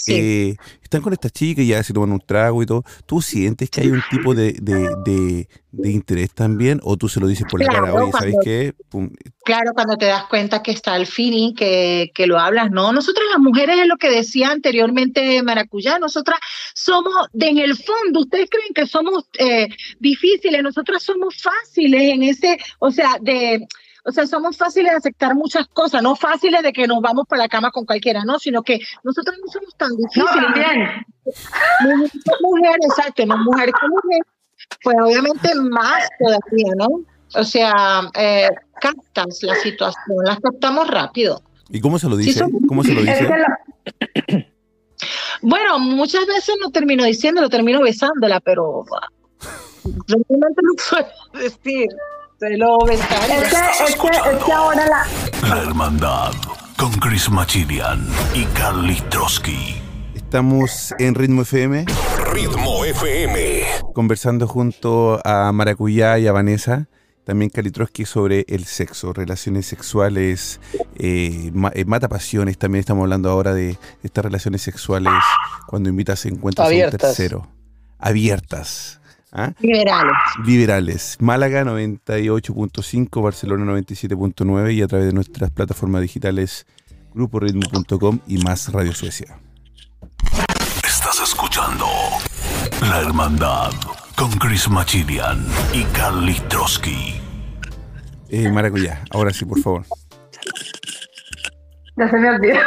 [0.09, 2.85] Eh, están con esta chica y ya se toman un trago y todo.
[3.07, 6.81] ¿Tú sientes que hay un tipo de, de, de, interés también?
[6.83, 7.95] ¿O tú se lo dices por la cara?
[7.95, 8.75] Oye, ¿sabes qué?
[9.45, 12.93] Claro, cuando te das cuenta que está el feeling, que, que lo hablas, ¿no?
[12.93, 16.41] Nosotras las mujeres es lo que decía anteriormente Maracuyá, nosotras
[16.75, 19.69] somos, de, en el fondo, ustedes creen que somos eh,
[19.99, 23.67] difíciles, nosotras somos fáciles en ese, o sea, de
[24.05, 27.43] o sea, somos fáciles de aceptar muchas cosas, no fáciles de que nos vamos para
[27.43, 30.49] la cama con cualquiera, no, sino que nosotros no somos tan difíciles.
[30.49, 31.07] No, bien.
[32.41, 34.23] Mujer, exacto, no mujer que mujer,
[34.83, 36.89] pues obviamente más todavía, ¿no?
[37.35, 38.49] O sea, eh,
[38.81, 41.43] captas la situación, la captamos rápido.
[41.69, 42.45] ¿Y cómo se lo dice?
[42.67, 43.29] ¿Cómo se lo dice?
[45.43, 48.85] Bueno, muchas veces no termino diciéndolo, termino besándola, pero
[50.07, 51.89] realmente no puedo decir.
[52.43, 53.01] Lo es
[54.47, 55.07] que, ahora la...
[55.47, 56.33] La Hermandad
[56.79, 59.77] con Chris Machilian y Carly Trotsky.
[60.15, 61.85] Estamos en Ritmo FM.
[62.33, 63.65] Ritmo FM.
[63.93, 66.89] Conversando junto a Maracuyá y a Vanessa.
[67.25, 70.62] También Carly Trotsky sobre el sexo, relaciones sexuales,
[70.97, 72.57] eh, eh, mata pasiones.
[72.57, 75.12] También estamos hablando ahora de estas relaciones sexuales
[75.67, 77.47] cuando invitas encuentros a un tercero.
[77.99, 79.00] Abiertas.
[79.32, 79.52] ¿Ah?
[79.61, 80.16] Liberales.
[80.44, 81.16] Liberales.
[81.20, 86.66] Málaga 98.5, Barcelona 97.9 y a través de nuestras plataformas digitales
[87.15, 89.39] gruporitmo.com y más Radio Suecia.
[90.85, 91.86] Estás escuchando
[92.82, 93.73] La Hermandad
[94.16, 97.20] con Chris Machilian y Carly Trotsky.
[98.28, 99.85] Eh, Maracuyá, ahora sí, por favor.
[101.97, 102.59] Ya se me olvidó.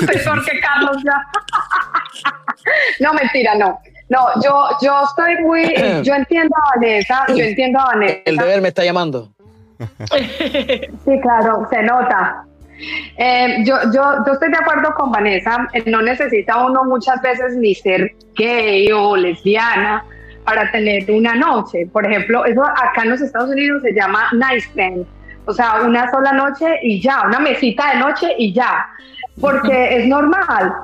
[0.00, 2.32] Mejor que Carlos ya.
[3.00, 3.78] no, mentira, no.
[4.10, 5.72] No, yo, yo estoy muy,
[6.02, 8.20] yo entiendo a Vanessa, yo entiendo a Vanessa.
[8.26, 9.32] El deber me está llamando.
[11.04, 12.44] Sí, claro, se nota.
[13.16, 17.56] Eh, yo, yo, yo estoy de acuerdo con Vanessa, eh, no necesita uno muchas veces
[17.56, 20.04] ni ser gay o lesbiana
[20.44, 21.86] para tener una noche.
[21.92, 25.06] Por ejemplo, eso acá en los Estados Unidos se llama night stand,
[25.46, 28.88] o sea, una sola noche y ya, una mesita de noche y ya,
[29.40, 30.74] porque es normal.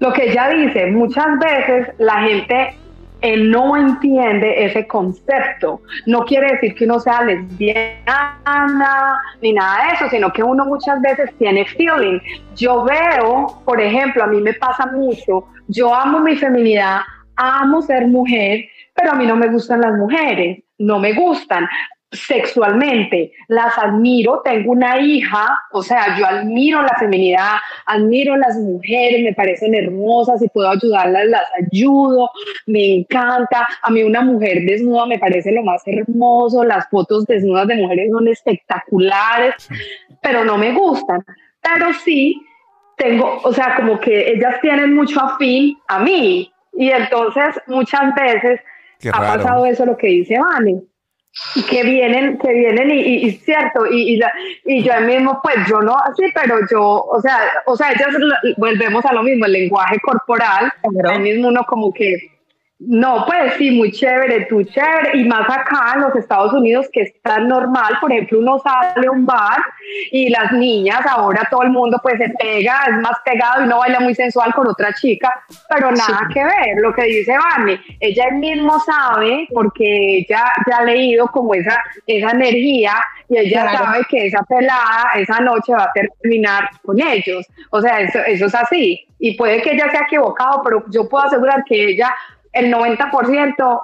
[0.00, 2.76] Lo que ella dice, muchas veces la gente
[3.38, 5.80] no entiende ese concepto.
[6.06, 11.00] No quiere decir que uno sea lesbiana ni nada de eso, sino que uno muchas
[11.00, 12.20] veces tiene feeling.
[12.54, 17.00] Yo veo, por ejemplo, a mí me pasa mucho, yo amo mi feminidad,
[17.36, 18.64] amo ser mujer,
[18.94, 21.68] pero a mí no me gustan las mujeres, no me gustan
[22.10, 29.22] sexualmente, las admiro, tengo una hija, o sea, yo admiro la feminidad, admiro las mujeres,
[29.22, 32.30] me parecen hermosas, si puedo ayudarlas, las ayudo,
[32.66, 37.66] me encanta, a mí una mujer desnuda me parece lo más hermoso, las fotos desnudas
[37.68, 39.68] de mujeres son espectaculares,
[40.22, 41.22] pero no me gustan,
[41.60, 42.40] pero sí
[42.96, 48.60] tengo, o sea, como que ellas tienen mucho afín a mí, y entonces muchas veces
[49.12, 50.87] ha pasado eso lo que dice Vane
[51.68, 54.20] que vienen, que vienen y, y, cierto, y,
[54.64, 58.14] y, yo mismo, pues yo no así, pero yo, o sea, o sea, ellas
[58.56, 60.72] volvemos a lo mismo, el lenguaje corporal,
[61.08, 62.37] ahí mismo uno como que
[62.80, 65.18] no, pues sí, muy chévere, tú chévere.
[65.18, 69.08] Y más acá en los Estados Unidos, que es tan normal, por ejemplo, uno sale
[69.08, 69.58] a un bar
[70.12, 73.78] y las niñas, ahora todo el mundo pues se pega, es más pegado y uno
[73.78, 76.76] baila muy sensual con otra chica, pero nada que ver.
[76.80, 82.30] Lo que dice Vane, ella mismo sabe, porque ella ya ha leído como esa, esa
[82.30, 82.92] energía
[83.28, 87.44] y ella sabe que esa pelada esa noche va a terminar con ellos.
[87.70, 89.04] O sea, eso, eso es así.
[89.18, 92.14] Y puede que ella se ha equivocado, pero yo puedo asegurar que ella
[92.52, 93.82] el 90%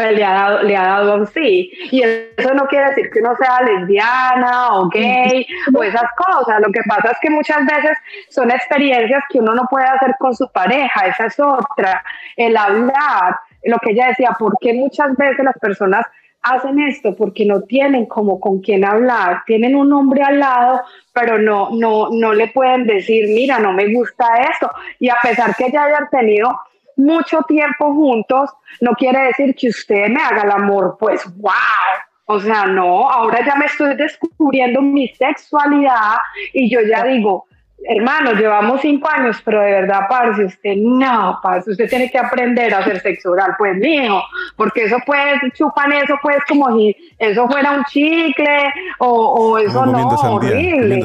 [0.00, 1.70] pues, le, ha dado, le ha dado un sí.
[1.90, 6.60] Y eso no quiere decir que uno sea lesbiana o gay o esas cosas.
[6.60, 7.98] Lo que pasa es que muchas veces
[8.30, 11.06] son experiencias que uno no puede hacer con su pareja.
[11.06, 12.02] Esa es otra.
[12.36, 16.06] El hablar, lo que ella decía, ¿por qué muchas veces las personas
[16.44, 17.14] hacen esto?
[17.14, 19.42] Porque no tienen como con quién hablar.
[19.44, 20.80] Tienen un hombre al lado,
[21.12, 24.70] pero no, no, no le pueden decir, mira, no me gusta esto.
[24.98, 26.58] Y a pesar que ya hayan tenido
[27.00, 28.50] mucho tiempo juntos,
[28.80, 31.52] no quiere decir que usted me haga el amor, pues wow.
[32.26, 36.18] O sea, no, ahora ya me estoy descubriendo mi sexualidad
[36.52, 37.46] y yo ya digo,
[37.84, 42.72] hermano, llevamos cinco años, pero de verdad, parce, usted no, parce, usted tiene que aprender
[42.72, 44.22] a hacer sexo oral, pues mijo,
[44.56, 49.86] porque eso pues, chupan eso pues como si eso fuera un chicle o, o eso
[49.86, 51.02] no, horrible.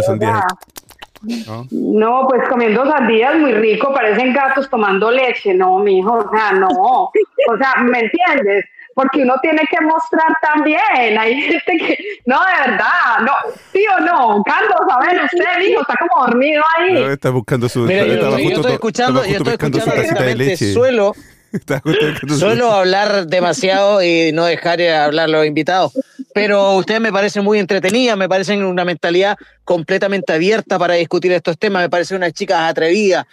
[1.72, 2.28] ¿No?
[2.28, 7.12] pues comiendo sandías muy rico, parecen gatos tomando leche, no, mijo, o sea, no, o
[7.58, 8.66] sea, ¿me entiendes?
[8.94, 13.32] Porque uno tiene que mostrar también, hay gente que, no, de verdad, no,
[13.74, 16.94] sí o no, Carlos, a ver, usted, mijo, está como dormido ahí.
[16.94, 20.74] No, está buscando su, Mira, yo, estoy escuchando, yo estoy escuchando de leche.
[20.74, 21.14] suelo,
[22.38, 25.94] suelo hablar demasiado y no dejar de hablar los invitados
[26.36, 31.58] pero ustedes me parecen muy entretenidas, me parecen una mentalidad completamente abierta para discutir estos
[31.58, 33.26] temas, me parecen unas chicas atrevidas.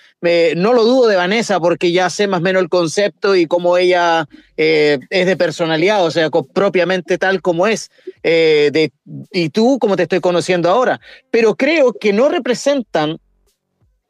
[0.55, 3.77] no lo dudo de Vanessa porque ya sé más o menos el concepto y cómo
[3.77, 7.91] ella eh, es de personalidad, o sea, propiamente tal como es.
[8.23, 8.91] Eh,
[9.33, 11.01] y tú, como te estoy conociendo ahora.
[11.33, 13.19] Pero creo que no representan,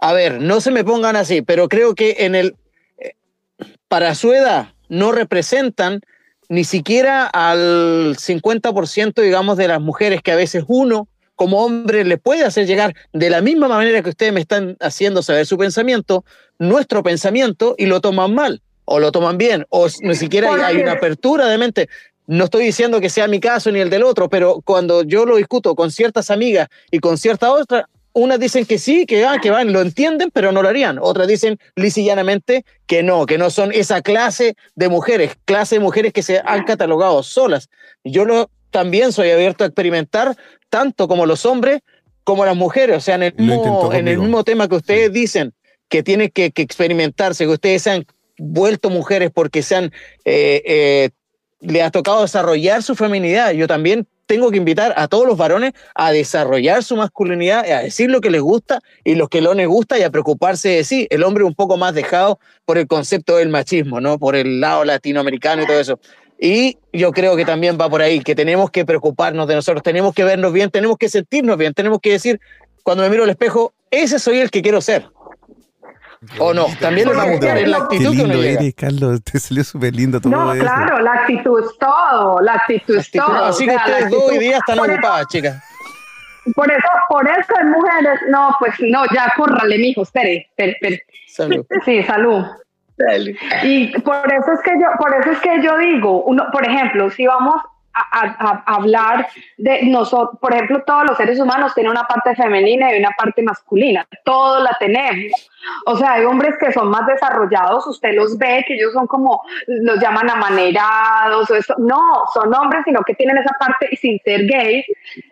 [0.00, 2.56] a ver, no se me pongan así, pero creo que en el,
[2.98, 3.14] eh,
[3.88, 6.02] para su edad, no representan
[6.52, 12.18] ni siquiera al 50%, digamos, de las mujeres que a veces uno como hombre le
[12.18, 16.26] puede hacer llegar de la misma manera que ustedes me están haciendo saber su pensamiento,
[16.58, 20.82] nuestro pensamiento y lo toman mal o lo toman bien o ni siquiera hay, hay
[20.82, 21.88] una apertura de mente.
[22.26, 25.36] No estoy diciendo que sea mi caso ni el del otro, pero cuando yo lo
[25.36, 27.84] discuto con ciertas amigas y con ciertas otras,
[28.14, 30.98] unas dicen que sí, que, ah, que van, lo entienden, pero no lo harían.
[31.00, 36.12] Otras dicen lisillanamente que no, que no son esa clase de mujeres, clase de mujeres
[36.12, 37.70] que se han catalogado solas.
[38.04, 40.36] Yo lo, también soy abierto a experimentar,
[40.68, 41.80] tanto como los hombres
[42.24, 42.96] como las mujeres.
[42.96, 45.54] O sea, en el, mismo, en el mismo tema que ustedes dicen,
[45.88, 48.06] que tiene que, experimentarse, que ustedes se han
[48.38, 49.84] vuelto mujeres porque se han,
[50.24, 51.10] eh, eh,
[51.60, 53.52] le ha tocado desarrollar su feminidad.
[53.52, 58.10] Yo también tengo que invitar a todos los varones a desarrollar su masculinidad, a decir
[58.10, 61.06] lo que les gusta y lo que no les gusta y a preocuparse de sí.
[61.10, 64.18] El hombre un poco más dejado por el concepto del machismo, ¿no?
[64.18, 66.00] Por el lado latinoamericano y todo eso.
[66.40, 70.14] Y yo creo que también va por ahí, que tenemos que preocuparnos de nosotros, tenemos
[70.14, 72.40] que vernos bien, tenemos que sentirnos bien, tenemos que decir,
[72.82, 75.10] cuando me miro al espejo, ese soy el que quiero ser.
[76.38, 79.64] O no, también les va a gustar la actitud que uno eres, Carlos, te salió
[79.64, 83.44] súper lindo todo No, claro, la actitud es todo, la actitud es todo.
[83.44, 85.62] Así que ustedes dos hoy día están ocupadas, chicas.
[86.54, 91.02] por eso, por eso hay mujeres, no, pues no, ya córrale, mijo, espere, espere, espere.
[91.28, 91.66] Salud.
[91.84, 92.44] Sí, salud.
[92.96, 93.36] Dale.
[93.62, 97.10] Y por eso es que yo, por eso es que yo digo, uno, por ejemplo,
[97.10, 97.56] si vamos
[97.94, 99.28] a, a- a hablar
[99.58, 103.42] de nosotros, por ejemplo, todos los seres humanos tienen una parte femenina y una parte
[103.42, 105.50] masculina, todos la tenemos.
[105.86, 109.42] O sea, hay hombres que son más desarrollados, usted los ve, que ellos son como,
[109.66, 111.74] los llaman amanerados o eso.
[111.78, 114.84] No, son hombres, sino que tienen esa parte, y sin ser gays,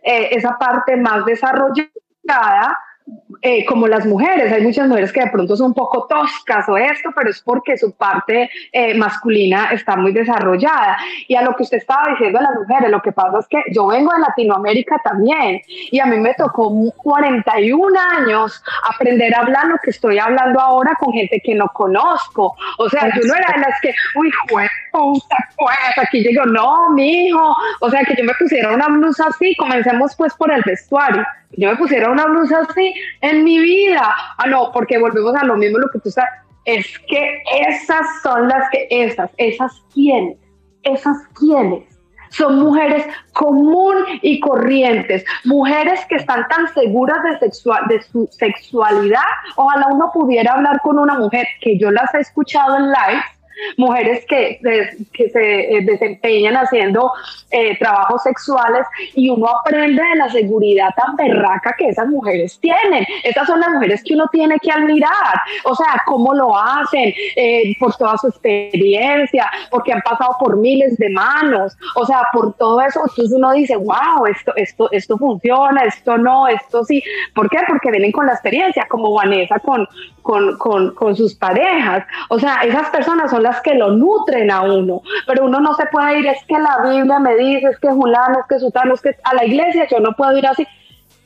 [0.03, 2.79] eh, esa parte más desarrollada
[3.43, 6.77] eh, como las mujeres, hay muchas mujeres que de pronto son un poco toscas o
[6.77, 10.99] esto, pero es porque su parte eh, masculina está muy desarrollada.
[11.27, 13.63] Y a lo que usted estaba diciendo de las mujeres, lo que pasa es que
[13.73, 18.63] yo vengo de Latinoamérica también y a mí me tocó 41 años
[18.93, 22.55] aprender a hablar lo que estoy hablando ahora con gente que no conozco.
[22.79, 26.91] O sea, yo no era de las que, uy, jue- puta, pues aquí llego, no,
[26.91, 27.55] mi hijo.
[27.81, 31.25] O sea, que yo me pusiera una blusa así, comencemos pues por el vestuario
[31.57, 34.15] yo me pusiera una blusa así en mi vida.
[34.39, 36.31] Ah, no, porque volvemos a lo mismo, lo que tú sabes.
[36.65, 40.39] Es que esas son las que, esas, esas quiénes,
[40.83, 41.85] esas quiénes.
[42.31, 49.19] Son mujeres común y corrientes, mujeres que están tan seguras de, sexual, de su sexualidad.
[49.57, 53.23] Ojalá uno pudiera hablar con una mujer que yo las he escuchado en live,
[53.77, 54.61] mujeres que,
[55.13, 57.13] que se eh, desempeñan haciendo
[57.51, 63.05] eh, trabajos sexuales y uno aprende de la seguridad tan berraca que esas mujeres tienen.
[63.25, 67.75] Estas son las mujeres que uno tiene que admirar, o sea, cómo lo hacen, eh,
[67.79, 72.81] por toda su experiencia, porque han pasado por miles de manos, o sea, por todo
[72.81, 77.03] eso, entonces uno dice, wow, esto, esto, esto funciona, esto no, esto sí.
[77.35, 77.59] ¿Por qué?
[77.67, 79.87] Porque vienen con la experiencia, como Vanessa con,
[80.23, 82.05] con, con, con sus parejas.
[82.29, 85.87] O sea, esas personas son las que lo nutren a uno, pero uno no se
[85.87, 89.01] puede ir, es que la Biblia me dice, es que Julano, es que Sutano, es
[89.01, 90.67] que a la iglesia yo no puedo ir así.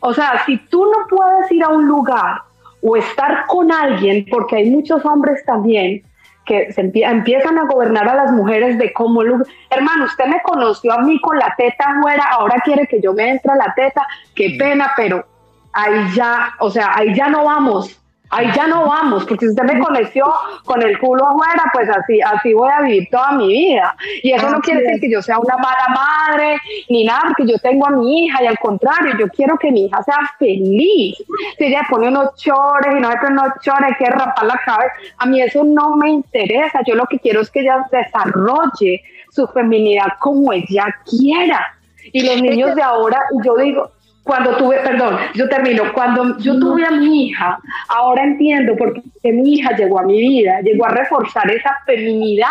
[0.01, 2.43] O sea, si tú no puedes ir a un lugar
[2.83, 6.03] o estar con alguien, porque hay muchos hombres también
[6.47, 9.23] que se empie- empiezan a gobernar a las mujeres de cómo,
[9.71, 13.31] hermano, usted me conoció a mí con la teta afuera, ahora quiere que yo me
[13.31, 15.25] entre a la teta, qué pena, pero
[15.73, 17.99] ahí ya, o sea, ahí ya no vamos.
[18.31, 20.25] Ahí ya no vamos, porque si usted me conoció
[20.65, 23.95] con el culo afuera, pues así, así voy a vivir toda mi vida.
[24.23, 26.57] Y eso no quiere decir que yo sea una mala madre,
[26.89, 29.87] ni nada, porque yo tengo a mi hija y al contrario, yo quiero que mi
[29.87, 31.17] hija sea feliz.
[31.59, 34.61] Si ella pone unos chores y no me pone unos chores, hay que rapar la
[34.65, 36.81] cabeza, a mí eso no me interesa.
[36.87, 41.75] Yo lo que quiero es que ella desarrolle su feminidad como ella quiera.
[42.13, 43.91] Y los niños de ahora, yo digo,
[44.25, 49.33] cuando tuve, perdón, yo termino, cuando yo tuve a mi hija, ahora entiendo por qué
[49.33, 52.49] mi hija llegó a mi vida, llegó a reforzar esa feminidad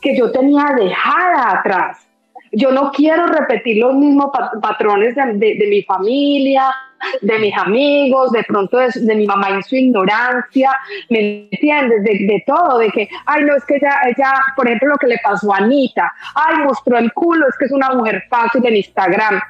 [0.00, 1.98] que yo tenía dejada atrás.
[2.52, 6.64] Yo no quiero repetir los mismos pat- patrones de, de- de mi familia,
[7.20, 10.70] de mis amigos, de pronto de, de mi mamá en su ignorancia,
[11.10, 12.04] ¿me entiendes?
[12.04, 15.06] De, de todo, de que, ay, no, es que ella, ella, por ejemplo, lo que
[15.08, 18.76] le pasó a Anita, ay, mostró el culo, es que es una mujer fácil en
[18.76, 19.40] Instagram.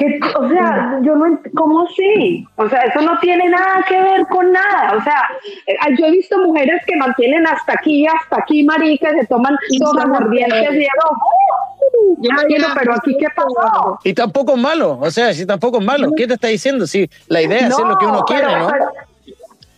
[0.00, 2.46] Que, o sea, yo no, ¿cómo así?
[2.56, 4.94] O sea, eso no tiene nada que ver con nada.
[4.96, 5.20] O sea,
[5.66, 10.02] eh, yo he visto mujeres que mantienen hasta aquí, hasta aquí, marica, se toman todas
[10.04, 13.98] son mordientes y digo, "Uh, Ya, yo quiero, ya, pero aquí, ¿qué pasó?
[14.04, 16.10] Y tampoco es malo, o sea, si tampoco es malo.
[16.16, 16.86] ¿Qué te está diciendo?
[16.86, 18.68] Si la idea es hacer lo que uno No, quiere, pero- ¿no?
[18.70, 18.84] Pero,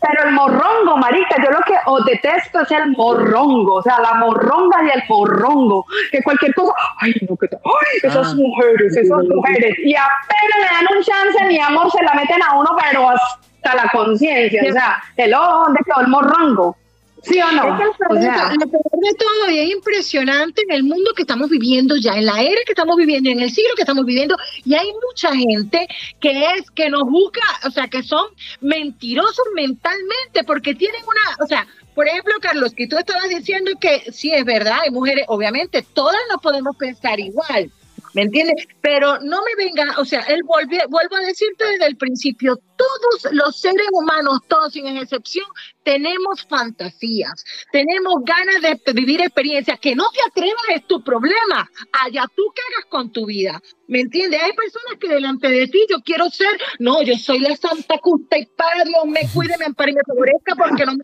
[0.02, 4.14] pero el morrongo, marica, yo lo que o detesto es el morrongo, o sea, la
[4.14, 8.34] morronga y el morrongo, que cualquier cosa, ay, no, que, ay, esas Ah.
[8.36, 12.54] mujeres, esas mujeres, y apenas le dan un chance, mi amor, se la meten a
[12.56, 16.76] uno, pero hasta la conciencia, o sea, el ojo, ¿dónde quedó el morrongo?
[17.22, 17.74] ¿Sí o no?
[17.74, 20.62] Es que lo O peor de sea, to- lo peor de todo, y es impresionante
[20.68, 23.50] en el mundo que estamos viviendo ya, en la era que estamos viviendo, en el
[23.50, 25.86] siglo que estamos viviendo, y hay mucha gente
[26.20, 28.26] que es, que nos busca, o sea, que son
[28.60, 34.10] mentirosos mentalmente, porque tienen una, o sea, por ejemplo, Carlos, que tú estabas diciendo que
[34.12, 37.70] sí es verdad, hay mujeres, obviamente, todas no podemos pensar igual.
[38.14, 38.66] ¿Me entiendes?
[38.82, 43.32] Pero no me venga, o sea, él volve- vuelvo a decirte desde el principio, todos
[43.32, 45.46] los seres humanos, todos sin excepción,
[45.82, 51.68] tenemos fantasías, tenemos ganas de vivir experiencias, que no te atrevas es tu problema,
[52.04, 54.40] allá tú qué hagas con tu vida, ¿me entiendes?
[54.42, 58.38] Hay personas que delante de ti yo quiero ser, no, yo soy la santa justa
[58.38, 61.02] y para Dios me cuide, me ampare y me favorezca porque no me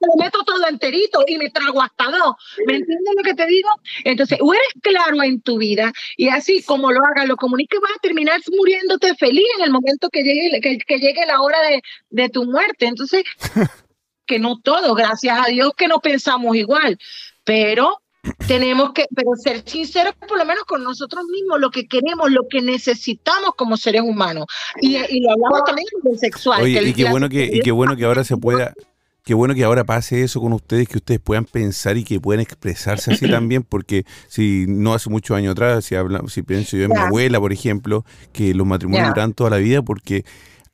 [0.00, 2.36] lo meto todo enterito y me trago hasta dos,
[2.66, 3.68] ¿me entiendes lo que te digo?
[4.04, 7.92] Entonces, o eres claro en tu vida y así como lo hagas, lo comuniques, vas
[7.96, 11.82] a terminar muriéndote feliz en el momento que llegue, que, que llegue la hora de,
[12.10, 12.86] de tu muerte.
[12.86, 13.24] Entonces,
[14.26, 16.98] que no todo, gracias a Dios que no pensamos igual,
[17.44, 18.00] pero
[18.46, 22.46] Tenemos que, pero ser sinceros por lo menos con nosotros mismos, lo que queremos, lo
[22.48, 24.46] que necesitamos como seres humanos.
[24.80, 26.62] Y, y lo hablamos también del sexual.
[26.62, 28.74] Oye, que y qué bueno que, y qué bueno que ahora se pueda,
[29.28, 32.40] qué bueno que ahora pase eso con ustedes, que ustedes puedan pensar y que puedan
[32.40, 36.84] expresarse así también, porque si no hace muchos años atrás, si habla, si pienso yo
[36.84, 37.08] en mi Ya.
[37.08, 39.12] abuela, por ejemplo, que los matrimonios Ya.
[39.12, 40.24] duraban toda la vida porque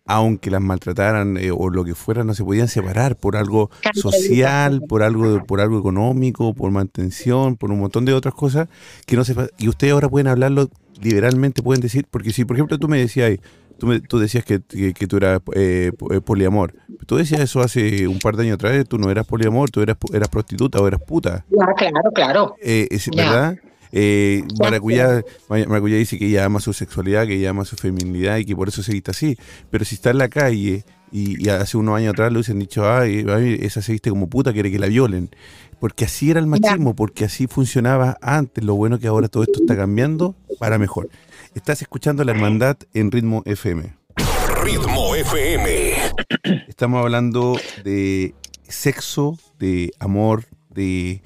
[0.06, 4.82] aunque las maltrataran eh, o lo que fuera, no se podían separar por algo social,
[4.88, 8.68] por algo, por algo económico, por mantención, por un montón de otras cosas
[9.04, 10.68] que no se y ustedes ahora pueden hablarlo
[11.02, 13.32] liberalmente, pueden decir, porque si por ejemplo tú me decías,
[13.78, 16.74] tú, me- tú decías que, que, que tú eras eh, eh, poliamor,
[17.06, 19.96] tú decías eso hace un par de años atrás, tú no eras poliamor, tú eras,
[20.12, 22.54] eras prostituta o eras puta, Ya, claro, claro.
[22.62, 23.24] eh, es- Ya.
[23.30, 23.56] ¿verdad?
[23.96, 27.76] Eh, Ya, Maracuyá, Ma- Maracuyá dice que ella ama su sexualidad, que ella ama su
[27.76, 29.36] feminidad y que por eso se viste así.
[29.70, 32.90] Pero si está en la calle y, y hace unos años atrás le hubiesen dicho,
[32.90, 35.30] ay, ay, esa se viste como puta, quiere que la violen.
[35.78, 38.64] Porque así era el machismo, porque así funcionaba antes.
[38.64, 41.08] Lo bueno que ahora todo esto está cambiando para mejor.
[41.54, 43.94] Estás escuchando La Hermandad en Ritmo FM.
[44.62, 45.92] Ritmo FM.
[46.68, 48.34] Estamos hablando de
[48.68, 51.22] sexo, de amor, de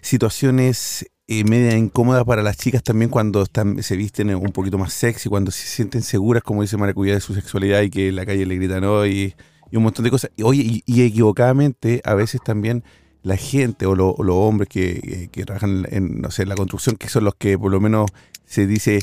[0.00, 4.92] situaciones eh, media incómodas para las chicas también cuando están, se visten un poquito más
[4.92, 8.26] sexy, cuando se sienten seguras, como dice Maracuyá, de su sexualidad y que en la
[8.26, 9.34] calle le gritan hoy
[9.70, 10.30] y un montón de cosas.
[10.36, 12.84] Y, Oye, y, y equivocadamente a veces también
[13.22, 16.48] la gente o, lo- o los hombres que, que- que trabajan en, no sé, en
[16.50, 18.10] la construcción, que son los que por lo menos
[18.44, 19.00] se dice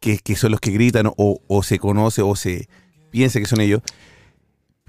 [0.00, 2.68] que, que son los que gritan o, o se conoce o se
[3.10, 3.82] piensa que son ellos,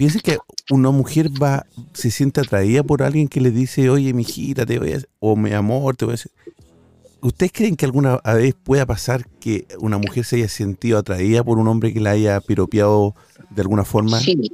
[0.01, 0.39] Piensa que
[0.71, 4.93] una mujer va, se siente atraída por alguien que le dice, oye, mijita, te voy
[4.93, 6.31] a, o mi amor, te voy a hacer.
[7.21, 11.59] ¿Ustedes creen que alguna vez pueda pasar que una mujer se haya sentido atraída por
[11.59, 13.13] un hombre que la haya piropeado
[13.51, 14.19] de alguna forma?
[14.19, 14.51] Sí.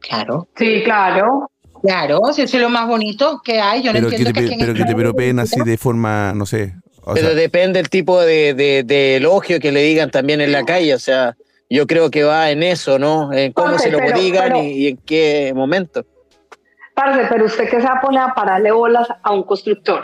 [0.00, 1.50] Claro, Sí, claro.
[1.82, 3.82] claro, si eso es lo más bonito que hay.
[3.82, 5.76] Yo no pero que entiendo te, que, aquí en pero que te piropeen así de
[5.76, 6.76] forma, no sé.
[7.04, 10.52] O Pero sea, depende el tipo de, de- de elogio que le digan también en
[10.52, 10.94] la calle.
[10.94, 11.36] O sea,
[11.68, 13.32] yo creo que va en eso, ¿no?
[13.32, 16.04] En cómo Parce, se lo pero- digan pero- y, y en qué momento.
[16.94, 20.02] Parce, pero usted que se va a poner a pararle bolas a un constructor.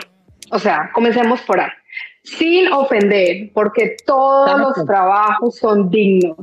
[0.51, 1.69] O sea, comencemos por ahí.
[2.23, 6.37] Sin ofender, porque todos Estamos los con- trabajos son dignos.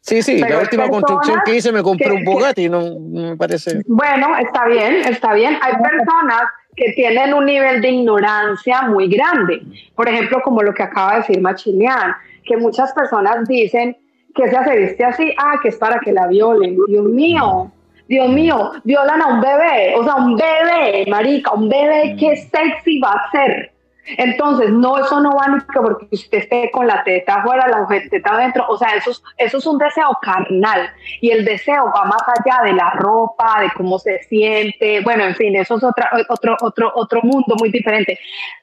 [0.00, 3.36] Sí, sí, Pero la última construcción que hice me compré que- un Bugatti, no me
[3.36, 3.82] parece.
[3.86, 5.58] Bueno, está bien, está bien.
[5.60, 6.42] Hay personas
[6.78, 9.62] que tienen un nivel de ignorancia muy grande.
[9.96, 12.14] Por ejemplo, como lo que acaba de decir Machilian,
[12.44, 13.96] que muchas personas dicen
[14.34, 16.78] que se viste así, ah, que es para que la violen.
[16.86, 17.72] Dios mío,
[18.06, 23.00] Dios mío, violan a un bebé, o sea, un bebé, marica, un bebé, qué sexy
[23.00, 23.72] va a ser.
[24.16, 27.86] Entonces, no, eso no va ni que porque usted esté con la teta afuera, la
[28.08, 30.90] teta adentro, o sea, eso es, eso es un deseo carnal
[31.20, 35.34] y el deseo va más allá de la ropa, de cómo se siente, bueno, en
[35.34, 38.18] fin, eso es otra, otro, otro, otro mundo muy diferente.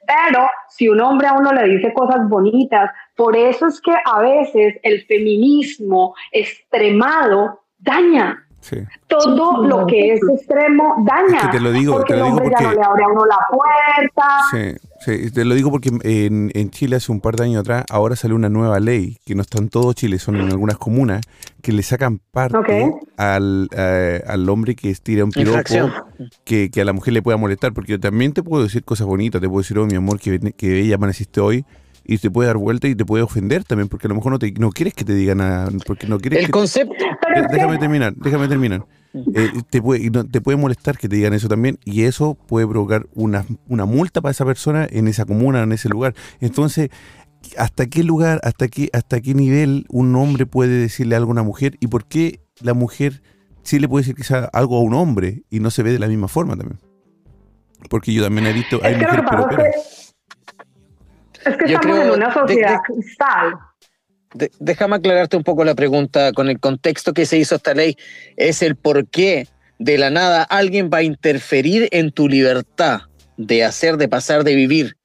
[0.08, 4.20] Pero si un hombre a uno le dice cosas bonitas, por eso es que a
[4.22, 8.46] veces el feminismo extremado daña.
[8.60, 8.78] sí.
[9.08, 11.38] Todo Sí, lo que es extremo daña.
[11.38, 13.04] Es que te lo digo, porque te lo el digo hombre ya no le abre
[13.04, 14.28] a uno la puerta.
[14.52, 17.86] Sí, sí, te lo digo porque en, en Chile hace un par de años atrás,
[17.90, 21.22] ahora salió una nueva ley, que no está en todo Chile, son en algunas comunas,
[21.62, 25.62] que le sacan parte al, eh, al hombre que estira un piropo
[26.44, 29.08] que, que a la mujer le pueda molestar, porque yo también te puedo decir cosas
[29.08, 31.66] bonitas, te puedo decir, oh mi amor, que, que bella amaneciste hoy,
[32.04, 34.40] y te puede dar vuelta y te puede ofender también, porque a lo mejor no,
[34.40, 36.52] te, no quieres que te digan nada, porque no quieres El que...
[36.52, 36.94] concepto,
[37.52, 38.86] déjame terminar, déjame terminar.
[39.34, 43.08] Eh, te, puede, te puede molestar que te digan eso también y eso puede provocar
[43.14, 46.14] una, una multa para esa persona en esa comuna, en ese lugar.
[46.42, 46.90] Entonces,
[47.58, 51.44] ¿hasta qué lugar, hasta qué, hasta qué nivel un hombre puede decirle algo a una
[51.44, 53.22] mujer y por qué la mujer
[53.64, 56.08] sí le puede decir quizá algo a un hombre y no se ve de la
[56.08, 56.80] misma forma también?
[57.90, 59.58] Porque yo también he visto, hay es que lo que mujeres pasa es
[61.46, 63.56] que, es que estamos creo- en una de- sociedad de- cristal.
[64.36, 67.98] De- déjame aclararte un poco la pregunta con el contexto que se hizo esta ley.
[68.38, 69.48] Es el por qué
[69.80, 73.02] de la nada alguien va a interferir en tu libertad
[73.38, 74.96] de hacer, de pasar, de vivir.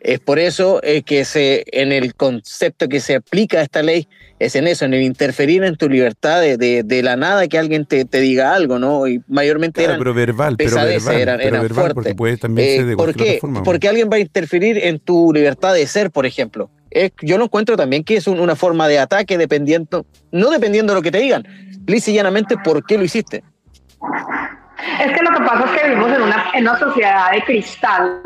[0.00, 4.08] Es por eso eh, que se, en el concepto que se aplica a esta ley,
[4.38, 7.58] es en eso, en el interferir en tu libertad de, de- de la nada que
[7.58, 9.06] alguien te, te diga algo, ¿no?
[9.06, 11.94] Y mayormente Claro, eran pero verbal, pero verbal, eran- pero eran verbal, fuertes.
[11.94, 13.22] porque puede también Eh, ser de ¿Por qué?
[13.22, 13.62] otra forma.
[13.62, 16.70] Porque alguien va a interferir en tu libertad de ser, por ejemplo.
[16.90, 20.92] Es- yo lo encuentro también que es un- una forma de ataque dependiendo, no dependiendo
[20.92, 21.44] de lo que te digan,
[21.86, 23.44] lisa y llanamente por qué lo hiciste.
[25.00, 28.22] Es que lo que pasa es que vivimos en una, en una sociedad de cristal,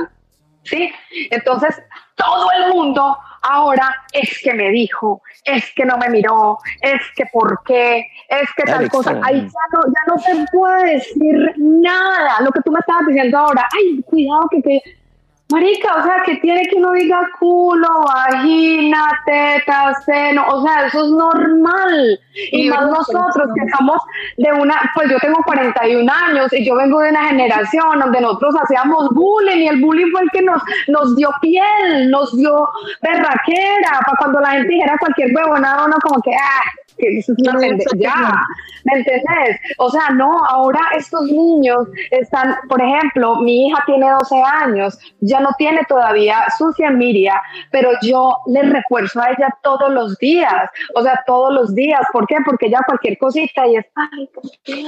[0.63, 0.91] ¿sí?
[1.31, 1.75] Entonces,
[2.15, 7.25] todo el mundo ahora es que me dijo, es que no me miró, es que
[7.33, 9.21] por qué, es que tal Alex, cosa.
[9.25, 12.41] Ahí ya no, ya no se puede decir nada.
[12.41, 14.63] Lo que tú me estabas diciendo ahora, ay, cuidado que...
[14.63, 14.81] que
[15.51, 21.05] Marica, o sea, que tiene que uno diga culo, vagina, teta, seno, o sea, eso
[21.05, 22.21] es normal.
[22.51, 24.01] Y, más nosotros que somos
[24.39, 28.55] de una, pues yo tengo 41 años y yo vengo de una generación donde nosotros
[28.63, 32.67] hacíamos bullying y el bullying fue el que nos, nos dio piel, nos dio
[33.03, 36.63] berraquera, para cuando la gente dijera cualquier huevonada, uno como que, ah,
[36.99, 37.61] que eso es una
[37.97, 38.33] ya,
[38.85, 39.61] ¿me entendés?
[39.79, 45.41] O sea, no, ahora estos niños están, por ejemplo, mi hija tiene 12 años, ya
[45.41, 47.41] no tiene todavía sucia Miria,
[47.71, 52.27] pero yo le refuerzo a ella todos los días, o sea, todos los días, ¿por
[52.27, 52.37] qué?
[52.45, 54.31] Porque ella cualquier cosita y es, ay,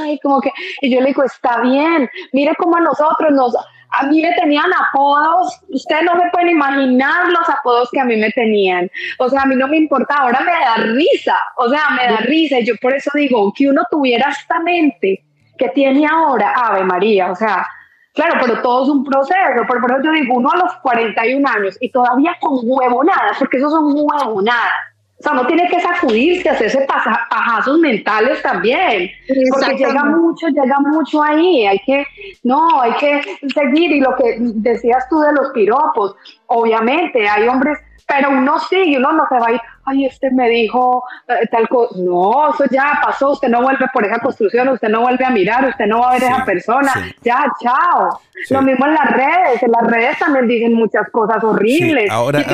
[0.01, 0.51] ay, como que,
[0.81, 3.57] y yo le digo, está bien, mire cómo a nosotros nos
[3.91, 8.17] a mí me tenían apodos, ustedes no me pueden imaginar los apodos que a mí
[8.17, 8.91] me tenían.
[9.19, 12.19] O sea, a mí no me importa, ahora me da risa, o sea, me da
[12.19, 12.61] risa.
[12.61, 15.25] Yo por eso digo, que uno tuviera esta mente
[15.59, 17.67] que tiene ahora, Ave María, o sea,
[18.13, 19.67] claro, pero todo es un proceso.
[19.67, 23.59] Por, por eso yo digo, uno a los 41 años y todavía con huevonadas, porque
[23.59, 29.11] eso son huevonadas o sea, uno tiene que sacudirse, hacerse pajazos mentales también,
[29.51, 32.05] porque llega mucho, llega mucho ahí, hay que,
[32.45, 33.23] no, hay que
[33.55, 36.17] seguir, y lo que decías tú de los piropos,
[36.47, 40.49] obviamente hay hombres, pero uno sigue, uno no se va a ir, ay, este me
[40.49, 41.95] dijo eh, tal cosa.
[41.99, 45.69] No, eso ya pasó, usted no vuelve por esa construcción, usted no vuelve a mirar,
[45.69, 46.93] usted no va a ver a esa persona,
[47.23, 48.21] ya, chao.
[48.51, 52.09] Lo mismo en las redes, en las redes también dicen muchas cosas horribles.
[52.11, 52.45] Ahora,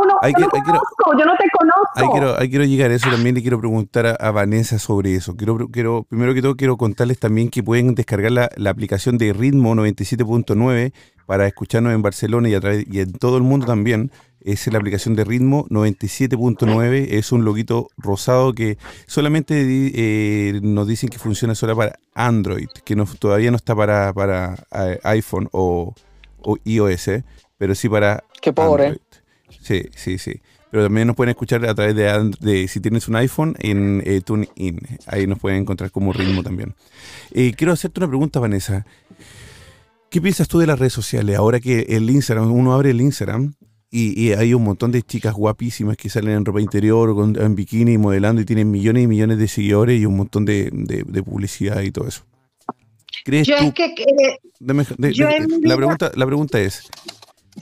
[0.00, 1.90] uno, yo no conozco, yo no te conozco.
[1.96, 5.36] Ahí quiero, ahí quiero llegar a eso también y quiero preguntar a, Vanessa sobre eso.
[5.36, 9.32] Quiero, quiero, primero que todo quiero contarles también que pueden descargar la, la aplicación de
[9.32, 10.92] Ritmo 97.9
[11.26, 14.10] para escucharnos en Barcelona y, a través, y en todo el mundo también
[14.44, 21.08] es la aplicación de ritmo 97.9, es un loguito rosado que solamente eh, nos dicen
[21.08, 25.94] que funciona solo para Android, que no, todavía no está para, para eh, iPhone o,
[26.64, 27.24] iOS, eh,
[27.58, 28.86] pero sí para Qué pobre.
[28.86, 29.02] Android.
[29.60, 30.40] Sí, sí, sí.
[30.70, 34.80] Pero también nos pueden escuchar a través de, de si tienes un iPhone en TuneIn.
[35.06, 36.76] Ahí nos pueden encontrar como ritmo también.
[37.56, 38.86] quiero hacerte una pregunta, Vanessa.
[40.10, 41.36] ¿Qué piensas tú de las redes sociales?
[41.36, 43.54] Ahora que el Instagram, uno abre el Instagram
[43.92, 47.98] y, hay un montón de chicas guapísimas que salen en ropa interior, con, en bikini,
[47.98, 50.70] modelando y tienen millones y millones de seguidores y un montón de,
[51.24, 52.24] publicidad y todo eso.
[53.24, 53.52] ¿Crees tú,
[54.60, 56.88] la, pregunta, la pregunta es,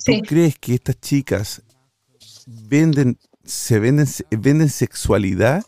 [0.05, 1.63] ¿tú crees que estas chicas
[2.47, 5.65] venden, se venden, venden sexualidad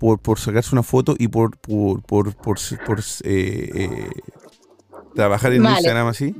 [0.00, 4.10] por, por sacarse una foto y por, por, por, por, eh, eh,
[5.14, 6.34] trabajar en Instagram así?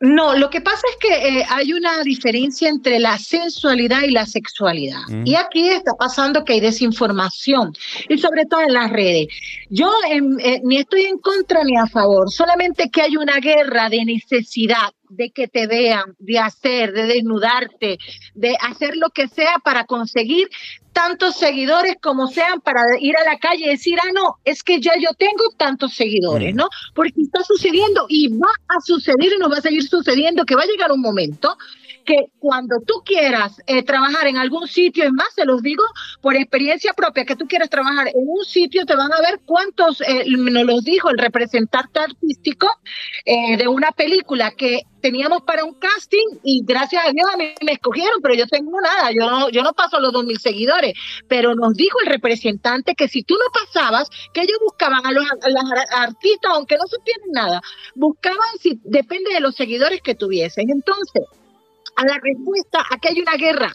[0.00, 4.24] No, lo que pasa es que eh, hay una diferencia entre la sensualidad y la
[4.24, 5.02] sexualidad.
[5.08, 5.26] Mm.
[5.26, 7.74] Y aquí está pasando que hay desinformación,
[8.08, 9.28] y sobre todo en las redes.
[9.68, 13.90] Yo em, eh, ni estoy en contra ni a favor, solamente que hay una guerra
[13.90, 17.98] de necesidad de que te vean, de hacer, de desnudarte,
[18.34, 20.48] de hacer lo que sea para conseguir
[20.92, 24.80] tantos seguidores como sean para ir a la calle y decir, ah, no, es que
[24.80, 26.56] ya yo tengo tantos seguidores, mm.
[26.56, 26.68] ¿no?
[26.94, 30.62] Porque está sucediendo y va a suceder y nos va a seguir sucediendo que va
[30.62, 31.56] a llegar un momento
[32.04, 35.84] que cuando tú quieras eh, trabajar en algún sitio, es más, se los digo
[36.20, 40.00] por experiencia propia, que tú quieras trabajar en un sitio, te van a ver cuántos,
[40.02, 42.68] eh, nos los dijo el representante artístico
[43.24, 47.54] eh, de una película que teníamos para un casting y gracias a Dios a mí
[47.64, 50.94] me escogieron, pero yo tengo nada, yo no, yo no paso los dos mil seguidores,
[51.28, 55.24] pero nos dijo el representante que si tú no pasabas, que ellos buscaban a los,
[55.92, 57.62] artistas, aunque no supieran nada,
[57.94, 60.70] buscaban si depende de los seguidores que tuviesen.
[60.70, 61.22] Entonces,
[62.00, 63.72] a la respuesta a que hay una guerra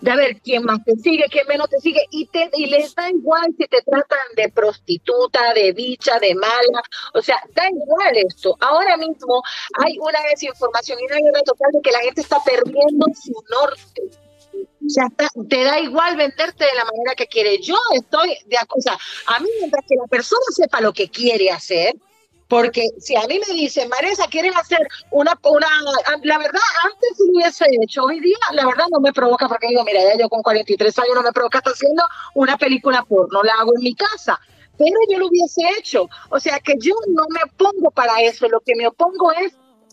[0.00, 2.94] de a ver quién más te sigue, quién menos te sigue, y, te, y les
[2.94, 6.82] da igual si te tratan de prostituta, de bicha, de mala,
[7.14, 8.56] o sea, da igual esto.
[8.60, 9.42] Ahora mismo
[9.84, 14.02] hay una desinformación y una guerra total de que la gente está perdiendo su norte.
[14.84, 15.04] O sea,
[15.48, 17.60] te da igual venderte de la manera que quiere.
[17.60, 18.98] Yo estoy de acuerdo.
[19.26, 21.94] a mí mientras que la persona sepa lo que quiere hacer,
[22.48, 24.80] porque si a mí me dicen, Maresa, ¿quieres hacer
[25.10, 25.68] una, una,
[26.22, 29.84] la verdad, antes lo hubiese hecho, hoy día la verdad no me provoca, porque digo,
[29.84, 32.02] mira, ya yo con 43 años no me provoca, estar haciendo
[32.34, 34.40] una película porno, la hago en mi casa,
[34.78, 36.08] pero yo lo hubiese hecho.
[36.30, 39.52] O sea que yo no me opongo para eso, lo que me opongo es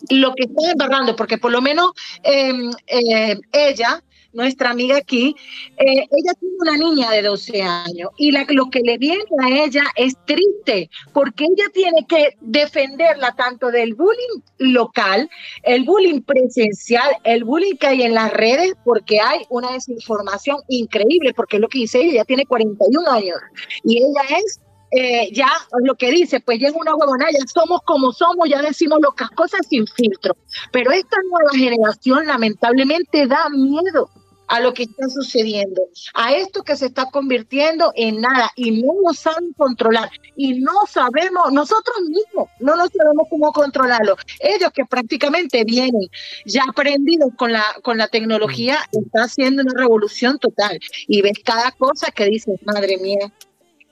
[0.09, 1.91] lo que está embarrando, porque por lo menos
[2.23, 4.01] em, eh, ella
[4.35, 5.35] nuestra amiga aquí,
[5.77, 9.83] eh, ella tiene una niña de 12 años y lo que le viene a ella
[9.95, 15.29] es triste porque ella tiene que defenderla tanto del bullying local,
[15.63, 21.33] el bullying presencial, el bullying que hay en las redes, porque hay una desinformación increíble,
[21.33, 23.37] porque lo que dice ella, tiene 41 años
[23.83, 24.59] y ella es
[24.91, 25.49] eh, ya
[25.83, 29.29] lo que dice, pues ya es una huevona, ya somos como somos, ya decimos locas
[29.31, 30.37] cosas sin filtro.
[30.71, 34.09] Pero esta nueva generación lamentablemente da miedo
[34.47, 35.81] a lo que está sucediendo,
[36.13, 40.73] a esto que se está convirtiendo en nada y no lo saben controlar y no
[40.89, 44.15] sabemos, nosotros mismos no lo sabemos cómo controlarlo.
[44.39, 46.09] Ellos que prácticamente vienen
[46.45, 51.71] ya aprendidos con la, con la tecnología, está haciendo una revolución total y ves cada
[51.71, 53.31] cosa que dices, madre mía.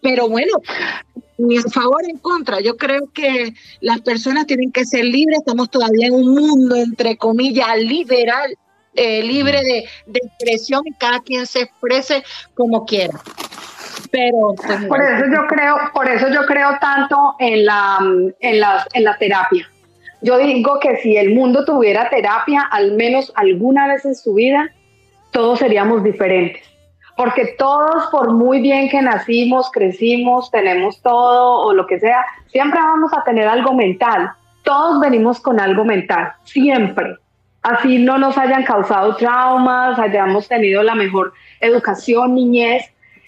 [0.01, 0.57] Pero bueno,
[1.37, 2.59] ni a favor ni en contra.
[2.59, 5.39] Yo creo que las personas tienen que ser libres.
[5.39, 8.57] Estamos todavía en un mundo, entre comillas, liberal
[8.95, 13.19] eh, libre de, de, expresión y cada quien se exprese como quiera.
[14.11, 17.97] Pero pues, por eso yo creo, por eso yo creo tanto en la,
[18.39, 19.67] en la, en la terapia.
[20.21, 24.69] Yo digo que si el mundo tuviera terapia, al menos alguna vez en su vida,
[25.31, 26.63] todos seríamos diferentes.
[27.17, 32.79] Porque todos, por muy bien que nacimos, crecimos, tenemos todo o lo que sea, siempre
[32.79, 34.31] vamos a tener algo mental.
[34.63, 37.17] Todos venimos con algo mental, siempre
[37.63, 42.83] así no nos hayan causado traumas, hayamos tenido la mejor educación, niñez.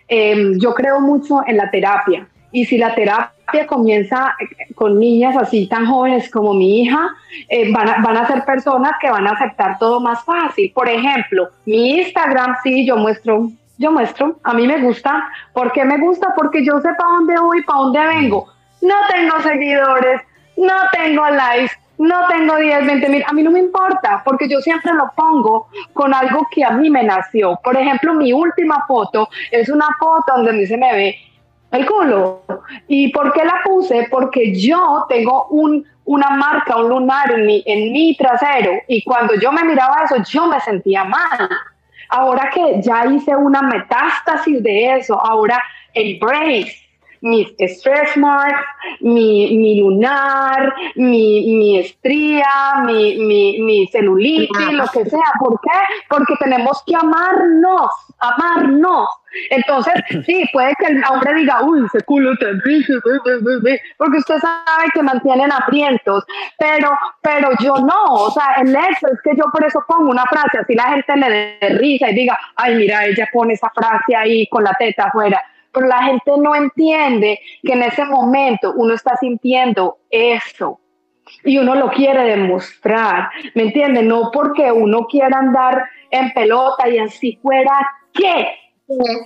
[0.07, 2.27] Em, yo creo mucho en la terapia.
[2.51, 7.09] Y si la terapia comienza eh, con niñas así tan jóvenes como mi hija,
[7.49, 10.71] eh, van, a, ser personas que van a aceptar todo más fácil.
[10.73, 15.29] Por ejemplo, mi Instagram, sí, yo muestro, yo muestro, a mí me gusta.
[15.53, 16.33] ¿Por qué me gusta?
[16.35, 18.47] Porque yo sé para dónde voy, para dónde vengo.
[18.81, 20.21] No tengo seguidores,
[20.57, 24.59] no tengo likes, no tengo 10, 20 mil, a mí no me importa, porque yo
[24.59, 27.59] siempre lo pongo con algo que a mí me nació.
[27.63, 31.17] Por ejemplo, mi última foto es una foto donde se me ve
[31.71, 32.43] el culo.
[32.87, 34.07] ¿Y por qué la puse?
[34.09, 39.35] Porque yo tengo un, una marca, un lunar en mi, en mi trasero, y cuando
[39.35, 41.49] yo me miraba eso, yo me sentía mal.
[42.09, 45.61] Ahora que ya hice una metástasis de eso, ahora
[45.93, 46.84] embrace
[47.21, 47.47] mis
[47.77, 48.65] stretch marks,
[49.01, 55.33] mi, mi lunar, mi, mi estría, mi, mi, mi celulitis, lo que sea.
[55.39, 55.79] ¿Por qué?
[56.09, 57.89] Porque tenemos que amarnos,
[58.19, 59.07] amarnos.
[59.49, 59.93] Entonces,
[60.25, 62.93] sí, puede que el hombre diga, uy, ese culo tan rico,
[63.97, 66.23] porque usted sabe que mantienen hambrientos,
[66.57, 70.23] pero, pero yo no, o sea, el hecho es que yo por eso pongo una
[70.25, 74.15] frase, así la gente le dé risa y diga, ay, mira, ella pone esa frase
[74.15, 75.41] ahí con la teta afuera
[75.75, 80.79] pero la gente no entiende que en ese momento uno está sintiendo eso
[81.43, 84.01] y uno lo quiere demostrar, ¿me entiende?
[84.01, 87.75] No porque uno quiera andar en pelota y así fuera,
[88.13, 88.55] ¿qué?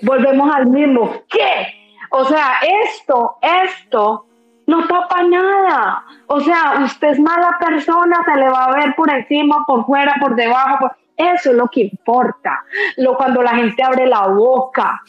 [0.01, 1.67] Volvemos al mismo, ¿qué?
[2.11, 2.53] O sea,
[2.85, 4.25] esto, esto
[4.65, 6.03] no tapa nada.
[6.27, 10.15] O sea, usted es mala persona, se le va a ver por encima, por fuera,
[10.19, 10.91] por debajo.
[11.17, 12.63] Eso es lo que importa.
[12.97, 15.01] Lo, cuando la gente abre la boca,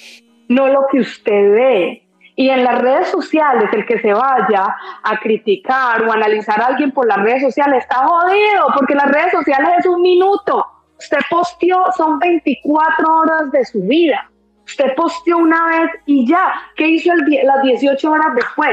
[0.51, 2.02] no lo que usted ve.
[2.35, 6.90] Y en las redes sociales, el que se vaya a criticar o analizar a alguien
[6.90, 10.66] por las redes sociales está jodido, porque las redes sociales es un minuto.
[10.98, 14.28] Usted posteó, son 24 horas de su vida.
[14.66, 16.52] Usted posteó una vez y ya.
[16.77, 18.70] ¿Qué hizo el, las 18 horas después?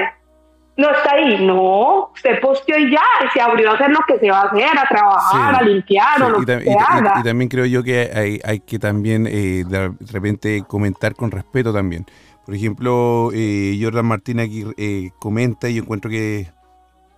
[0.78, 3.02] No está ahí, no, usted posteó y ya,
[3.34, 6.30] se abrió a hacer lo que se va a hacer, a trabajar, a limpiar o
[6.30, 7.16] lo que se haga.
[7.20, 11.74] Y, también creo yo que hay, hay que también eh, de repente comentar con respeto
[11.74, 12.06] también.
[12.46, 16.48] Por ejemplo, eh, Jordan Martín aquí eh, comenta y yo encuentro que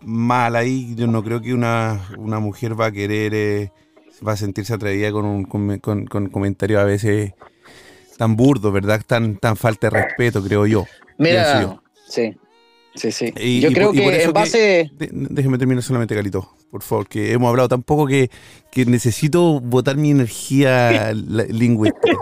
[0.02, 3.72] mal ahí, yo no creo que una, una mujer va a querer, eh,
[4.28, 7.34] va a sentirse atraída con un con, con, comentarios a veces
[8.18, 9.02] tan burdos, ¿verdad?
[9.06, 10.86] Tan, tan falta de respeto, creo yo.
[11.18, 12.39] Mira, sí.
[13.00, 13.62] Sí, sí.
[13.62, 14.92] Yo creo que en base.
[15.00, 18.30] déjeme terminar solamente, Calito, por favor, que hemos hablado tan poco que,
[18.72, 22.18] que necesito botar mi energía lingüística.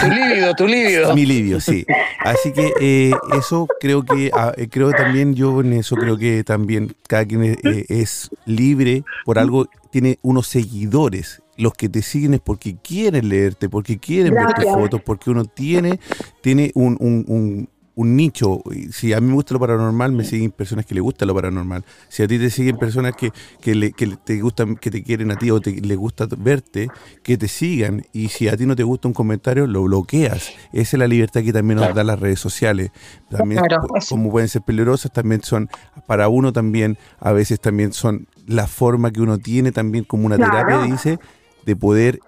[0.00, 1.14] Tu líbido, tu líbido.
[1.14, 1.84] Mi líbido, sí.
[2.20, 6.42] Así que eh, eso creo que, ah, eh, creo también, yo en eso creo que
[6.42, 12.34] también cada quien es, eh, libre, por algo tiene unos seguidores los que te siguen
[12.34, 15.98] es porque quieren leerte, porque quieren ver tus fotos, porque uno tiene,
[16.40, 17.68] tiene un, un, un
[18.04, 18.62] nicho.
[18.92, 21.84] Si a mí me gusta lo paranormal, me siguen personas que le gusta lo paranormal.
[22.08, 25.30] Si a ti te siguen personas que, que, le, que te gustan, que te quieren
[25.30, 26.88] a ti o te, le gusta verte,
[27.22, 28.04] que te sigan.
[28.12, 30.50] Y si a ti no te gusta un comentario, lo bloqueas.
[30.72, 32.90] Esa es la libertad que también nos dan las redes sociales.
[33.30, 33.62] También,
[34.08, 35.68] como pueden ser peligrosas, también son,
[36.06, 40.36] para uno también, a veces también son la forma que uno tiene también como una
[40.36, 41.18] terapia, dice,
[41.66, 42.20] de poder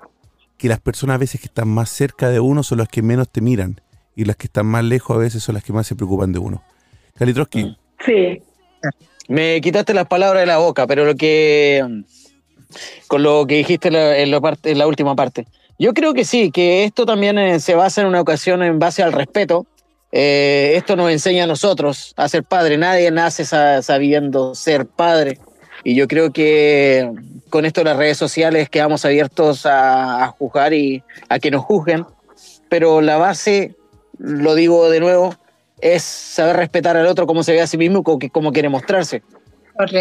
[0.58, 3.30] que las personas a veces que están más cerca de uno son las que menos
[3.30, 3.80] te miran
[4.14, 6.38] y las que están más lejos a veces son las que más se preocupan de
[6.38, 6.62] uno.
[7.16, 7.64] Kalitroski.
[7.64, 7.76] Mm.
[8.04, 8.42] Sí.
[9.28, 12.02] Me quitaste las palabras de la boca, pero lo que.
[13.06, 15.46] con lo que dijiste en la, parte, en la última parte.
[15.78, 19.02] Yo creo que sí, que esto también eh, se basa en una ocasión en base
[19.02, 19.66] al respeto,
[20.12, 22.76] Eh, esto nos enseña a nosotros a ser padre.
[22.76, 25.38] Nadie nace sabiendo ser padre.
[25.84, 27.10] Y yo creo que
[27.48, 32.04] con esto las redes sociales quedamos abiertos a, juzgar y a que nos juzguen.
[32.68, 33.76] Pero la base,
[34.20, 35.34] lo digo de nuevo,
[35.80, 39.22] es saber respetar al otro como se ve a sí mismo y como quiere mostrarse.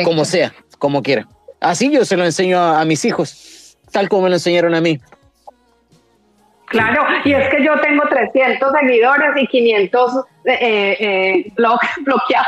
[0.04, 1.26] Como sea, como quiera.
[1.62, 5.00] Así yo se lo enseño a mis hijos, tal como me lo enseñaron a mí.
[6.66, 12.48] Claro, y es que yo tengo 300 seguidores y 500 eh, eh, bloqueados.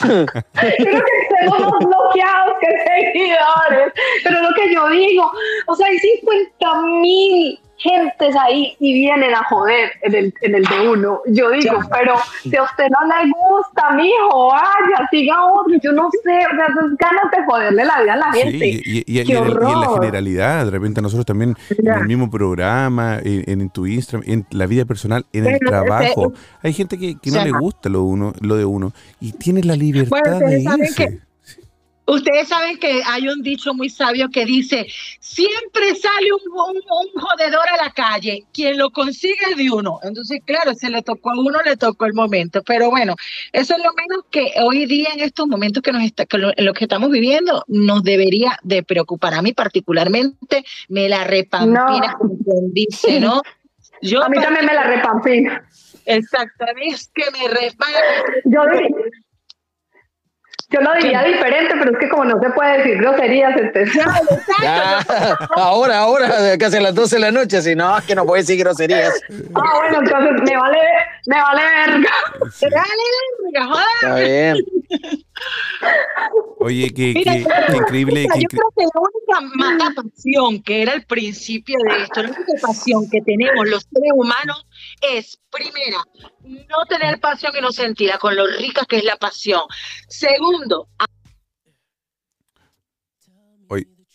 [0.00, 3.92] Creo que tengo más bloqueados que seguidores,
[4.24, 5.30] pero lo que yo digo,
[5.66, 10.64] o sea, hay 50 mil gentes ahí y vienen a joder en el, en el
[10.64, 11.20] de uno.
[11.26, 15.74] Yo digo, pero si a usted no le gusta, mijo, vaya, siga otro.
[15.82, 16.66] Yo no sé, o sea,
[16.98, 18.68] ganas de joderle la vida a la gente.
[18.68, 23.86] y, y, en, la generalidad, de repente nosotros también en el mismo programa, en, tu
[23.86, 26.32] Instagram, en la vida personal, en el trabajo,
[26.62, 29.76] hay gente que, que no le gusta lo, uno, lo de uno y tiene la
[29.76, 31.20] libertad de irse.
[32.04, 34.86] Ustedes saben que hay un dicho muy sabio que dice,
[35.20, 40.00] siempre sale un, un, jodedor a la calle, quien lo consigue de uno.
[40.02, 42.62] Entonces, claro, se le tocó a uno, le tocó el momento.
[42.64, 43.14] Pero bueno,
[43.52, 46.50] eso es lo menos que hoy día en estos momentos que nos está, que lo,
[46.56, 49.34] en los que estamos viviendo nos debería de preocupar.
[49.34, 53.42] A mí particularmente me la repampina, como quien dice, ¿no?
[54.00, 55.68] Yo a mí también me la repampina.
[56.04, 58.00] Exactamente, es que me repampina.
[58.44, 58.60] Yo
[60.72, 64.02] yo lo diría diferente, pero es que como no se puede decir groserías, entonces...
[65.56, 68.42] ahora, ahora, casi a las 12 de la noche, si no, es que no puede
[68.42, 69.12] decir groserías.
[69.54, 70.78] Ah, bueno, entonces me vale,
[71.26, 72.10] me vale verga.
[72.60, 73.02] Me vale
[73.52, 73.86] verga, joder.
[74.00, 74.56] Está bien.
[76.58, 77.44] Oye, qué, qué,
[77.76, 78.26] increíble.
[78.38, 82.52] yo creo que la única mata pasión que era el principio de esto, la única
[82.60, 84.64] pasión que tenemos los seres humanos
[85.00, 85.98] es, primera,
[86.44, 89.62] no tener pasión y no sentirla con lo rica que es la pasión.
[90.08, 90.88] Segundo,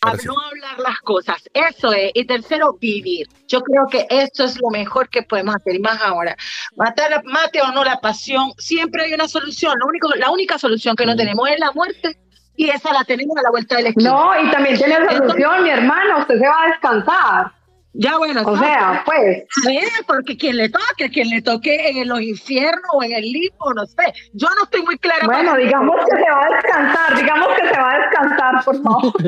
[0.00, 1.48] a no hablar las cosas.
[1.52, 2.10] Eso es.
[2.14, 3.26] Y tercero, vivir.
[3.46, 5.74] Yo creo que esto es lo mejor que podemos hacer.
[5.74, 6.36] Y más ahora.
[6.76, 9.74] Matar, mate o no la pasión, siempre hay una solución.
[9.78, 12.18] Lo único, la única solución que no tenemos es la muerte.
[12.56, 14.10] Y esa la tenemos a la vuelta del esquina.
[14.10, 16.18] No, y también tiene solución, mi hermano.
[16.18, 17.57] Usted se va a descansar.
[18.00, 19.42] Ya bueno, o sea, pues.
[19.66, 23.24] A ver, porque quien le toque, quien le toque en los infiernos o en el
[23.24, 24.14] limbo, no sé.
[24.34, 25.26] Yo no estoy muy clara.
[25.26, 29.12] Bueno, digamos que se va a descansar, digamos que se va a descansar, por favor.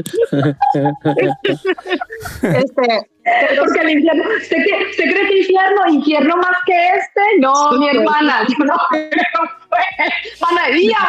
[2.42, 3.10] este,
[3.58, 7.22] porque el infierno, ¿usted, cree, ¿usted cree que infierno, infierno más que este?
[7.40, 9.10] No, mi hermana, yo no creo.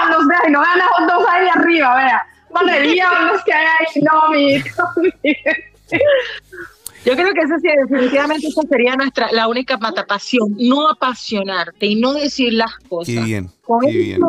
[0.07, 2.25] Unos ve, no vean a dos ahí arriba, vea.
[2.81, 4.63] Día unos que hay ahí, no, mi.
[7.03, 11.95] Yo creo que eso sí, definitivamente esa sería nuestra, la única matapasión, no apasionarte y
[11.95, 13.15] no decir las cosas.
[13.15, 13.49] Qué bien,
[13.81, 14.21] qué bien,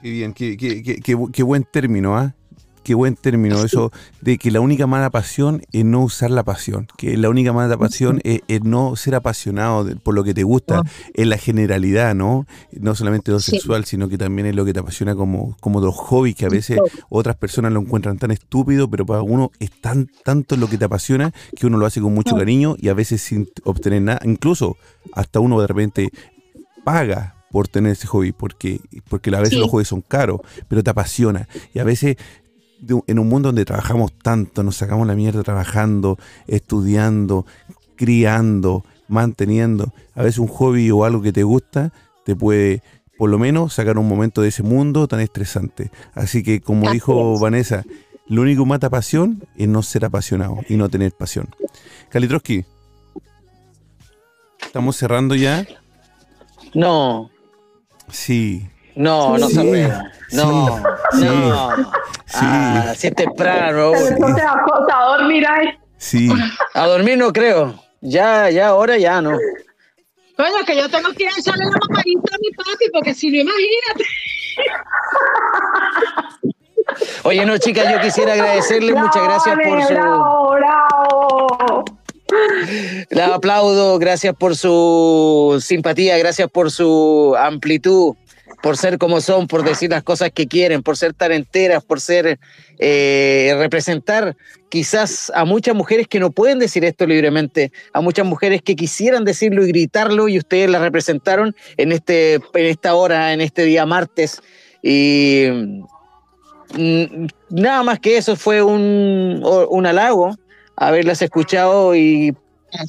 [0.00, 2.35] qué bien, qué, qué, qué, qué buen término, ¿ah?
[2.86, 3.90] Qué buen término eso
[4.20, 7.76] de que la única mala pasión es no usar la pasión, que la única mala
[7.76, 10.90] pasión es, no ser apasionado por lo que te gusta ah.
[11.14, 12.46] en la generalidad, ¿no?
[12.70, 15.96] No solamente lo sexual, sino que también es lo que te apasiona como, como los
[15.96, 20.08] hobbies que a veces otras personas lo encuentran tan estúpido, pero para uno es tan
[20.22, 23.20] tanto lo que te apasiona que uno lo hace con mucho cariño y a veces
[23.20, 24.76] sin obtener nada, incluso
[25.12, 26.10] hasta uno de repente
[26.84, 30.90] paga por tener ese hobby, porque, porque a veces los hobbies son caros, pero te
[30.90, 31.48] apasiona.
[31.72, 32.16] Y a veces
[33.06, 37.46] en un mundo donde trabajamos tanto, nos sacamos la mierda trabajando, estudiando,
[37.96, 41.92] criando, manteniendo, a veces un hobby o algo que te gusta
[42.24, 42.82] te puede
[43.16, 45.90] por lo menos sacar un momento de ese mundo tan estresante.
[46.14, 47.84] Así que como dijo Vanessa,
[48.26, 51.48] lo único que mata pasión es no ser apasionado y no tener pasión.
[52.10, 52.64] Kalitroski,
[54.60, 55.66] ¿estamos cerrando ya?
[56.74, 57.30] No.
[58.10, 58.68] Sí.
[58.96, 59.62] No, no se
[60.32, 60.80] No,
[61.12, 61.92] no.
[62.26, 62.34] Sí.
[62.34, 63.92] Ah, así temprano.
[63.92, 65.68] a dormir ahí.
[65.98, 66.28] Sí.
[66.74, 67.78] A dormir no creo.
[68.00, 69.38] Ya, ya, ahora ya no.
[70.36, 73.30] Coño, que yo tengo que ir a echarle la mamadita a mi papi, porque si
[73.30, 74.04] no, imagínate.
[77.24, 79.94] Oye, no, chicas, yo quisiera agradecerle, muchas gracias por su.
[79.94, 81.84] Bravo, bravo.
[83.10, 88.14] La aplaudo, gracias por su simpatía, gracias por su amplitud
[88.66, 92.00] por ser como son, por decir las cosas que quieren, por ser tan enteras, por
[92.00, 92.40] ser
[92.80, 94.36] eh, representar
[94.70, 99.24] quizás a muchas mujeres que no pueden decir esto libremente, a muchas mujeres que quisieran
[99.24, 103.86] decirlo y gritarlo y ustedes las representaron en, este, en esta hora, en este día
[103.86, 104.42] martes.
[104.82, 105.46] Y
[106.76, 110.34] mm, nada más que eso fue un, un halago
[110.74, 112.34] haberlas escuchado y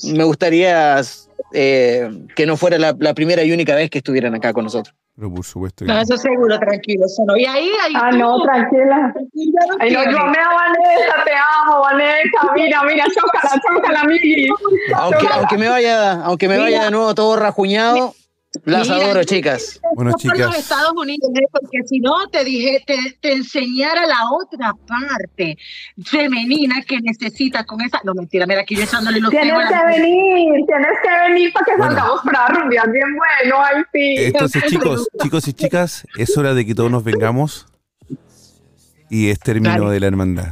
[0.05, 0.99] me gustaría
[1.53, 4.95] eh, que no fuera la, la primera y única vez que estuvieran acá con nosotros.
[5.17, 7.05] Pero por supuesto No, eso seguro, tranquilo.
[7.07, 7.35] Eso no.
[7.35, 7.93] Y ahí, ahí.
[7.95, 9.11] Ah, tú, no, tranquila.
[9.13, 12.53] tranquila, no Ay, no, yo amé a Vanessa, te amo, Vanessa.
[12.53, 14.47] Mira, mira, chócala, chócala, Mili.
[14.95, 18.13] Aunque, aunque me vaya, aunque me vaya de nuevo todo rajuñado,
[18.65, 19.79] las Mira, adoro, chicas.
[19.95, 20.39] Bueno, por chicas.
[20.39, 21.45] los Estados Unidos, ¿eh?
[21.51, 25.57] porque si no te dije, te, te enseñara la otra parte
[26.03, 27.99] femenina que necesitas con esa.
[28.03, 31.65] No, mentira, mira, aquí yo echándole los Tienes que la- venir, tienes que venir para
[31.65, 31.93] que Bueno.
[31.93, 34.15] salgamos para rumbear bien bueno, ay sí.
[34.25, 37.65] Entonces, chicos, chicos y chicas, es hora de que todos nos vengamos.
[39.09, 39.91] Y es término Dale.
[39.93, 40.47] de la hermandad.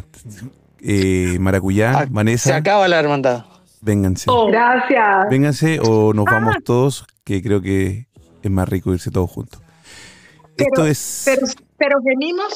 [0.81, 3.45] Eh, Maracuyá, Ah, Se Vanessa, acaba la hermandad.
[3.81, 4.25] vénganse.
[4.29, 5.29] Oh, Gracias.
[5.29, 8.07] Vénganse o nos vamos todos, que creo que
[8.41, 9.59] es más rico irse todos juntos.
[10.55, 11.23] Esto Pero- es.
[11.25, 11.47] pero,
[11.77, 12.55] pero venimos.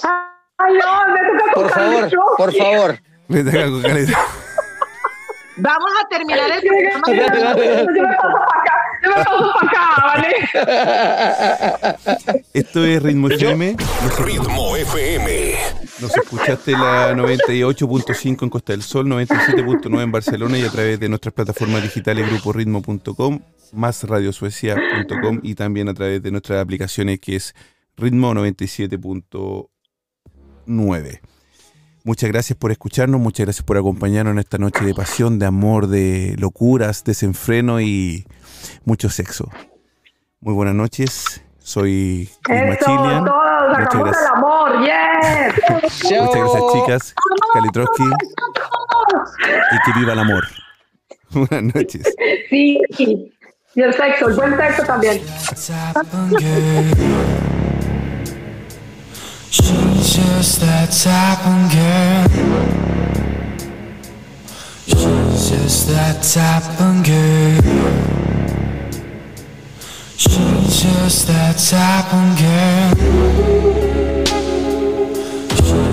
[0.57, 2.99] Ay, no, me toca Por favor, por favor.
[3.27, 3.57] Me toca.
[5.57, 8.35] Vamos a terminar el Yo me programa.
[8.99, 10.35] Paso para acá, yo me paso para acá, ¿vale?
[12.53, 13.75] Esto es Ritmo FM.
[14.03, 15.55] Nos, Ritmo FM.
[16.01, 21.07] nos escuchaste la 98.5 en Costa del Sol, 97.9 en Barcelona y a través de
[21.09, 23.39] nuestras plataformas digitales gruporitmo.com,
[23.73, 27.53] más radiosuecia.com y también a través de nuestras aplicaciones que es
[27.97, 31.19] Ritmo 97.9.
[32.09, 35.85] Muchas gracias por escucharnos, muchas gracias por acompañarnos en esta noche de pasión, de amor,
[35.85, 38.25] de locuras, desenfreno y
[38.83, 39.47] mucho sexo.
[40.41, 44.31] Muy buenas noches, soy todos, Muchas hagamos el gracias.
[44.33, 45.53] amor, yes.
[46.23, 47.13] Muchas gracias, chicas.
[47.53, 48.03] Kalitrowski.
[49.71, 50.47] Y que viva el amor.
[51.29, 52.11] Buenas noches.
[52.49, 53.31] Sí, y
[53.83, 55.21] el sexo, el buen sexo también.
[59.51, 62.27] She's just that type of girl.
[64.85, 67.79] She's just that type of girl.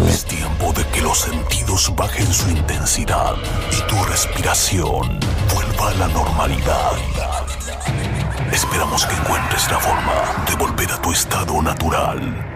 [0.06, 3.36] Es tiempo de que los sentidos bajen su intensidad
[3.72, 5.18] y tu respiración
[5.54, 6.92] vuelva a la normalidad.
[8.52, 12.55] Esperamos que encuentres la forma de volver a tu estado natural